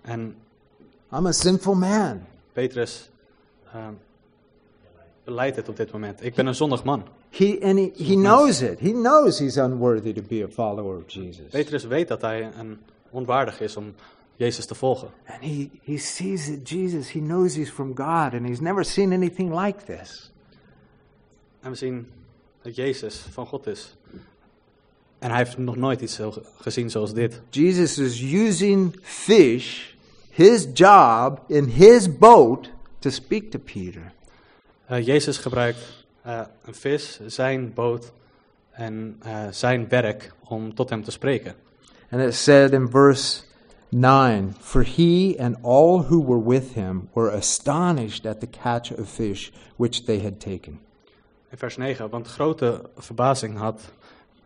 En 0.02 0.36
I'm 1.12 1.26
a 1.26 1.32
sinful 1.32 1.74
man. 1.74 2.20
Petrus 2.52 3.10
eh, 3.72 3.88
beleidt 5.24 5.56
het 5.56 5.68
op 5.68 5.76
dit 5.76 5.92
moment. 5.92 6.24
Ik 6.24 6.34
ben 6.34 6.46
een 6.46 6.54
zondig 6.54 6.84
man. 6.84 7.04
He, 7.30 7.58
and 7.62 7.78
he, 7.78 8.04
he 8.04 8.14
knows 8.14 8.60
it. 8.60 8.80
He 8.80 8.90
knows 8.90 9.38
he's 9.38 9.56
unworthy 9.56 10.12
to 10.12 10.22
be 10.28 10.44
a 10.44 10.48
follower 10.48 10.96
of 10.96 11.02
Jesus. 11.06 11.50
Petrus 11.50 11.84
weet 11.84 12.08
dat 12.08 12.20
hij 12.20 12.50
een 12.58 12.78
onwaardig 13.10 13.60
is 13.60 13.76
om 13.76 13.94
Jezus 14.36 14.66
te 14.66 14.74
volgen. 14.74 15.08
And 15.26 15.40
he, 15.40 15.70
he 15.82 15.96
sees 15.96 16.46
that 16.46 16.68
Jesus, 16.68 17.12
he 17.12 17.20
knows 17.20 17.54
he's 17.54 17.70
from 17.70 17.96
God, 17.96 18.34
and 18.34 18.46
he's 18.46 18.60
never 18.60 18.84
seen 18.84 19.12
anything 19.12 19.60
like 19.60 19.84
this. 19.84 20.30
En 21.60 21.70
we 21.70 21.76
zien 21.76 22.10
dat 22.62 22.76
Jezus 22.76 23.16
van 23.30 23.46
God 23.46 23.66
is. 23.66 23.96
En 25.18 25.28
hij 25.28 25.38
heeft 25.38 25.58
nog 25.58 25.76
nooit 25.76 26.00
iets 26.00 26.14
zo 26.14 26.34
gezien 26.60 26.90
zoals 26.90 27.12
dit. 27.12 27.40
Jesus 27.50 27.98
is 27.98 28.32
using 28.32 28.98
fish, 29.02 29.92
his 30.30 30.66
job, 30.74 31.40
in 31.46 31.64
his 31.64 32.16
boat 32.18 32.70
to 32.98 33.10
speak 33.10 33.50
to 33.50 33.58
Peter. 33.58 34.12
Eh, 34.86 35.06
Jezus 35.06 35.38
gebruikt 35.38 36.06
eh, 36.22 36.40
een 36.64 36.74
vis, 36.74 37.20
zijn 37.26 37.74
boot 37.74 38.12
en 38.70 39.16
eh, 39.22 39.46
zijn 39.50 39.88
werk 39.88 40.32
om 40.44 40.74
tot 40.74 40.90
hem 40.90 41.04
te 41.04 41.10
spreken. 41.10 41.54
And 42.10 42.22
it 42.22 42.34
said 42.34 42.72
in 42.72 42.88
verse 42.88 43.42
9 43.88 44.54
For 44.60 44.84
he 44.96 45.36
and 45.38 45.56
all 45.62 45.98
who 45.98 46.24
were 46.26 46.42
with 46.42 46.72
him 46.74 47.08
were 47.12 47.36
astonished 47.36 48.26
at 48.26 48.40
the 48.40 48.48
catch 48.62 48.92
of 48.92 49.08
fish 49.08 49.50
which 49.76 50.04
they 50.04 50.20
had 50.20 50.40
taken. 50.40 50.80
In 51.50 51.58
vers 51.58 51.76
9, 51.76 52.10
want 52.10 52.28
grote 52.28 52.80
verbazing 52.96 53.56
had, 53.56 53.80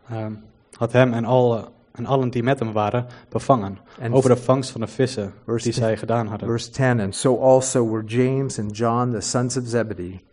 ehm, 0.09 0.33
had 0.77 0.91
hem 0.91 1.13
en, 1.13 1.25
alle, 1.25 1.67
en 1.91 2.05
allen 2.05 2.29
die 2.29 2.43
met 2.43 2.59
hem 2.59 2.71
waren 2.71 3.05
bevangen 3.29 3.77
En 3.99 4.13
over 4.13 4.29
de 4.29 4.37
vangst 4.37 4.69
van 4.69 4.81
de 4.81 4.87
vissen 4.87 5.33
die 5.45 5.59
10. 5.59 5.73
zij 5.73 5.97
gedaan 5.97 6.27
hadden. 6.27 6.47
Verse 6.47 6.69
10 6.69 6.99
And 6.99 7.15
so 7.15 7.39
also 7.39 7.91
were 7.91 8.03
James 8.05 8.59
and 8.59 8.77
John, 8.77 9.11
the 9.11 9.21
sons 9.21 9.57
of 9.57 9.63
Zebedee, 9.67 10.23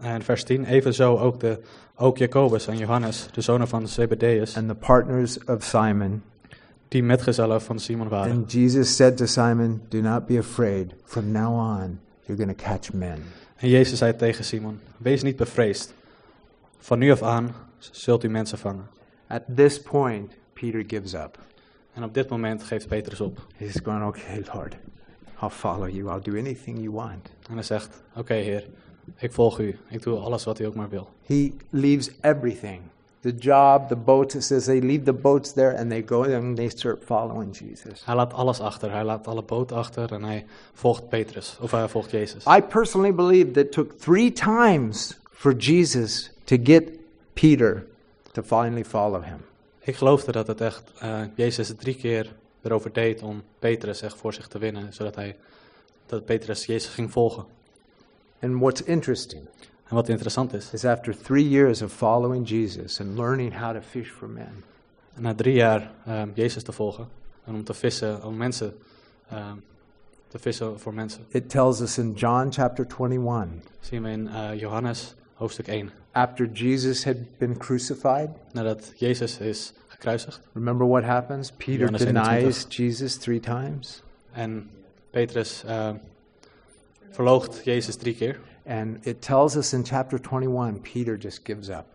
En 0.00 0.22
vers 0.22 0.44
10, 0.44 0.64
evenzo 0.64 1.18
ook, 1.18 1.40
de, 1.40 1.60
ook 1.96 2.18
Jacobus 2.18 2.66
en 2.66 2.76
Johannes, 2.76 3.28
de 3.32 3.40
zonen 3.40 3.68
van 3.68 3.88
Zebedeus, 3.88 4.56
and 4.56 4.68
the 4.68 4.74
partners 4.74 5.44
of 5.44 5.62
Simon. 5.62 6.22
die 6.88 7.02
metgezellen 7.02 7.62
van 7.62 7.78
Simon 7.78 8.08
waren. 8.08 8.32
And 8.32 8.52
Jesus 8.52 8.96
said 8.96 9.16
to 9.16 9.26
Simon, 9.26 9.82
Do 9.88 10.00
not 10.00 10.26
be 10.26 10.38
afraid. 10.38 10.94
From 11.04 11.32
now 11.32 11.54
on, 11.54 12.00
you're 12.26 12.44
going 12.44 12.56
to 12.58 12.64
catch 12.64 12.92
men. 12.92 13.22
En 13.56 13.68
Jezus 13.68 13.98
zei 13.98 14.16
tegen 14.16 14.44
Simon, 14.44 14.80
wees 14.96 15.22
niet 15.22 15.36
bevreesd. 15.36 15.94
Van 16.84 16.98
nu 16.98 17.10
af 17.10 17.22
aan 17.22 17.54
zult 17.78 18.24
u 18.24 18.28
mensen 18.28 18.58
vangen. 18.58 18.88
At 19.26 19.42
this 19.54 19.82
point, 19.82 20.32
Peter 20.52 20.84
gives 20.86 21.14
up. 21.14 21.38
En 21.92 22.04
op 22.04 22.14
dit 22.14 22.28
moment 22.28 22.62
geeft 22.62 22.88
Petrus 22.88 23.20
op. 23.20 23.46
He's 23.56 23.80
going, 23.82 24.04
Okay, 24.04 24.44
Lord, 24.52 24.76
I'll 25.42 25.50
follow 25.50 25.88
you. 25.88 26.14
I'll 26.14 26.32
do 26.32 26.38
anything 26.38 26.78
you 26.78 26.90
want. 26.90 27.30
En 27.48 27.54
hij 27.54 27.62
zegt, 27.62 28.02
oké 28.16 28.34
heer, 28.34 28.68
ik 29.18 29.32
volg 29.32 29.58
u. 29.58 29.78
Ik 29.88 30.02
doe 30.02 30.18
alles 30.18 30.44
wat 30.44 30.58
u 30.58 30.64
ook 30.64 30.74
maar 30.74 30.88
wil. 30.88 31.08
He 31.26 31.52
leaves 31.70 32.10
everything 32.20 32.80
the 33.20 33.34
job, 33.34 33.88
the 33.88 33.96
boats. 33.96 34.34
It 34.34 34.44
says 34.44 34.64
they 34.64 34.80
leave 34.80 35.02
the 35.02 35.12
boats 35.12 35.52
there 35.52 35.78
and 35.78 35.90
they 35.90 36.02
go 36.06 36.22
and 36.22 36.56
they 36.56 36.68
start 36.68 37.04
following 37.04 37.58
Jesus. 37.58 38.04
Hij 38.04 38.14
laat 38.14 38.32
alles 38.32 38.60
achter. 38.60 38.90
Hij 38.90 39.04
laat 39.04 39.26
alle 39.26 39.42
boot 39.42 39.72
achter 39.72 40.12
en 40.12 40.24
hij 40.24 40.46
volgt 40.72 41.08
Petrus. 41.08 41.58
Of 41.60 41.70
hij 41.70 41.88
volgt 41.88 42.10
Jezus. 42.10 42.44
I 42.46 42.60
personally 42.60 43.14
believe 43.14 43.50
that 43.50 43.64
it 43.64 43.72
took 43.72 43.92
three 43.92 44.32
times 44.32 45.18
for 45.30 45.52
Jesus 45.52 46.33
to 46.44 46.56
get 46.62 46.90
Peter 47.32 47.86
to 48.32 48.42
finally 48.42 48.84
follow 48.84 49.24
him. 49.24 49.38
Ik 49.80 49.96
geloofde 49.96 50.32
dat 50.32 50.46
het 50.46 50.60
echt, 50.60 50.92
eh, 50.98 51.20
Jezus 51.34 51.68
het 51.68 51.80
drie 51.80 51.96
keer 51.96 52.36
erover 52.62 52.92
deed 52.92 53.22
om 53.22 53.42
Petrus 53.58 54.02
echt 54.02 54.16
voor 54.16 54.34
zich 54.34 54.48
te 54.48 54.58
winnen. 54.58 54.92
Zodat 54.92 55.14
hij, 55.14 55.36
dat 56.06 56.24
Petrus 56.24 56.66
Jezus 56.66 56.94
ging 56.94 57.12
volgen. 57.12 57.44
And 58.40 58.60
what's 58.60 58.82
interesting 58.82 59.46
En 59.84 59.94
wat 59.94 60.08
interessant 60.08 60.52
is, 60.52 60.72
is 60.72 60.84
after 60.84 61.16
three 61.22 61.48
years 61.48 61.82
of 61.82 61.92
following 61.92 62.48
Jesus 62.48 63.00
and 63.00 63.16
learning 63.16 63.58
how 63.58 63.74
to 63.74 63.80
fish 63.80 64.10
for 64.10 64.28
men, 64.28 64.64
na 65.14 65.34
drie 65.34 65.54
jaar 65.54 65.92
eh, 66.04 66.22
Jezus 66.34 66.62
te 66.62 66.72
volgen. 66.72 67.08
En 67.44 67.54
om 67.54 67.64
te 67.64 67.74
vissen, 67.74 68.24
om 68.24 68.36
mensen 68.36 68.76
eh, 69.28 69.52
te 70.28 70.38
vissen 70.38 70.80
voor 70.80 70.94
mensen. 70.94 71.24
it 71.28 71.50
tells 71.50 71.80
us 71.80 71.98
in 71.98 72.12
John 72.12 72.50
chapter 72.50 72.86
21, 72.98 73.48
Zien 73.80 74.02
we 74.02 74.10
in 74.10 74.28
eh, 74.28 74.60
Johannes 74.60 75.14
hoofdstuk 75.34 75.66
1. 75.66 75.90
after 76.12 76.46
Jesus 76.52 77.04
had 77.04 77.16
been 77.38 77.56
crucified, 77.56 78.28
Nadat 78.52 78.92
Jezus 78.96 79.38
is 79.38 79.72
gekruisigd. 79.88 80.40
remember 80.52 80.86
what 80.86 81.04
happens? 81.04 81.50
Peter 81.50 81.86
Johannes 81.86 82.04
denies 82.04 82.64
21. 82.64 82.70
Jesus 82.70 83.16
three 83.16 83.40
times. 83.40 84.02
En 84.32 84.70
Petrus 85.10 85.64
eh 85.64 85.94
verloogt 87.14 87.64
Jezus 87.64 87.96
drie 87.96 88.14
keer. 88.14 88.40
And 88.66 89.06
it 89.06 89.20
tells 89.22 89.56
us 89.56 89.72
in 89.72 89.84
chapter 89.84 90.18
21, 90.18 90.80
Peter 90.80 91.16
just 91.16 91.44
gives 91.44 91.68
up. 91.68 91.86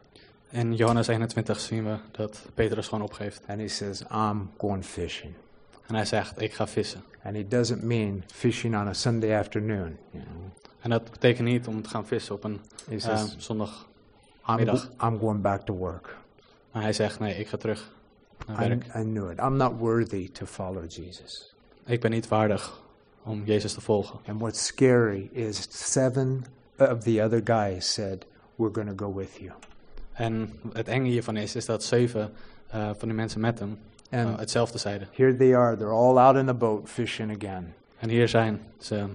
In 0.52 0.76
Johannes 0.76 1.08
21 1.08 1.60
zien 1.60 1.84
we 1.84 1.98
dat 2.12 2.46
Petrus 2.54 2.88
gewoon 2.88 3.04
opgeeft. 3.04 3.42
And 3.48 3.60
he 3.60 3.68
says, 3.68 4.04
I'm 4.12 4.50
going 4.58 4.86
fishing. 4.86 5.34
En 5.88 5.96
hij 5.96 6.06
zegt, 6.06 6.42
ik 6.42 6.54
ga 6.54 6.68
vissen. 6.68 7.04
And 7.24 7.36
he 7.36 7.48
doesn't 7.48 7.84
mean 7.84 8.24
fishing 8.34 8.76
on 8.76 8.88
a 8.88 8.94
Sunday 8.94 9.38
afternoon. 9.38 9.98
You 10.12 10.24
know. 10.24 10.69
En 10.80 10.90
dat 10.90 11.12
betekent 11.12 11.48
niet 11.48 11.68
om 11.68 11.82
te 11.82 11.90
gaan 11.90 12.06
vissen 12.06 12.36
op 12.36 12.44
een 12.44 12.60
He 12.90 12.96
eh, 12.96 13.02
says, 13.02 13.36
zondag. 13.38 13.88
I'm. 14.48 14.60
I'm 15.04 15.20
going 15.20 15.42
back 15.42 15.62
to 15.62 15.74
work. 15.74 16.18
Maar 16.72 16.82
hij 16.82 16.94
zegt, 16.94 17.20
nee, 17.20 17.36
ik 17.36 17.48
ga 17.48 17.58
terug 17.58 17.92
naar 18.48 18.58
werk. 18.58 18.86
I 18.86 19.02
knew 19.02 19.32
it. 19.32 19.40
I'm 19.40 19.56
not 19.58 19.72
worthy 19.78 20.32
to 20.32 20.46
follow 20.46 20.92
Jesus. 20.92 21.54
Ik 21.86 22.00
ben 22.02 22.12
niet 22.12 22.28
waardig 22.28 22.82
om 23.24 23.44
Jezus 23.46 23.74
te 23.74 23.82
volgen. 23.82 24.20
And 24.28 24.40
what's 24.40 24.66
scary 24.66 25.30
is 25.32 25.68
seven 25.70 26.46
of 26.78 27.04
the 27.04 27.24
other 27.24 27.42
guys 27.44 27.94
said, 27.94 28.26
We're 28.56 28.74
going 28.74 28.98
to 28.98 29.06
go 29.06 29.14
with 29.14 29.38
you. 29.40 29.52
En 30.12 30.60
het 30.74 30.88
enge 30.88 31.10
hiervan 31.10 31.38
is, 31.38 31.56
is 31.56 31.66
dat 31.66 31.84
zeven 31.84 32.32
eh, 32.68 32.90
van 32.98 33.08
die 33.08 33.18
mensen 33.18 33.40
met 33.40 33.60
hem 33.60 33.78
And 34.12 34.40
hetzelfde 34.40 34.78
zeiden. 34.78 35.08
here 35.12 35.36
they 35.36 35.56
are. 35.56 35.78
They're 35.78 35.94
all 35.94 36.18
out 36.18 36.36
in 36.36 36.46
the 36.46 36.54
boat 36.54 36.90
fishing 36.90 37.44
again. 37.44 37.74
En 37.98 38.10
hier 38.10 38.28
zijn 38.28 38.62
ze 38.78 39.06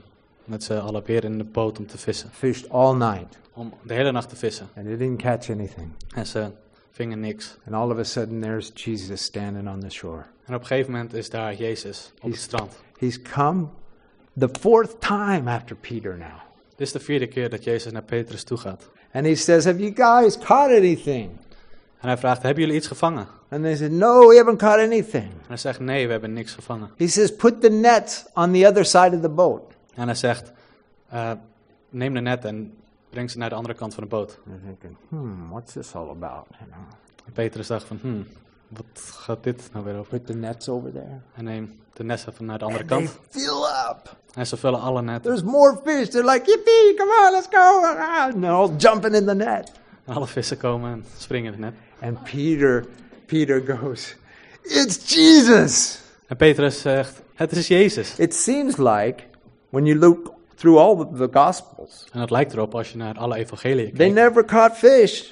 met 0.45 0.65
z'n 0.65 0.73
allen 0.73 1.03
weer 1.05 1.25
in 1.25 1.39
de 1.39 1.45
boot 1.45 1.79
om 1.79 1.87
te 1.87 1.99
vissen. 1.99 2.31
Fished 2.33 2.69
all 2.71 2.95
night. 2.95 3.39
Om 3.53 3.73
de 3.83 3.95
hele 3.95 4.13
nacht 4.13 4.29
te 4.29 4.37
vissen. 4.37 4.69
And 4.77 4.87
they 4.87 4.97
didn't 4.97 5.23
catch 5.23 5.51
anything. 5.51 5.89
En 6.15 6.27
ze 6.27 6.51
vingen 6.91 7.21
niks. 7.21 7.57
And 7.67 7.75
all 7.75 7.91
of 7.91 7.99
a 7.99 8.03
sudden, 8.05 8.41
there's 8.41 8.71
Jesus 8.75 9.23
standing 9.23 9.69
on 9.69 9.81
the 9.81 9.91
shore. 9.91 10.23
En 10.45 10.55
op 10.55 10.61
een 10.61 10.67
gegeven 10.67 10.93
moment 10.93 11.15
is 11.15 11.31
daar 11.31 11.55
Jezus 11.55 12.11
op 12.15 12.23
het 12.23 12.31
He's- 12.33 12.43
strand. 12.43 12.73
He's 12.99 13.23
come 13.23 13.67
the 14.39 14.49
fourth 14.61 15.01
time 15.01 15.51
after 15.51 15.77
Peter 15.77 16.17
now. 16.19 16.41
Dit 16.69 16.87
is 16.87 16.93
de 16.93 17.01
vierde 17.01 17.27
keer 17.27 17.51
dat 17.51 17.65
Jezus 17.65 17.93
naar 17.93 18.03
Petrus 18.03 18.45
toe 18.45 18.57
gaat. 18.59 18.89
And 19.13 19.27
he 19.27 19.35
says, 19.35 19.65
Have 19.65 19.79
you 19.79 19.93
guys 19.95 20.39
caught 20.39 20.77
anything? 20.77 21.31
En 22.01 22.09
hij 22.11 22.19
vraagt, 22.19 22.43
hebben 22.43 22.63
jullie 22.63 22.77
iets 22.79 22.87
gevangen? 22.87 23.27
And 23.49 23.63
they 23.63 23.77
said, 23.77 23.91
No, 23.91 24.29
we 24.29 24.37
haven't 24.37 24.59
caught 24.59 24.81
anything. 24.81 25.25
En 25.25 25.49
hij 25.49 25.57
zegt, 25.57 25.81
nee, 25.81 26.07
we 26.07 26.13
hebben 26.13 26.33
niks 26.33 26.53
gevangen. 26.53 26.91
He 26.97 27.09
says, 27.09 27.35
Put 27.37 27.61
the 27.61 27.69
nets 27.71 28.25
on 28.35 28.53
the 28.53 28.67
other 28.69 28.85
side 28.85 29.11
of 29.17 29.21
the 29.21 29.29
boat. 29.29 29.74
En 29.95 30.07
hij 30.07 30.15
zegt, 30.15 30.53
eh, 31.09 31.31
neem 31.91 32.15
de 32.15 32.21
net 32.21 32.45
en 32.45 32.75
breng 33.11 33.31
ze 33.31 33.39
naar 33.39 33.49
de 33.49 33.55
andere 33.55 33.75
kant 33.75 33.95
van 33.95 34.03
de 34.03 34.09
boot. 34.09 34.39
They're 34.45 34.61
thinking, 34.65 34.97
Hmm, 35.09 35.49
what's 35.51 35.73
this 35.73 35.95
all 35.95 36.09
about? 36.09 36.47
En 37.27 37.33
Petrus 37.33 37.67
dacht 37.67 37.85
van, 37.87 37.99
hmm, 38.01 38.27
wat 38.69 39.01
gaat 39.01 39.43
dit 39.43 39.69
nou 39.73 39.85
weer 39.85 39.95
over? 39.99 40.19
put 40.19 40.27
the 40.27 40.35
nets 40.35 40.69
over 40.69 40.93
there. 40.93 41.21
En 41.35 41.45
neem 41.45 41.79
de 41.93 42.05
netten 42.05 42.33
van 42.35 42.47
naar 42.47 42.59
de 42.59 42.65
andere 42.65 42.83
And 42.83 42.91
kant. 42.91 43.19
fill 43.29 43.63
up. 43.91 44.17
En 44.35 44.47
ze 44.47 44.57
vullen 44.57 44.81
alle 44.81 45.03
netten. 45.03 45.23
There's 45.35 45.43
more 45.53 45.81
fish. 45.85 46.09
They're 46.09 46.31
like, 46.33 46.51
Yippee, 46.51 46.95
come 46.97 47.27
on, 47.27 47.33
let's 47.33 47.49
go. 47.51 47.85
And 47.85 48.33
they're 48.33 48.55
all 48.55 48.71
jumping 48.77 49.15
in 49.15 49.27
the 49.27 49.35
net. 49.35 49.73
En 50.05 50.15
alle 50.15 50.27
vissen 50.27 50.57
komen 50.57 50.93
en 50.93 51.05
springen 51.19 51.55
in 51.55 51.63
het 51.63 51.73
net. 51.75 51.83
And 52.11 52.23
Peter, 52.23 52.85
Peter 53.27 53.77
goes, 53.79 54.17
It's 54.63 55.15
Jesus. 55.15 56.01
En 56.27 56.37
Petrus 56.37 56.81
zegt, 56.81 57.21
het 57.35 57.53
is 57.53 57.67
Jezus. 57.69 58.19
It 58.19 58.35
seems 58.35 58.77
like 58.77 59.23
when 59.75 59.87
you 59.87 59.99
look 59.99 60.33
through 60.55 60.79
all 60.79 60.97
the 61.17 61.29
Gospels, 61.33 62.07
En 62.13 62.21
het 62.21 62.31
lijkt 62.31 62.53
erop 62.53 62.75
als 62.75 62.91
je 62.91 62.97
naar 62.97 63.19
alle 63.19 63.37
evangeliën 63.37 63.85
they 63.95 63.97
kijkt, 63.97 64.15
never 64.15 64.45
caught 64.45 64.77
fish 64.77 65.23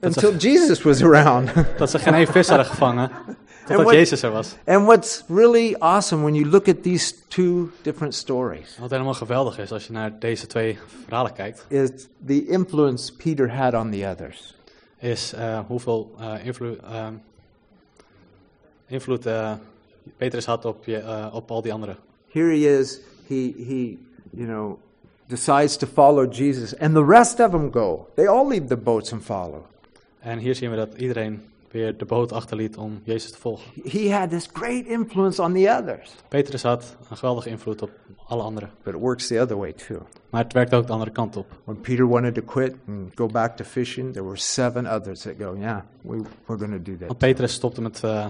until 0.00 0.36
Jesus 0.36 0.82
was 0.82 1.02
around. 1.02 1.50
dat 1.78 1.90
ze 1.90 1.98
geen 1.98 2.14
één 2.14 2.26
vis 2.26 2.48
hadden 2.48 2.66
gevangen, 2.66 3.10
totdat 3.66 3.84
what- 3.84 3.94
Jezus 3.94 4.22
er 4.22 4.30
was. 4.30 4.56
and 4.66 4.84
what's 4.86 5.24
really 5.28 5.74
awesome 5.78 6.22
when 6.22 6.34
you 6.34 6.48
look 6.48 6.68
at 6.68 6.82
these 6.82 7.14
two 7.28 7.70
different 7.82 8.14
stories 8.14 8.76
Wat 8.80 8.90
helemaal 8.90 9.14
geweldig 9.14 9.58
is 9.58 9.72
als 9.72 9.86
je 9.86 9.92
naar 9.92 10.18
deze 10.18 10.46
twee 10.46 10.78
verhalen 11.04 11.32
kijkt, 11.32 11.66
is 11.68 11.90
the 12.26 12.46
influence 12.46 13.12
Peter 13.16 13.54
had 13.54 13.74
on 13.74 13.90
the 13.90 14.06
others. 14.10 14.54
is 14.98 15.32
eh, 15.32 15.58
hoeveel 15.66 16.14
eh, 16.18 16.46
invloed, 16.46 16.78
eh, 16.82 17.06
invloed 18.86 19.26
Petrus 20.16 20.44
had 20.46 20.64
op, 20.64 20.84
je, 20.84 21.28
op 21.32 21.50
al 21.50 21.62
die 21.62 21.72
anderen. 21.72 21.96
Here 22.30 22.48
he 22.48 22.78
is, 22.78 23.00
he, 23.28 23.54
he, 23.56 23.98
you 24.30 24.46
know, 24.46 24.78
decides 25.28 25.76
to 25.76 25.86
follow 25.86 26.26
Jesus, 26.26 26.74
and 26.74 26.94
the 26.94 27.04
rest 27.04 27.40
of 27.40 27.50
them 27.50 27.70
go. 27.70 28.06
They 28.14 28.26
all 28.26 28.46
leave 28.46 28.68
the 28.68 28.76
boats 28.76 29.12
and 29.12 29.22
follow. 29.22 29.66
En 30.20 30.38
hier 30.38 30.54
zien 30.54 30.70
we 30.70 30.76
dat 30.76 30.94
iedereen 30.96 31.42
weer 31.70 31.96
de 31.96 32.04
boot 32.04 32.32
achterliet 32.32 32.76
om 32.76 33.00
Jezus 33.02 33.30
te 33.30 33.38
volgen. 33.38 33.82
He 33.82 34.12
had 34.12 34.30
this 34.30 34.48
great 34.52 34.86
influence 34.86 35.42
on 35.42 35.52
the 35.52 35.76
others. 35.78 36.14
Petrus 36.28 36.62
had 36.62 36.96
een 37.10 37.16
geweldige 37.16 37.48
invloed 37.48 37.82
op 37.82 37.90
alle 38.26 38.42
anderen. 38.42 38.70
But 38.82 38.94
it 38.94 39.00
works 39.00 39.26
the 39.26 39.40
other 39.40 39.56
way 39.56 39.72
too. 39.72 39.98
Maar 40.30 40.42
het 40.42 40.52
werkt 40.52 40.74
ook 40.74 40.86
de 40.86 40.92
andere 40.92 41.10
kant 41.10 41.36
op. 41.36 41.46
When 41.64 41.80
Peter 41.80 42.08
wanted 42.08 42.34
to 42.34 42.42
quit 42.42 42.74
and 42.88 43.10
go 43.14 43.26
back 43.26 43.56
to 43.56 43.64
fishing, 43.64 44.12
there 44.12 44.24
were 44.24 44.38
seven 44.38 44.86
others 44.86 45.20
that 45.20 45.34
go, 45.38 45.56
yeah, 45.58 45.80
we, 46.00 46.16
we're 46.46 46.58
going 46.58 46.84
to 46.84 46.90
do 46.90 46.96
that. 46.96 47.06
Want 47.06 47.18
Petrus 47.18 47.52
stopte 47.52 47.82
met, 47.82 48.04
eh, 48.04 48.26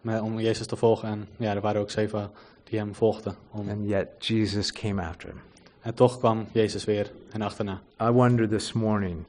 met, 0.00 0.20
om 0.20 0.40
Jezus 0.40 0.66
te 0.66 0.76
volgen. 0.76 1.08
En 1.08 1.28
ja, 1.36 1.54
er 1.54 1.60
waren 1.60 1.80
ook 1.80 1.90
zeven 1.90 2.30
die 2.64 2.78
hem 2.78 2.94
volgden. 2.94 3.34
Om, 3.50 3.68
And 3.68 3.88
yet 3.88 4.08
Jesus 4.26 4.72
came 4.72 5.02
after 5.02 5.28
him. 5.28 5.40
en 5.82 5.94
toch 5.94 6.18
kwam 6.18 6.46
Jezus 6.52 6.84
weer 6.84 7.10
en 7.32 7.42
achterna. 7.42 7.80
I 8.00 8.08
wonder 8.10 8.48
this 8.48 8.72
morning 8.72 9.24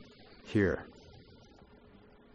here. 0.52 0.78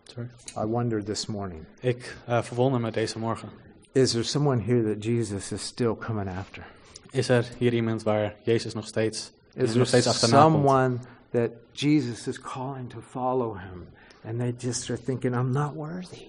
Sorry. 0.04 0.28
I 0.56 0.64
wonder 0.64 1.04
this 1.04 1.26
morning. 1.26 1.64
Ik 1.80 2.16
eh, 2.26 2.42
verwonder 2.42 2.80
me 2.80 2.90
deze 2.90 3.18
morgen. 3.18 3.48
Is 3.92 4.10
there 4.10 4.24
someone 4.24 4.62
here 4.62 4.82
that 4.94 5.04
Jesus 5.04 5.52
is 5.52 5.62
still 5.66 5.94
coming 5.96 6.28
after? 6.28 6.66
Is 7.10 7.28
er 7.28 7.46
hier 7.58 7.72
iemand 7.74 8.02
waar 8.02 8.34
Jezus 8.42 8.74
nog 8.74 8.86
steeds, 8.86 9.32
Is 9.54 9.74
nog 9.74 9.86
steeds 9.86 10.06
achterna 10.06 10.42
komt? 10.42 10.54
someone 10.54 10.96
that 11.30 11.50
Jesus 11.72 12.26
is 12.26 12.40
calling 12.40 12.90
to 12.90 13.00
follow 13.00 13.56
him? 13.58 13.86
And 14.24 14.38
they 14.38 14.54
just 14.58 14.90
are 14.90 14.98
thinking, 15.04 15.34
I'm 15.34 15.52
not 15.52 15.74
worthy. 15.74 16.28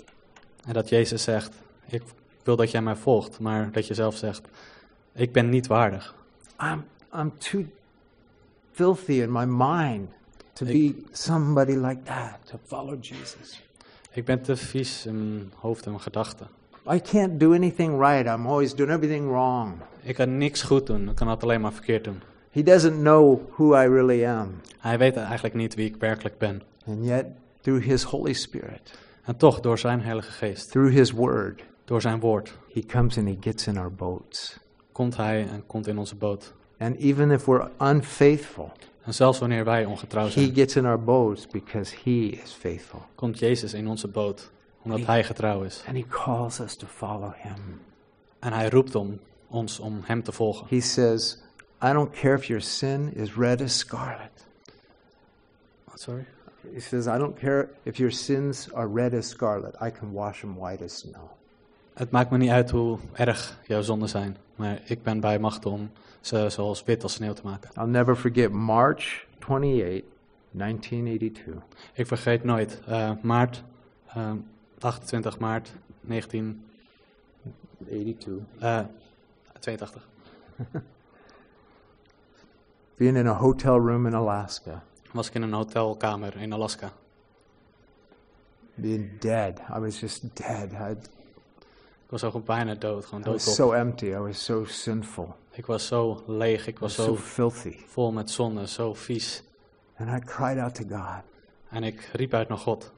En 0.65 0.73
dat 0.73 0.89
Jezus 0.89 1.23
zegt, 1.23 1.53
ik 1.87 2.03
wil 2.43 2.55
dat 2.55 2.71
jij 2.71 2.81
mij 2.81 2.95
volgt, 2.95 3.39
maar 3.39 3.71
dat 3.71 3.87
je 3.87 3.93
zelf 3.93 4.15
zegt, 4.15 4.47
ik 5.13 5.31
ben 5.31 5.49
niet 5.49 5.67
waardig. 5.67 6.15
I'm, 6.61 6.83
I'm 7.15 7.31
too 7.37 7.65
filthy 8.71 9.11
in 9.21 9.31
my 9.31 9.45
mind 9.45 10.09
to 10.53 10.65
Ik- 10.65 10.95
be 10.95 11.03
somebody 11.11 11.71
like 11.75 12.01
that, 12.03 12.37
to 12.43 12.59
follow 12.65 12.97
Jesus. 13.03 13.63
Ik 14.11 14.25
ben 14.25 14.41
te 14.41 14.55
vies 14.55 15.05
in 15.05 15.33
mijn 15.33 15.51
hoofd 15.55 15.83
en 15.85 15.91
mijn 15.91 16.03
gedachten. 16.03 16.47
I 16.93 17.01
can't 17.01 17.39
do 17.39 17.53
anything 17.53 17.99
right. 17.99 18.25
I'm 18.37 18.47
always 18.47 18.75
doing 18.75 18.91
everything 18.91 19.27
wrong. 19.27 19.73
Ik 20.01 20.15
kan 20.15 20.37
niks 20.37 20.61
goed 20.61 20.85
doen, 20.87 21.09
ik 21.09 21.15
kan 21.15 21.27
het 21.27 21.43
alleen 21.43 21.61
maar 21.61 21.73
verkeerd 21.73 22.03
doen. 22.03 22.21
He 22.51 22.63
doesn't 22.63 22.97
know 22.99 23.39
who 23.51 23.75
I 23.75 23.87
really 23.87 24.25
am. 24.25 24.61
Hij 24.79 24.97
weet 24.97 25.15
eigenlijk 25.15 25.55
niet 25.55 25.75
wie 25.75 25.85
ik 25.85 25.95
werkelijk 25.95 26.37
ben. 26.37 26.61
And 26.87 27.05
yet, 27.05 27.25
through 27.61 27.85
His 27.85 28.03
Holy 28.03 28.33
Spirit, 28.33 28.99
En 29.23 29.37
toch, 29.37 29.59
door 29.59 29.77
zijn 29.79 30.01
Heilige 30.01 30.31
Geest, 30.31 30.71
through 30.71 30.93
His 30.93 31.11
Word, 31.11 31.61
door 31.91 32.01
zijn 32.01 32.19
woord, 32.19 32.57
He 32.73 32.81
comes 32.85 33.17
and 33.17 33.27
He 33.27 33.37
gets 33.39 33.67
in 33.67 33.77
our 33.77 33.91
boats. 33.91 34.59
komt 34.91 35.17
hij 35.17 35.47
en 35.47 35.65
komt 35.67 35.87
in 35.87 35.97
onze 35.97 36.15
boot. 36.15 36.53
And 36.77 36.95
even 36.95 37.31
if 37.31 37.45
we're 37.45 37.69
unfaithful, 37.79 38.71
En 39.03 39.13
zelfs 39.13 39.39
wanneer 39.39 39.63
wij 39.63 39.85
ongetrouw 39.85 40.29
zijn. 40.29 40.45
He 40.45 40.53
gets 40.53 40.75
in 40.75 40.85
our 40.85 41.03
boats 41.03 41.47
because 41.47 41.95
He 42.03 42.39
is 42.43 42.51
faithful. 42.51 43.01
komt 43.15 43.39
Jezus 43.39 43.73
in 43.73 43.87
onze 43.87 44.07
boot, 44.07 44.51
omdat 44.81 45.05
hij 45.05 45.23
getrouw 45.23 45.63
is. 45.63 45.83
And 45.87 45.97
He 45.97 46.05
calls 46.09 46.59
us 46.59 46.75
to 46.75 46.87
follow 46.87 47.31
Him. 47.35 47.81
En 48.39 48.53
hij 48.53 48.69
roept 48.69 48.95
om 48.95 49.19
ons 49.47 49.79
om 49.79 50.01
hem 50.03 50.23
te 50.23 50.31
volgen. 50.31 50.67
He 50.69 50.79
says, 50.79 51.37
I 51.83 51.91
don't 51.93 52.11
care 52.11 52.35
if 52.35 52.45
your 52.45 52.61
sin 52.61 53.13
is 53.15 53.35
red 53.35 53.61
as 53.61 53.77
scarlet. 53.77 54.45
Sorry? 55.93 56.25
He 56.73 56.79
says, 56.79 57.05
I 57.05 57.17
don't 57.17 57.39
care 57.39 57.69
if 57.83 57.97
your 57.97 58.11
sins 58.11 58.73
are 58.73 58.89
red 58.93 59.13
as 59.13 59.29
scarlet. 59.29 59.75
I 59.81 59.91
can 59.99 60.11
wash 60.11 60.39
them 60.39 60.55
white 60.55 60.83
as 60.83 60.97
snow. 60.97 61.39
Het 61.93 62.11
maakt 62.11 62.29
me 62.29 62.37
niet 62.37 62.49
uit 62.49 62.69
hoe 62.69 62.97
erg 63.13 63.59
jouw 63.67 63.81
zonden 63.81 64.09
zijn, 64.09 64.37
maar 64.55 64.81
ik 64.85 65.03
ben 65.03 65.19
bij 65.19 65.39
macht 65.39 65.65
om 65.65 65.91
ze 66.21 66.49
zoals 66.49 66.83
wit 66.83 67.03
als 67.03 67.13
sneeuw 67.13 67.33
te 67.33 67.41
maken. 67.43 67.69
I'll 67.77 67.89
never 67.89 68.15
forget 68.15 68.51
March 68.51 69.25
28, 69.39 70.03
1982. 70.51 71.63
Ik 71.93 72.07
vergeet 72.07 72.43
nooit, 72.43 72.79
eh, 72.85 73.11
maart, 73.21 73.63
eh, 74.07 74.31
28 74.79 75.39
maart 75.39 75.73
1982. 76.01 76.63
82. 77.85 78.43
eh, 78.59 78.79
82. 79.59 80.07
Being 82.97 83.17
in 83.17 83.27
a 83.27 83.33
hotel 83.33 83.79
room 83.79 84.05
in 84.05 84.13
Alaska. 84.13 84.83
Was 85.11 85.27
ik 85.27 85.33
in 85.33 85.41
een 85.41 85.53
hotelkamer 85.53 86.37
in 86.37 86.53
Alaska. 86.53 86.91
Being 88.75 89.19
dead. 89.19 89.59
I 89.75 89.79
was 89.79 89.99
just 89.99 90.35
dead. 90.35 90.71
I, 90.71 90.95
was 92.11 92.23
ook 92.23 92.45
bijna 92.45 92.75
dood, 92.75 93.05
gewoon 93.05 93.23
I 93.27 93.29
was 93.31 93.45
dood. 93.45 93.55
so 93.55 93.71
empty. 93.71 94.05
I 94.05 94.17
was 94.17 94.43
so 94.43 94.65
sinful. 94.65 95.35
Ik 95.51 95.65
was 95.65 95.87
zo 95.87 96.23
leeg, 96.27 96.67
ik 96.67 96.79
was 96.79 96.95
was 96.95 97.05
so 97.05 97.15
zo 97.15 97.21
filthy. 97.21 97.77
vol 97.87 98.11
met 98.11 98.29
zonde, 98.29 98.67
zo 98.67 98.93
vies. 98.93 99.43
And 99.97 100.09
I 100.09 100.25
cried 100.25 100.57
out 100.57 100.75
to 100.75 100.83
God, 100.89 101.23
En 101.69 101.83
ik 101.83 102.09
riep 102.13 102.33
uit 102.33 102.47
naar 102.47 102.57
God, 102.57 102.91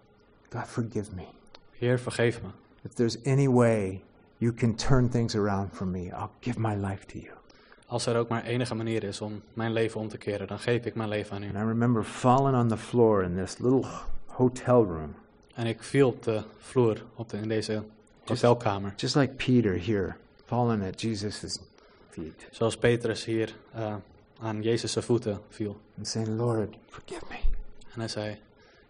God, 0.53 0.67
forgive 0.67 1.15
me. 1.15 1.23
Heer, 1.71 1.99
vergeef 1.99 2.41
me. 2.41 2.47
If 2.83 2.93
there's 2.93 3.17
any 3.25 3.47
way 3.47 4.01
you 4.37 4.53
can 4.53 4.75
turn 4.75 5.09
things 5.09 5.35
around 5.35 5.69
for 5.73 5.87
me, 5.87 5.99
I'll 5.99 6.29
give 6.39 6.59
my 6.59 6.75
life 6.75 7.05
to 7.05 7.17
you. 7.19 7.33
Als 7.87 8.05
er 8.05 8.17
ook 8.17 8.27
maar 8.27 8.43
enige 8.43 8.75
manier 8.75 9.03
is 9.03 9.21
om 9.21 9.41
mijn 9.53 9.73
leven 9.73 9.99
om 9.99 10.07
te 10.07 10.17
keren, 10.17 10.47
dan 10.47 10.59
geef 10.59 10.85
ik 10.85 10.95
mijn 10.95 11.09
leven 11.09 11.35
aan 11.35 11.43
u. 11.43 11.47
And 11.47 11.55
I 11.55 11.67
remember 11.67 12.03
falling 12.03 12.55
on 12.57 12.67
the 12.67 12.77
floor 12.77 13.23
in 13.23 13.35
this 13.35 13.57
little 13.57 13.83
hotel 14.25 14.83
room, 14.85 15.15
En 15.53 15.65
ik 15.65 15.83
viel 15.83 16.07
op 16.07 16.23
de 16.23 16.43
vloer 16.57 17.03
op 17.15 17.29
de, 17.29 17.37
in 17.37 17.47
deze 17.47 17.83
hotelkamer. 18.25 18.93
just 18.97 19.15
like 19.15 19.33
Peter 19.37 19.73
here, 19.77 20.15
falling 20.45 20.83
at 20.83 21.01
Jesus' 21.01 21.59
feet 22.09 22.47
Zoals 22.51 22.77
Petrus 22.77 23.25
hier 23.25 23.55
eh, 23.73 23.95
aan 24.39 24.61
Jezus' 24.61 24.97
voeten 25.05 25.39
viel. 25.49 25.75
and 25.97 26.07
saying, 26.07 26.37
Lord, 26.37 26.75
forgive 26.89 27.23
me. 27.29 27.39
En 27.93 27.99
hij 27.99 28.07
zei, 28.07 28.37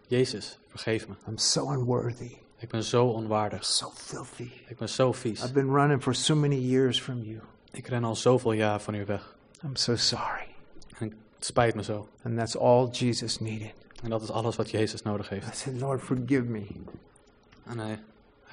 Jezus, 0.06 0.58
vergeef 0.68 1.08
me. 1.08 1.14
I'm 1.28 1.38
so 1.38 1.70
unworthy, 1.70 2.36
Ik 2.58 2.68
ben 2.68 2.82
zo 2.82 3.06
onwaardig. 3.06 3.64
so 3.64 3.90
filthy. 3.94 4.50
Ik 4.68 4.76
ben 4.76 4.88
zo 4.88 5.12
vies. 5.12 5.42
I've 5.42 5.52
been 5.52 5.70
running 5.74 6.02
for 6.02 6.14
so 6.14 6.34
many 6.34 6.56
years 6.56 7.00
from 7.00 7.22
you. 7.22 7.40
Ik 7.70 7.86
ren 7.86 8.04
al 8.04 8.16
zoveel 8.16 8.52
jaar 8.52 8.80
van 8.80 8.94
u 8.94 9.04
weg. 9.04 9.36
I'm 9.64 9.76
so 9.76 9.96
sorry. 9.96 10.46
En 10.98 11.08
het 11.34 11.44
spijt 11.44 11.74
me 11.74 11.82
zo. 11.82 12.08
And 12.22 12.36
that's 12.36 12.56
all 12.56 12.88
Jesus 12.90 13.40
needed. 13.40 13.72
En 14.02 14.10
dat 14.10 14.22
is 14.22 14.30
alles 14.30 14.56
wat 14.56 14.70
Jezus 14.70 15.02
nodig 15.02 15.32
I 15.32 15.40
said, 15.52 15.80
Lord, 15.80 16.02
forgive 16.02 16.42
me. 16.42 16.66
En 17.64 17.78
hij, 17.78 17.98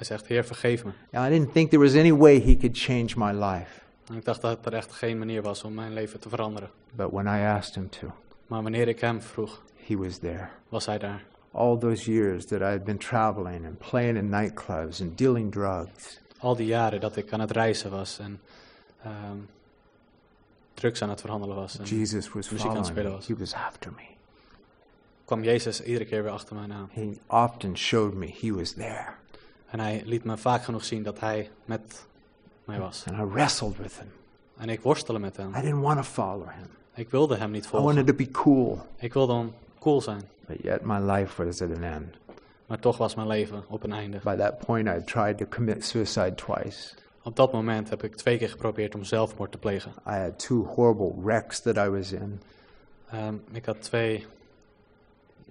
hij 0.08 0.16
zegt, 0.18 0.26
Heer, 0.28 0.44
vergeef 0.44 0.84
me. 0.84 0.90
I 1.12 1.28
didn't 1.28 1.52
think 1.52 1.70
there 1.70 1.82
was 1.82 1.94
any 1.94 2.12
way 2.12 2.40
he 2.40 2.56
could 2.56 2.78
change 2.78 3.08
my 3.16 3.44
life. 3.44 3.80
En 4.08 4.16
ik 4.16 4.24
dacht 4.24 4.40
dat 4.40 4.66
er 4.66 4.72
echt 4.74 4.92
geen 4.92 5.18
manier 5.18 5.42
was 5.42 5.64
om 5.64 5.74
mijn 5.74 5.92
leven 5.92 6.20
te 6.20 6.28
veranderen. 6.28 6.70
But 6.92 7.10
when 7.10 7.26
I 7.26 7.44
asked 7.46 7.74
him 7.74 7.88
to, 7.88 8.12
Maar 8.46 8.62
wanneer 8.62 8.88
ik 8.88 9.00
hem 9.00 9.22
vroeg, 9.22 9.62
he 9.86 9.96
was 9.96 10.18
there. 10.18 10.48
was 10.68 10.86
hij 10.86 10.98
daar. 10.98 11.24
All 11.50 11.78
those 11.78 12.12
years 12.12 12.46
that 12.46 12.60
I 12.60 12.64
had 12.64 12.84
been 12.84 12.98
traveling 12.98 13.66
and 13.66 13.78
playing 13.78 14.16
in 14.16 14.28
nightclubs 14.28 15.00
and 15.00 15.18
dealing 15.18 15.52
drugs, 15.52 16.20
Al 16.38 16.56
die 16.56 16.66
jaren 16.66 17.00
dat 17.00 17.16
ik 17.16 17.32
aan 17.32 17.40
het 17.40 17.50
reizen 17.50 17.90
was 17.90 18.18
en 18.18 18.40
ehm, 19.02 19.36
drugs 20.74 21.02
aan 21.02 21.08
het 21.08 21.20
verhandelen 21.20 21.56
was. 21.56 21.78
En 21.78 21.84
Jesus 21.84 22.32
was 22.32 22.50
muziek 22.50 22.70
aan 22.70 22.76
het 22.76 22.86
spelen 22.86 23.12
was. 23.12 23.26
He 23.26 23.36
was 23.36 23.54
after 23.54 23.92
me. 23.96 24.02
kwam 25.24 25.42
Jezus 25.42 25.82
iedere 25.82 26.04
keer 26.04 26.22
weer 26.22 26.32
achter 26.32 26.56
mij 26.56 26.76
aan. 26.76 26.90
He 26.92 27.12
often 27.26 27.76
showed 27.76 28.14
me 28.14 28.34
he 28.40 28.52
was 28.54 28.72
there. 28.72 29.06
En 29.72 29.80
hij 29.80 30.02
liet 30.04 30.24
me 30.24 30.36
vaak 30.36 30.62
genoeg 30.62 30.84
zien 30.84 31.02
dat 31.02 31.20
hij 31.20 31.50
met 31.64 32.06
mij 32.64 32.78
was. 32.78 33.04
And 33.06 33.18
I 33.18 33.24
wrestled 33.32 33.76
with 33.76 33.98
him. 33.98 34.12
En 34.56 34.68
ik 34.68 34.80
worstelde 34.80 35.20
met 35.20 35.36
hem. 35.36 35.54
I 35.54 35.60
didn't 35.60 35.80
want 35.80 35.96
to 35.96 36.02
follow 36.02 36.48
him. 36.48 36.66
Ik 36.94 37.10
wilde 37.10 37.36
hem 37.36 37.50
niet 37.50 37.64
I 37.64 37.68
wanted 37.70 37.94
volgen. 37.94 38.06
to 38.06 38.14
be 38.14 38.30
cool. 38.30 38.78
Ik 38.96 39.12
wilde 39.12 39.32
dan 39.32 39.54
cool 39.78 40.00
zijn. 40.00 40.22
But 40.46 40.62
yet 40.62 40.82
my 40.82 40.98
life 40.98 41.44
was 41.44 41.62
at 41.62 41.76
an 41.76 41.82
end. 41.82 42.16
Maar 42.66 42.78
toch 42.78 42.96
was 42.96 43.14
mijn 43.14 43.26
leven 43.26 43.64
op 43.68 43.82
een 43.82 43.92
einde. 43.92 44.20
By 44.24 44.36
that 44.36 44.58
point, 44.58 44.88
I 44.88 45.04
tried 45.04 45.38
to 45.38 45.46
commit 45.46 45.84
suicide 45.84 46.34
twice. 46.34 46.94
Op 47.22 47.36
dat 47.36 47.52
moment 47.52 47.88
heb 47.90 48.02
ik 48.02 48.14
twee 48.14 48.38
keer 48.38 48.48
geprobeerd 48.48 48.94
om 48.94 49.04
zelfmoord 49.04 49.52
te 49.52 49.58
plegen. 49.58 49.92
I 50.06 50.10
had 50.10 50.38
two 50.38 50.64
horrible 50.64 51.12
wrecks 51.24 51.60
that 51.60 51.76
I 51.76 51.88
was 51.88 52.12
in. 52.12 52.40
Ehm, 53.10 53.34
ik 53.52 53.64
had 53.66 53.82
twee 53.82 54.26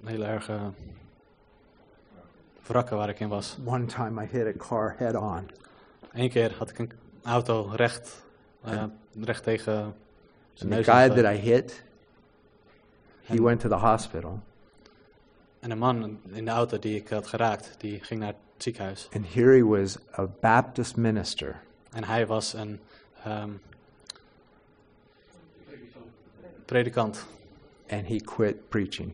hele 0.03 0.25
erge 0.25 0.59
wrakken 2.71 2.97
waar 2.97 3.09
ik 3.09 3.19
in 3.19 3.27
was. 3.29 3.57
One 3.65 3.85
time 3.85 4.23
I 4.23 4.27
hit 4.31 4.55
a 4.55 4.67
car 4.67 4.95
head 4.97 5.15
on. 5.15 5.49
Eén 6.11 6.29
keer 6.29 6.53
had 6.57 6.69
ik 6.69 6.77
een 6.79 6.91
auto 7.23 7.71
recht, 7.75 8.23
eh, 8.63 8.83
recht 9.21 9.43
tegen 9.43 9.73
zijn 10.53 10.73
And 10.73 10.83
the 10.85 10.91
neus. 10.91 11.05
guy 11.15 11.23
that 11.23 11.33
I 11.33 11.37
hit, 11.37 11.83
he 13.23 13.35
En- 13.35 13.43
went 13.43 13.59
to 13.59 13.69
the 13.69 13.75
hospital. 13.75 14.39
En 15.59 15.69
de 15.69 15.75
man 15.75 16.19
in 16.31 16.45
de 16.45 16.51
auto 16.51 16.79
die 16.79 16.95
ik 16.95 17.09
had 17.09 17.27
geraakt, 17.27 17.75
die 17.77 17.99
ging 17.99 18.19
naar 18.19 18.33
het 18.53 18.63
ziekenhuis. 18.63 19.09
And 19.15 19.33
here 19.33 19.55
he 19.55 19.63
was, 19.63 19.97
a 20.17 20.27
Baptist 20.39 20.95
minister. 20.95 21.61
En 21.91 22.03
hij 22.03 22.27
was 22.27 22.53
een 22.53 22.79
ehm, 23.23 23.49
predikant. 26.65 27.25
And 27.89 28.07
he 28.07 28.19
quit 28.19 28.69
preaching. 28.69 29.13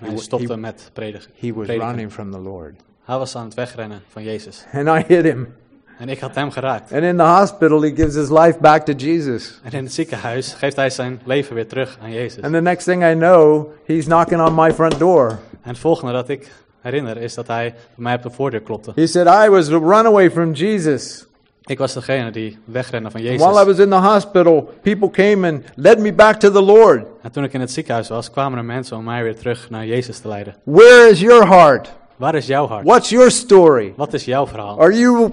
En 0.00 0.06
hij 0.06 0.16
stopte 0.16 0.52
he- 0.52 0.58
met 0.58 0.90
predigen. 0.92 1.30
He 1.38 1.52
was 1.52 1.66
running 1.66 2.12
from 2.12 2.30
the 2.30 2.38
Lord. 2.38 2.74
Hij 3.04 3.18
was 3.18 3.36
aan 3.36 3.44
het 3.44 3.54
wegrennen 3.54 4.02
van 4.08 4.22
Jezus. 4.22 4.64
And 4.72 4.86
I 4.88 5.14
hit 5.14 5.24
him. 5.24 5.54
En 5.98 6.08
ik 6.08 6.20
had 6.20 6.34
hem 6.34 6.50
geraakt. 6.50 6.92
And 6.92 7.02
in 7.02 7.16
the 7.16 7.22
hospital, 7.22 7.82
he 7.82 7.92
gives 7.94 8.14
his 8.14 8.28
life 8.28 8.56
back 8.60 8.84
to 8.84 8.92
Jesus. 8.92 9.60
En 9.62 9.72
in 9.72 9.84
het 9.84 9.92
ziekenhuis 9.92 10.52
geeft 10.52 10.76
hij 10.76 10.90
zijn 10.90 11.20
leven 11.24 11.54
weer 11.54 11.66
terug 11.66 11.98
aan 12.02 12.12
Jezus. 12.12 12.42
And 12.42 12.52
the 12.52 12.60
next 12.60 12.84
thing 12.84 13.04
I 13.04 13.14
know, 13.14 13.66
he's 13.84 14.04
knocking 14.04 14.40
on 14.40 14.54
my 14.54 14.72
front 14.72 14.98
door. 14.98 15.28
En 15.62 15.70
het 15.70 15.78
volgende 15.78 16.12
dat 16.12 16.28
ik 16.28 16.52
herinner 16.80 17.16
is 17.16 17.34
dat 17.34 17.46
hij 17.46 17.70
bij 17.72 17.78
mij 17.94 18.14
op 18.14 18.22
de 18.22 18.30
voordeur 18.30 18.60
klopte. 18.60 18.92
He 18.94 19.06
said, 19.06 19.46
I 19.46 19.50
was 19.50 19.66
the 19.66 19.78
runaway 19.78 20.30
from 20.30 20.52
Jesus. 20.52 21.26
Ik 21.68 21.78
was 21.78 21.92
degene 21.92 22.30
die 22.30 22.58
wegrende 22.64 23.10
van 23.10 23.20
And 23.20 23.28
while 23.40 23.50
I 23.50 23.52
Jezus. 23.54 23.66
was 23.66 23.78
in 23.78 23.90
the 23.90 23.96
hospital, 23.96 24.72
people 24.82 25.10
came 25.10 25.48
and 25.48 25.62
led 25.74 25.98
me 25.98 26.12
back 26.12 26.36
to 26.36 26.50
the 26.50 26.62
Lord. 26.62 27.06
En 27.22 27.32
toen 27.32 27.44
ik 27.44 27.52
in 27.52 27.60
het 27.60 27.70
ziekenhuis 27.70 28.08
was, 28.08 28.30
kwamen 28.30 28.58
er 28.58 28.64
mensen 28.64 28.96
om 28.96 29.04
mij 29.04 29.22
weer 29.22 29.36
terug 29.36 29.70
naar 29.70 29.86
Jezus 29.86 30.18
te 30.18 30.28
leiden. 30.28 30.54
Where 30.62 31.08
is 31.10 31.20
your 31.20 31.46
heart? 31.48 31.92
Waar 32.16 32.34
is 32.34 32.46
jouw 32.46 32.66
hart? 32.66 32.84
What's 32.84 33.08
your 33.10 33.30
story? 33.30 33.92
Wat 33.96 34.12
is 34.12 34.24
jouw 34.24 34.46
verhaal? 34.46 34.78
Are 34.80 34.98
you 34.98 35.32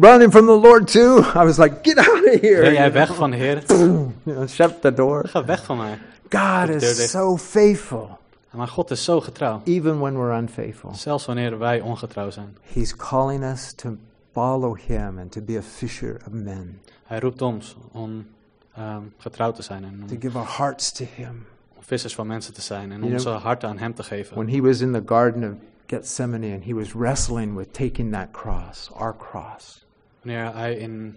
running 0.00 0.30
from 0.32 0.46
the 0.46 0.58
Lord 0.68 0.90
too? 0.92 1.18
I 1.18 1.44
was 1.44 1.56
like, 1.56 1.74
get 1.82 1.98
out 1.98 2.24
of 2.34 2.40
here. 2.40 2.60
Ben 2.60 2.72
jij 2.72 2.92
weg 2.92 3.14
van 3.14 3.30
de 3.30 3.36
Heer? 3.36 3.62
Shut 4.48 4.80
the 4.80 4.94
door. 4.94 5.24
Ga 5.28 5.44
weg 5.44 5.64
van 5.64 5.76
mij. 5.76 5.98
God 6.28 6.82
is 6.82 7.10
so 7.10 7.36
faithful, 7.36 8.18
Maar 8.50 8.68
God 8.68 8.90
is 8.90 9.04
zo 9.04 9.20
getrouw. 9.20 9.60
even 9.64 10.00
when 10.00 10.14
we're 10.14 10.36
unfaithful. 10.36 10.94
Zelfs 10.94 11.26
wanneer 11.26 11.58
wij 11.58 11.80
ongetrouw 11.80 12.30
zijn. 12.30 12.56
He's 12.72 12.96
calling 12.96 13.44
us 13.44 13.72
to 13.72 13.96
follow 14.36 14.74
Him 14.76 15.18
and 15.18 15.32
to 15.32 15.40
be 15.40 15.56
a 15.58 15.62
fisher 15.62 16.16
of 16.26 16.32
men, 16.32 16.80
Hij 17.04 17.18
roept 17.20 17.42
ons 17.42 17.76
om 17.92 18.26
ehm, 18.74 19.02
getrouw 19.18 19.52
te 19.52 19.62
zijn 19.62 19.84
en 19.84 20.04
to 20.06 20.16
give 20.20 20.38
our 20.38 20.56
hearts 20.56 20.92
to 20.92 21.04
Him. 21.14 21.46
vissers 21.78 22.14
van 22.14 22.26
mensen 22.26 22.54
te 22.54 22.60
zijn 22.60 22.92
en 22.92 22.98
You 23.00 23.12
onze 23.12 23.28
know- 23.28 23.42
harten 23.42 23.68
aan 23.68 23.78
Hem 23.78 23.94
te 23.94 24.02
geven. 24.02 24.34
When 24.36 24.48
He 24.48 24.60
was 24.60 24.80
in 24.80 24.92
the 24.92 25.02
Garden 25.06 25.50
of 25.52 25.56
Gethsemane 25.86 26.54
and 26.54 26.64
He 26.64 26.74
was 26.74 26.92
wrestling 26.92 27.56
with 27.56 27.72
taking 27.72 28.12
that 28.12 28.28
cross, 28.30 28.90
our 28.92 29.16
cross, 29.16 29.86
wanneer 30.22 30.54
hij 30.54 30.76
in 30.76 31.16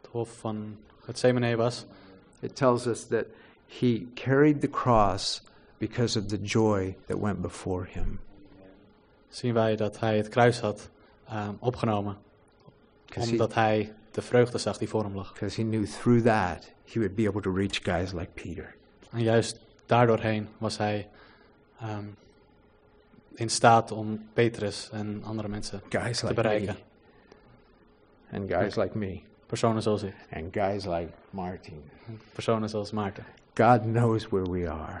het 0.00 0.10
hof 0.10 0.38
van 0.38 0.76
Gethsemane 1.04 1.56
was, 1.56 1.86
it 2.40 2.56
tells 2.56 2.86
us 2.86 3.06
that 3.06 3.24
he 3.80 4.06
carried 4.14 4.60
the 4.60 4.70
cross 4.70 5.42
because 5.78 6.18
of 6.18 6.26
the 6.26 6.38
joy 6.42 6.96
that 7.06 7.18
went 7.20 7.40
before 7.40 7.86
him. 7.88 8.20
zien 9.28 9.54
wij 9.54 9.76
dat 9.76 10.00
hij 10.00 10.16
het 10.16 10.28
kruis 10.28 10.60
had 10.60 10.88
ehm, 11.28 11.52
opgenomen. 11.58 12.16
Because 13.06 13.26
he, 13.26 13.32
Omdat 13.32 13.54
hij 13.54 13.94
de 14.10 14.22
vreugde 14.22 14.58
zag 14.58 14.78
die 14.78 14.88
voor 14.88 15.02
hem 15.04 15.14
lag. 15.14 15.32
'cause 15.32 15.60
he 15.62 15.66
knew 15.68 15.86
through 15.86 16.24
that 16.24 16.72
he 16.84 16.98
would 16.98 17.14
be 17.14 17.28
able 17.28 17.40
to 17.40 17.52
reach 17.54 17.82
guys 17.82 18.12
like 18.12 18.28
Peter. 18.34 18.74
En 19.10 19.22
juist 19.22 19.60
daardoorheen 19.86 20.48
was 20.58 20.76
hij 20.78 21.08
ehm, 21.80 22.04
in 23.34 23.48
staat 23.50 23.90
om 23.92 24.28
Petrus 24.32 24.88
en 24.92 25.22
andere 25.24 25.48
mensen, 25.48 25.82
Guys 25.88 26.18
Te 26.18 26.26
like 26.26 26.36
me. 26.36 26.42
bereiken. 26.48 26.76
And 28.32 28.50
guys 28.50 28.76
like 28.76 28.98
me. 28.98 29.20
personen 29.46 29.82
zoals 29.82 30.02
ik, 30.02 30.14
And 30.32 30.44
guys 30.52 30.84
like 30.84 31.08
Martin. 31.30 31.82
personen 32.32 32.68
zoals 32.68 32.90
Maarten. 32.90 33.24
God 33.54 33.80
knows 33.82 34.28
where 34.28 34.50
we 34.50 34.70
are. 34.70 35.00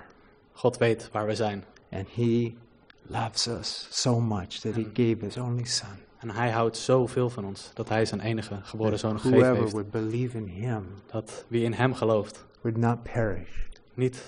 God 0.52 0.76
weet 0.78 1.08
waar 1.12 1.26
we 1.26 1.34
zijn. 1.34 1.64
And 1.90 2.08
he 2.08 2.54
loves 3.02 3.46
us 3.46 3.86
so 3.90 4.20
much 4.20 4.48
that 4.60 4.74
he 4.74 4.80
Mm. 4.80 4.90
gave 4.94 5.16
his 5.24 5.36
only 5.36 5.64
son. 5.64 5.98
En 6.26 6.34
hij 6.34 6.50
houdt 6.50 6.76
zoveel 6.76 7.30
van 7.30 7.44
ons 7.44 7.70
dat 7.74 7.88
hij 7.88 8.04
zijn 8.04 8.20
enige 8.20 8.54
geboren 8.62 8.98
zoon 8.98 9.20
gegeven 9.20 9.56
heeft. 9.56 9.72
would 9.72 9.90
believe 9.90 10.36
in 10.36 10.46
him 10.46 10.84
Dat 11.10 11.44
wie 11.48 11.62
in 11.62 11.72
hem 11.72 11.94
gelooft 11.94 12.44
would 12.60 12.76
not 12.78 13.02
perish, 13.02 13.50
niet 13.94 14.22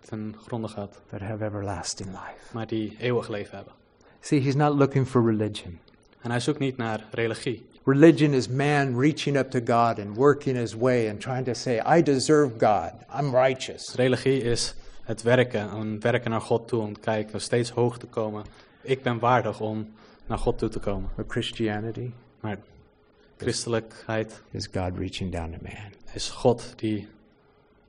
ten 0.00 0.36
gronde 0.46 0.68
gaat, 0.68 1.00
but 1.10 1.20
have 1.20 1.44
everlasting 1.44 2.08
life. 2.08 2.52
maar 2.52 2.66
die 2.66 2.96
eeuwig 2.98 3.28
leven 3.28 3.56
hebben. 3.56 3.72
See, 4.20 4.40
he's 4.40 4.54
not 4.54 4.74
looking 4.78 5.06
for 5.06 5.24
religion. 5.24 5.78
En 6.20 6.30
hij 6.30 6.40
zoekt 6.40 6.58
niet 6.58 6.76
naar 6.76 7.04
religie. 7.10 7.66
Religion 7.84 8.32
is 8.32 8.48
man 8.48 9.00
reaching 9.00 9.36
up 9.36 9.50
to 9.50 9.58
God 9.58 9.98
and 10.06 10.16
working 10.16 10.56
his 10.56 10.74
way 10.74 11.08
and 11.10 11.20
trying 11.20 11.44
to 11.44 11.52
say, 11.52 11.98
I 11.98 12.02
deserve 12.02 12.50
God. 12.58 12.92
I'm 13.20 13.34
righteous. 13.34 13.94
Religie 13.94 14.42
is 14.42 14.74
het 15.02 15.22
werken, 15.22 15.76
een 15.76 16.00
werken 16.00 16.30
naar 16.30 16.40
God 16.40 16.68
toe, 16.68 16.80
om 16.80 16.92
te 16.92 17.00
kijken, 17.00 17.40
steeds 17.40 17.70
hoog 17.70 17.98
te 17.98 18.06
komen. 18.06 18.44
Ik 18.80 19.02
ben 19.02 19.18
waardig 19.18 19.60
om 19.60 19.88
naar 20.26 20.38
God 20.38 20.58
toe 20.58 20.68
te 20.68 20.78
komen. 20.78 21.10
But 21.16 21.24
Christianity 21.28 22.10
Maar 22.40 22.58
christelijkheid 23.36 24.42
is 24.50 24.66
God 24.66 24.98
reaching 24.98 25.32
down 25.32 25.50
to 25.50 25.58
man 25.62 25.92
is 26.12 26.30
God 26.30 26.72
die 26.76 27.08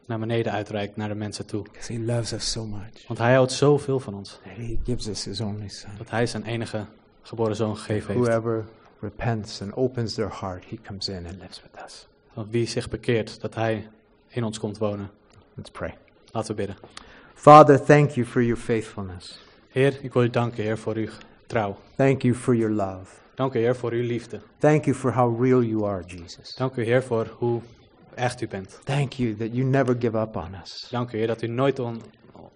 naar 0.06 0.20
beneden 0.20 0.52
uitreikt 0.52 0.96
naar 0.96 1.08
de 1.08 1.16
mensen 1.16 1.46
toe. 1.46 1.66
he 1.88 2.00
loves 2.00 2.32
us 2.34 2.52
so 2.52 2.66
much 2.66 3.08
Want 3.08 3.20
hij 3.20 3.34
houdt 3.34 3.52
zoveel 3.52 4.00
van 4.00 4.14
ons, 4.14 4.30
that 4.30 4.56
he 4.56 4.78
gives 4.84 5.08
us 5.08 5.26
his 5.26 5.40
only 5.42 5.68
son. 5.68 5.90
dat 5.98 6.10
hij 6.10 6.26
zijn 6.26 6.44
enige 6.44 6.86
geboren 7.22 7.56
zoon 7.56 7.78
gegeven 7.78 8.14
heeft. 8.14 8.28
Whoever 8.28 8.66
repents 9.00 9.62
and 9.62 9.76
opens 9.76 10.14
their 10.14 10.40
heart, 10.40 10.66
he 10.70 10.78
comes 10.84 11.08
in 11.08 11.26
and 11.28 11.36
lives 11.42 11.62
with 11.62 11.84
us. 11.86 12.08
Want 12.34 12.52
wie 12.52 12.68
zich 12.68 12.90
bekeert, 12.90 13.42
dat 13.42 13.56
hij 13.56 13.88
in 14.28 14.44
ons 14.44 14.60
komt 14.60 14.78
wonen. 14.78 15.10
Let's 15.54 15.72
pray. 15.72 15.98
Laten 16.32 16.56
we 16.56 16.66
bidden. 16.66 16.78
Father, 17.34 17.84
thank 17.84 18.10
you 18.10 18.26
for 18.26 18.42
your 18.44 18.62
faithfulness. 18.62 19.40
Heer, 19.70 19.98
ik 20.02 20.14
wil 20.14 20.24
u 20.24 20.30
danken, 20.30 20.64
Heer, 20.64 20.78
voor 20.78 20.96
uw 20.96 21.10
trouw. 21.48 21.76
Thank 21.96 22.22
you 22.22 22.36
for 22.36 22.56
your 22.56 22.74
love. 22.74 23.06
Dank 23.36 23.54
u, 23.54 23.60
Heer, 23.60 23.76
voor 23.76 23.92
uw 23.92 24.04
liefde. 24.04 24.40
Thank 24.58 24.86
you 24.86 24.96
for 24.96 25.14
how 25.14 25.42
real 25.42 25.64
you 25.64 25.86
are, 25.86 26.04
Jesus. 26.08 26.56
Dank 26.56 26.76
u, 26.76 26.84
Heer, 26.84 27.04
voor 27.04 27.28
hoe 27.38 27.62
echt 28.16 28.42
u 28.42 28.48
bent. 28.48 28.80
Thank 28.84 29.14
you 29.14 29.36
that 29.36 29.48
you 29.52 29.64
never 29.64 29.96
give 30.00 30.18
up 30.18 30.36
on 30.36 30.50
us. 30.64 30.88
Dank 30.92 31.12
u, 31.12 31.18
Heer, 31.18 31.28
dat 31.28 31.42
u 31.42 31.48
nooit 31.48 31.80
on, 31.80 32.02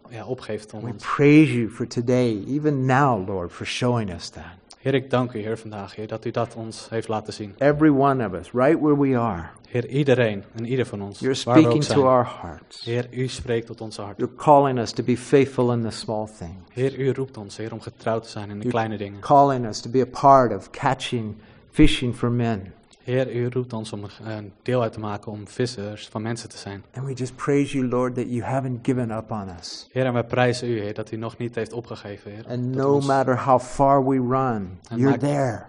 ja, 0.09 0.25
opgeeft 0.25 0.73
om 0.73 0.81
We 0.83 0.91
ons. 0.91 1.05
praise 1.15 1.53
you 1.57 1.69
for 1.69 1.87
today, 1.87 2.43
even 2.47 2.85
now, 2.85 3.27
Lord, 3.27 3.51
for 3.51 3.65
showing 3.65 4.13
us 4.13 4.29
that. 4.29 4.43
Heer, 4.79 4.93
ik 4.93 5.09
dank 5.09 5.33
u, 5.33 5.39
Heer, 5.39 5.57
vandaag, 5.57 5.95
Heer, 5.95 6.07
dat 6.07 6.25
u 6.25 6.31
dat 6.31 6.55
ons 6.55 6.87
heeft 6.89 7.07
laten 7.07 7.33
zien. 7.33 7.53
Every 7.57 7.89
one 7.89 8.25
of 8.27 8.33
us, 8.33 8.51
right 8.51 8.79
where 8.79 8.97
we 8.97 9.17
are, 9.17 9.49
Heer, 9.71 9.87
iedereen 9.87 10.43
en 10.55 10.65
ieder 10.65 10.85
van 10.85 11.01
ons, 11.01 11.19
you're 11.19 11.35
speaking 11.35 11.83
to 11.83 12.05
our 12.07 12.27
hearts. 12.41 12.83
Heer, 12.83 13.07
u 13.11 13.27
spreekt 13.27 13.67
tot 13.67 13.81
onze 13.81 14.01
hart. 14.01 14.17
You're 14.17 14.35
calling 14.35 14.79
us 14.79 14.91
to 14.91 15.03
be 15.03 15.17
faithful 15.17 15.71
in 15.73 15.81
the 15.81 15.89
small 15.91 16.25
things. 16.37 16.55
Heer, 16.73 16.99
u 16.99 17.11
roept 17.13 17.37
ons, 17.37 17.57
Heer, 17.57 17.71
om 17.73 17.81
getrouwd 17.81 18.23
te 18.23 18.29
zijn 18.29 18.49
in 18.49 18.59
de 18.59 18.67
kleine 18.67 18.97
dingen. 18.97 19.19
Calling 19.19 19.65
us 19.65 19.79
to 19.81 19.89
be 19.89 20.01
a 20.01 20.19
part 20.21 20.55
of 20.55 20.69
catching, 20.69 21.35
fishing 21.69 22.15
for 22.15 22.31
men. 22.31 22.73
Heer, 23.03 23.35
u 23.35 23.49
roept 23.49 23.73
ons 23.73 23.93
om 23.93 24.03
een 24.23 24.51
deel 24.61 24.81
uit 24.81 24.93
te 24.93 24.99
maken 24.99 25.31
om 25.31 25.47
vissers 25.47 26.07
van 26.07 26.21
mensen 26.21 26.49
te 26.49 26.57
zijn. 26.57 26.83
And 26.93 27.05
we 27.05 27.13
just 27.13 27.35
praise 27.35 27.77
you, 27.77 27.87
Lord, 27.89 28.15
that 28.15 28.25
you 28.29 28.43
haven't 28.43 28.79
given 28.85 29.11
up 29.11 29.31
on 29.31 29.47
us. 29.59 29.87
Heer, 29.91 30.05
en 30.05 30.13
wij 30.13 30.23
prijzen 30.23 30.67
u, 30.69 30.79
Heer, 30.79 30.93
dat 30.93 31.11
u 31.11 31.17
nog 31.17 31.37
niet 31.37 31.55
heeft 31.55 31.73
opgegeven, 31.73 32.31
Heer. 32.31 32.45
And 32.47 32.75
no 32.75 32.93
ons- 32.93 33.05
matter 33.05 33.39
how 33.43 33.59
far 33.59 34.07
we 34.07 34.15
run, 34.15 34.79
En 34.89 34.97
you're 34.97 35.09
maakt- 35.09 35.19
there. 35.19 35.63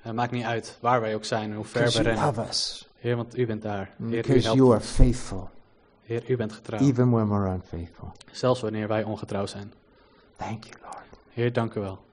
Het 0.00 0.14
maakt 0.14 0.30
niet 0.32 0.44
uit 0.44 0.78
waar 0.80 1.00
wij 1.00 1.14
ook 1.14 1.24
zijn 1.24 1.50
en 1.50 1.56
hoe 1.56 1.64
ver 1.64 1.90
we 1.92 2.02
rennen. 2.02 2.34
us. 2.48 2.83
Heer, 3.04 3.16
want 3.16 3.38
u 3.38 3.46
bent 3.46 3.62
daar. 3.62 3.90
Heer, 3.98 4.08
u 4.08 4.16
Because 4.16 4.40
helpt 4.46 4.58
you 4.58 4.72
are 4.72 4.80
faithful, 4.80 5.50
Heer, 6.02 6.30
u 6.30 6.36
bent 6.36 6.52
getrouw. 6.52 6.78
even 6.80 7.10
when 7.10 7.28
we're 7.28 7.48
unfaithful. 7.52 8.12
Zelfs 8.32 8.60
wanneer 8.60 8.88
wij 8.88 9.04
ongetrouw 9.04 9.46
zijn. 9.46 9.72
Thank 10.36 10.64
you, 10.64 10.76
Lord. 10.82 11.04
Heer, 11.32 11.52
dank 11.52 11.74
u 11.74 11.80
wel. 11.80 12.04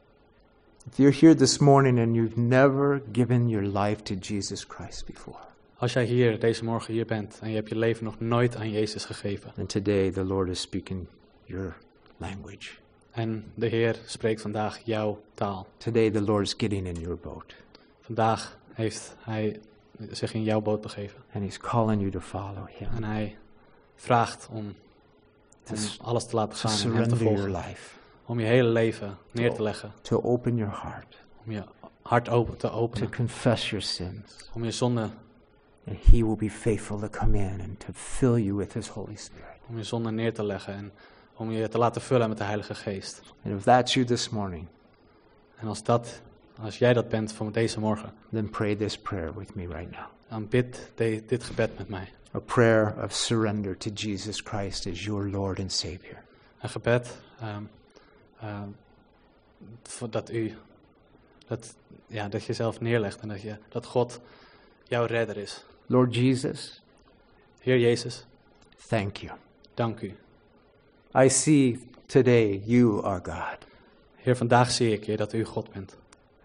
If 0.92 0.98
you're 0.98 1.18
here 1.20 1.36
this 1.36 1.58
morning 1.58 2.00
and 2.00 2.16
you've 2.16 2.40
never 2.40 3.02
given 3.12 3.50
your 3.50 3.66
life 3.80 4.02
to 4.04 4.14
Jesus 4.16 4.66
Christ 4.68 5.06
before, 5.06 5.38
Als 5.78 5.94
jij 5.94 6.04
hier 6.06 6.40
deze 6.40 6.64
morgen 6.64 6.94
hier 6.94 7.06
bent 7.06 7.40
en 7.42 7.50
je 7.50 7.56
hebt 7.56 7.70
je 7.70 7.76
leven 7.78 8.04
nog 8.04 8.20
nooit 8.20 8.56
aan 8.56 8.70
Jezus 8.72 9.06
gegeven. 9.06 9.52
and 9.58 9.70
today 9.70 10.12
the 10.12 10.24
Lord 10.24 10.50
is 10.50 10.62
speaking 10.62 11.08
your 11.44 11.76
language. 12.18 12.72
En 13.12 13.52
de 13.54 13.68
Heer 13.68 14.00
spreekt 14.06 14.42
vandaag 14.42 14.80
jouw 14.86 15.22
taal. 15.34 15.68
Today 15.78 16.12
the 16.12 16.22
Lord 16.22 16.46
is 16.46 16.54
getting 16.58 16.88
in 16.88 16.96
your 17.00 17.18
boat, 17.18 17.56
Vandaag 18.02 18.58
heeft 18.74 19.16
Hij 19.20 19.60
zich 20.12 20.34
in 20.34 20.44
jouw 20.44 20.62
boot 20.62 20.82
begeven. 20.82 21.20
and 21.34 21.44
He's 21.44 21.58
calling 21.58 22.00
you 22.00 22.12
to 22.12 22.20
follow 22.20 22.68
Him, 22.70 22.88
En 22.96 23.04
Hij 23.04 23.38
vraagt 23.96 24.48
om, 24.52 24.76
to, 25.64 25.74
om 25.76 25.82
alles 26.08 26.26
te 26.26 26.36
laten 26.36 26.58
to 26.60 26.70
gaan 26.70 26.72
en 26.72 26.78
Hem 26.78 27.04
te 27.10 27.16
surrender 27.16 27.18
your 27.24 27.52
volgen. 27.52 27.68
life, 27.70 27.96
Om 28.26 28.40
je 28.40 28.46
hele 28.46 28.70
leven 28.70 29.18
neer 29.32 29.54
te 29.54 29.62
leggen. 29.64 29.92
to 30.02 30.22
open 30.22 30.56
your 30.56 30.82
heart, 30.82 31.18
Om 31.46 31.52
je 31.52 31.64
hart 32.02 32.30
open 32.30 32.58
te 32.58 32.68
to 32.68 32.74
openen. 32.74 33.16
confess 33.16 33.70
your 33.70 33.86
sins, 33.86 34.50
Om 34.54 34.64
je 34.64 34.72
zonde, 34.72 35.02
and 35.88 35.98
He 36.06 36.26
will 36.26 36.36
be 36.36 36.50
faithful 36.50 37.00
to 37.00 37.08
come 37.10 37.38
in 37.38 37.62
and 37.62 37.80
to 37.80 37.88
fill 37.94 38.36
you 38.44 38.54
with 38.58 38.74
His 38.74 38.88
Holy 38.88 39.16
Spirit. 39.16 39.46
om 39.70 39.78
je 39.78 39.84
zonde 39.84 40.12
neer 40.12 40.34
te 40.34 40.44
leggen. 40.44 40.74
En 40.74 40.92
om 41.36 41.52
je 41.52 41.68
te 41.68 41.78
laten 41.78 42.02
vullen 42.02 42.30
met 42.30 42.38
de 42.38 42.44
Heilige 42.44 42.76
Geest. 42.76 43.22
And 43.46 43.56
if 43.58 43.64
that's 43.64 43.94
you 43.94 44.06
this 44.06 44.30
morning, 44.30 44.68
En 45.56 45.68
als, 45.68 45.84
dat, 45.84 46.22
als 46.62 46.78
jij 46.78 46.94
dat 46.94 47.10
bent 47.10 47.34
voor 47.34 47.52
deze 47.52 47.80
morgen. 47.80 48.14
then 48.32 48.50
pray 48.50 48.76
this 48.76 48.98
prayer 48.98 49.34
with 49.38 49.56
me 49.56 49.68
right 49.68 49.92
now. 49.92 50.06
Dan 50.30 50.48
bid 50.48 50.92
de- 50.96 51.24
dit 51.28 51.44
gebed 51.44 51.78
met 51.78 51.90
mij. 51.90 52.08
A 52.36 52.40
prayer 52.40 53.04
of 53.04 53.14
surrender 53.14 53.78
to 53.78 53.90
Jesus 53.90 54.42
Christ 54.42 54.88
as 54.88 55.04
your 55.04 55.30
Lord 55.30 55.60
and 55.60 55.72
Savior. 55.72 56.24
Een 56.62 56.70
gebed 56.70 57.18
voor 59.84 60.10
dat 60.10 60.32
u 60.32 60.56
dat, 61.48 61.76
ja, 62.08 62.28
dat 62.28 62.44
je 62.44 62.54
zelf 62.54 62.80
neerlegt 62.80 63.20
en 63.20 63.28
dat, 63.28 63.42
je, 63.42 63.58
dat 63.70 63.86
God 63.86 64.20
jouw 64.84 65.06
redder 65.06 65.38
is. 65.38 65.64
Lord 65.86 66.16
Jesus, 66.16 66.82
Heer 67.60 67.80
Jezus, 67.80 68.26
thank 68.88 69.18
you. 69.18 69.38
dank 69.74 70.02
u. 70.02 70.16
I 71.16 71.30
see 71.30 71.88
today 72.06 72.62
you 72.66 73.04
are 73.06 73.20
God. 73.24 73.58
Heer, 74.16 74.36
vandaag 74.36 74.72
zie 74.72 74.92
ik, 74.94 75.06
Heer, 75.06 75.18
dat 75.18 75.34
u 75.34 75.46
God 75.46 75.72
bent. 75.72 75.98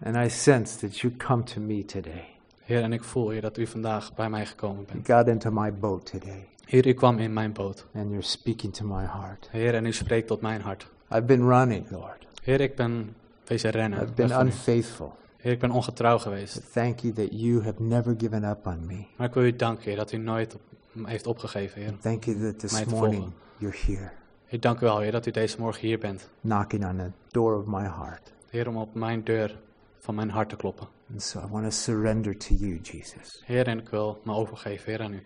And 0.03 0.15
I 0.15 0.29
sense 0.29 0.77
that 0.87 0.97
you 0.97 1.13
come 1.17 1.43
to 1.43 1.59
me 1.59 1.85
today. 1.85 2.25
Heer, 2.63 2.81
en 2.83 2.93
ik 2.93 3.03
voel, 3.03 3.29
Heer, 3.29 3.41
dat 3.41 3.57
u 3.57 3.67
vandaag 3.67 4.13
bij 4.15 4.29
mij 4.29 4.45
gekomen 4.45 4.85
You 4.87 5.01
bent. 5.01 5.07
got 5.07 5.27
into 5.27 5.51
my 5.51 5.73
boat 5.73 6.05
today, 6.05 6.47
Heer, 6.65 6.87
u 6.87 6.93
kwam 6.93 7.17
in 7.19 7.33
mijn 7.33 7.53
boot. 7.53 7.85
and 7.93 8.05
you're 8.07 8.21
speaking 8.21 8.73
to 8.73 8.85
my 8.85 9.05
heart. 9.05 9.47
Heer, 9.51 9.73
en 9.75 9.85
u 9.85 9.93
spreekt 9.93 10.27
tot 10.27 10.41
mijn 10.41 10.61
hart. 10.61 10.87
I've 11.11 11.21
been 11.23 11.47
running, 11.49 11.89
Lord. 11.91 12.27
Heer, 12.43 12.61
ik 12.61 12.75
ben 12.75 13.15
wezen 13.45 13.69
rennen. 13.69 14.01
I've 14.01 14.13
been 14.13 14.31
unfaithful. 14.39 15.15
Heer, 15.37 15.51
ik 15.51 15.59
ben 15.59 15.71
ongetrouw 15.71 16.17
geweest. 16.17 16.53
But 16.55 16.71
thank 16.73 16.99
you 16.99 17.13
that 17.13 17.27
you 17.31 17.63
have 17.63 17.81
never 17.83 18.15
given 18.17 18.43
up 18.43 18.65
on 18.67 18.85
me. 18.85 19.05
Maar 19.17 19.27
ik 19.27 19.33
wil 19.33 19.43
u 19.43 19.55
danken, 19.55 19.83
Heer, 19.83 19.95
dat 19.95 20.11
u 20.11 20.17
nooit 20.17 20.53
op, 20.55 20.61
heeft 21.07 21.27
opgegeven, 21.27 21.81
Heer. 21.81 21.97
Thank 22.01 22.23
you 22.23 22.39
that 22.39 22.59
this 22.59 22.85
morning 22.85 23.31
you're 23.57 23.77
here, 23.85 24.11
Ik 24.47 24.61
dank 24.61 24.77
u 24.81 24.85
wel, 24.85 24.99
Heer, 24.99 25.11
dat 25.11 25.25
u 25.25 25.31
deze 25.31 25.59
morgen 25.59 25.87
hier 25.87 25.99
bent. 25.99 26.29
knocking 26.41 26.85
on 26.85 26.97
the 26.97 27.11
door 27.31 27.55
of 27.57 27.65
my 27.65 27.83
heart. 27.83 28.33
Heer, 28.49 28.67
om 28.67 28.77
op 28.77 28.93
mijn 28.95 29.23
deur 29.23 29.57
van 29.99 30.15
mijn 30.15 30.29
hart 30.29 30.49
te 30.49 30.55
kloppen. 30.55 30.87
And 31.11 31.21
so 31.21 31.39
I 31.39 31.47
want 31.47 31.63
to 31.63 31.71
surrender 31.71 32.37
to 32.37 32.53
you, 32.53 32.79
Jesus. 32.81 33.41
Heer, 33.45 33.67
en 33.67 33.79
ik 33.79 33.89
wil 33.89 34.21
me 34.23 34.33
overgeven, 34.33 34.91
Heer, 34.91 35.01
aan 35.01 35.13
u. 35.13 35.25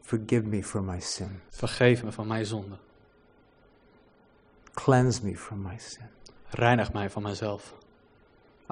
Forgive 0.00 0.42
me 0.42 0.62
for 0.62 0.82
my 0.82 1.00
sin. 1.00 1.40
Vergeef 1.48 2.04
me 2.04 2.12
van 2.12 2.26
mijn 2.26 2.46
zonde. 2.46 2.76
Cleanse 4.74 5.24
me 5.24 5.36
from 5.36 5.62
my 5.62 5.78
sin. 5.78 6.06
Reinig 6.50 6.92
mij 6.92 7.10
van 7.10 7.22
mijzelf. 7.22 7.74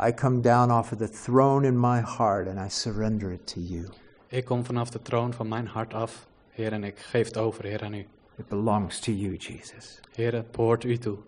I 0.06 0.14
come 0.14 0.40
down 0.40 0.70
off 0.70 0.92
of 0.92 0.98
the 0.98 1.08
throne 1.08 1.66
in 1.66 1.80
my 1.80 2.00
heart 2.00 2.48
and 2.48 2.58
I 2.58 2.68
surrender 2.68 3.32
it 3.32 3.46
to 3.46 3.60
you. 3.60 3.88
Ik 4.26 4.44
kom 4.44 4.64
vanaf 4.64 4.90
de 4.90 5.02
troon 5.02 5.32
van 5.32 5.48
mijn 5.48 5.66
hart 5.66 5.94
af, 5.94 6.26
Heer, 6.50 6.72
en 6.72 6.84
ik 6.84 6.98
geef 6.98 7.26
het 7.26 7.36
over, 7.36 7.64
Heer, 7.64 7.82
aan 7.82 7.94
u. 7.94 8.06
It 8.36 8.48
belongs 8.48 9.00
to 9.00 9.12
you, 9.12 9.36
Jesus. 9.36 10.00
Heer, 10.14 10.34
het 10.34 10.50
behoort 10.50 10.84
u 10.84 10.98
toe. 10.98 11.18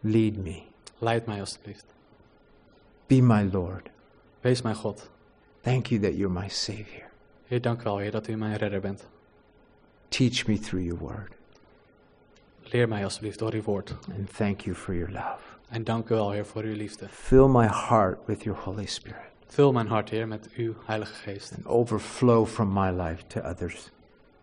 Lead 0.00 0.36
me. 0.36 0.62
Leid 0.98 1.26
mij 1.26 1.40
alstublieft. 1.40 1.95
Be 3.06 3.20
my 3.22 3.48
Lord. 3.52 3.88
Wees 4.40 4.62
mijn 4.62 4.74
God. 4.74 5.10
Thank 5.62 5.86
you 5.86 6.00
that 6.00 6.14
you're 6.16 6.40
my 6.40 6.48
Savior. 6.48 7.04
Heer, 7.46 7.60
dank 7.60 7.80
u 7.80 7.84
wel, 7.84 7.98
Heer, 7.98 8.10
dat 8.10 8.28
u 8.28 8.36
mijn 8.36 8.56
redder 8.56 8.80
bent. 8.80 9.06
Teach 10.08 10.46
me 10.46 10.58
through 10.58 10.84
your 10.86 10.98
word. 10.98 11.32
Leer 12.62 12.88
mij 12.88 13.04
alsjeblieft 13.04 13.38
door 13.38 13.52
uw 13.52 13.62
woord. 13.62 13.94
And 14.18 14.36
thank 14.36 14.60
you 14.60 14.76
for 14.76 14.94
your 14.94 15.12
love. 15.12 15.38
En 15.68 15.84
dank 15.84 16.08
u 16.08 16.14
wel, 16.14 16.30
Heer, 16.30 16.46
voor 16.46 16.62
uw 16.62 16.74
liefde. 16.74 17.08
Fill 17.08 17.48
my 17.48 17.66
heart 17.66 18.18
with 18.26 18.42
your 18.42 18.60
Holy 18.60 18.86
Spirit 18.86 19.24
Vul 19.48 19.72
mijn 19.72 19.86
hart, 19.86 20.08
Heer, 20.10 20.28
met 20.28 20.48
uw 20.56 20.74
Heilige 20.84 21.14
Geest. 21.14 21.52
and 21.56 21.66
overflow 21.66 22.46
from 22.46 22.72
my 22.72 22.90
life 22.90 23.26
to 23.26 23.40
others, 23.40 23.90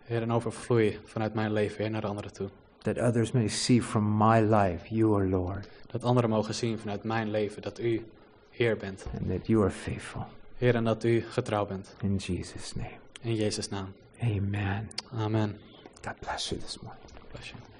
Heer, 0.03 0.22
en 0.22 0.32
overvloei 0.32 0.99
vanuit 1.03 1.34
mijn 1.34 1.53
leven, 1.53 1.78
Heer, 1.78 1.89
naar 1.91 2.01
de 2.01 2.07
anderen 2.07 2.34
toe. 2.34 2.49
that 2.82 2.97
others 2.97 3.32
may 3.32 3.47
see 3.47 3.82
from 3.82 4.18
my 4.18 4.39
life 4.41 4.95
you 4.95 5.16
are 5.16 5.28
Lord 5.28 5.68
Dat 5.88 6.03
anderen 6.03 6.30
mogen 6.30 6.53
zien 6.55 6.80
vanuit 6.80 7.03
mijn 7.03 7.32
leven 7.32 7.61
dat 7.61 7.80
u 7.80 8.05
Heer 8.56 8.76
bent. 8.78 9.06
and 9.18 9.30
that 9.30 9.47
you 9.47 9.62
are 9.64 9.72
faithful. 9.72 10.26
Heer, 10.58 10.76
en 10.76 10.84
dat 10.84 11.04
u 11.04 11.22
getrouw 11.22 11.66
bent. 11.66 11.95
In 12.01 12.18
Jesus' 12.18 12.76
name. 12.76 12.97
In 13.22 13.36
Jezus' 13.36 13.70
naam. 13.70 13.93
Amen. 14.22 14.89
Amen. 15.14 15.60
God 16.01 16.16
bless 16.20 16.49
you 16.49 16.62
this 16.62 16.78
morning. 16.82 17.04
Bless 17.32 17.49
you. 17.49 17.72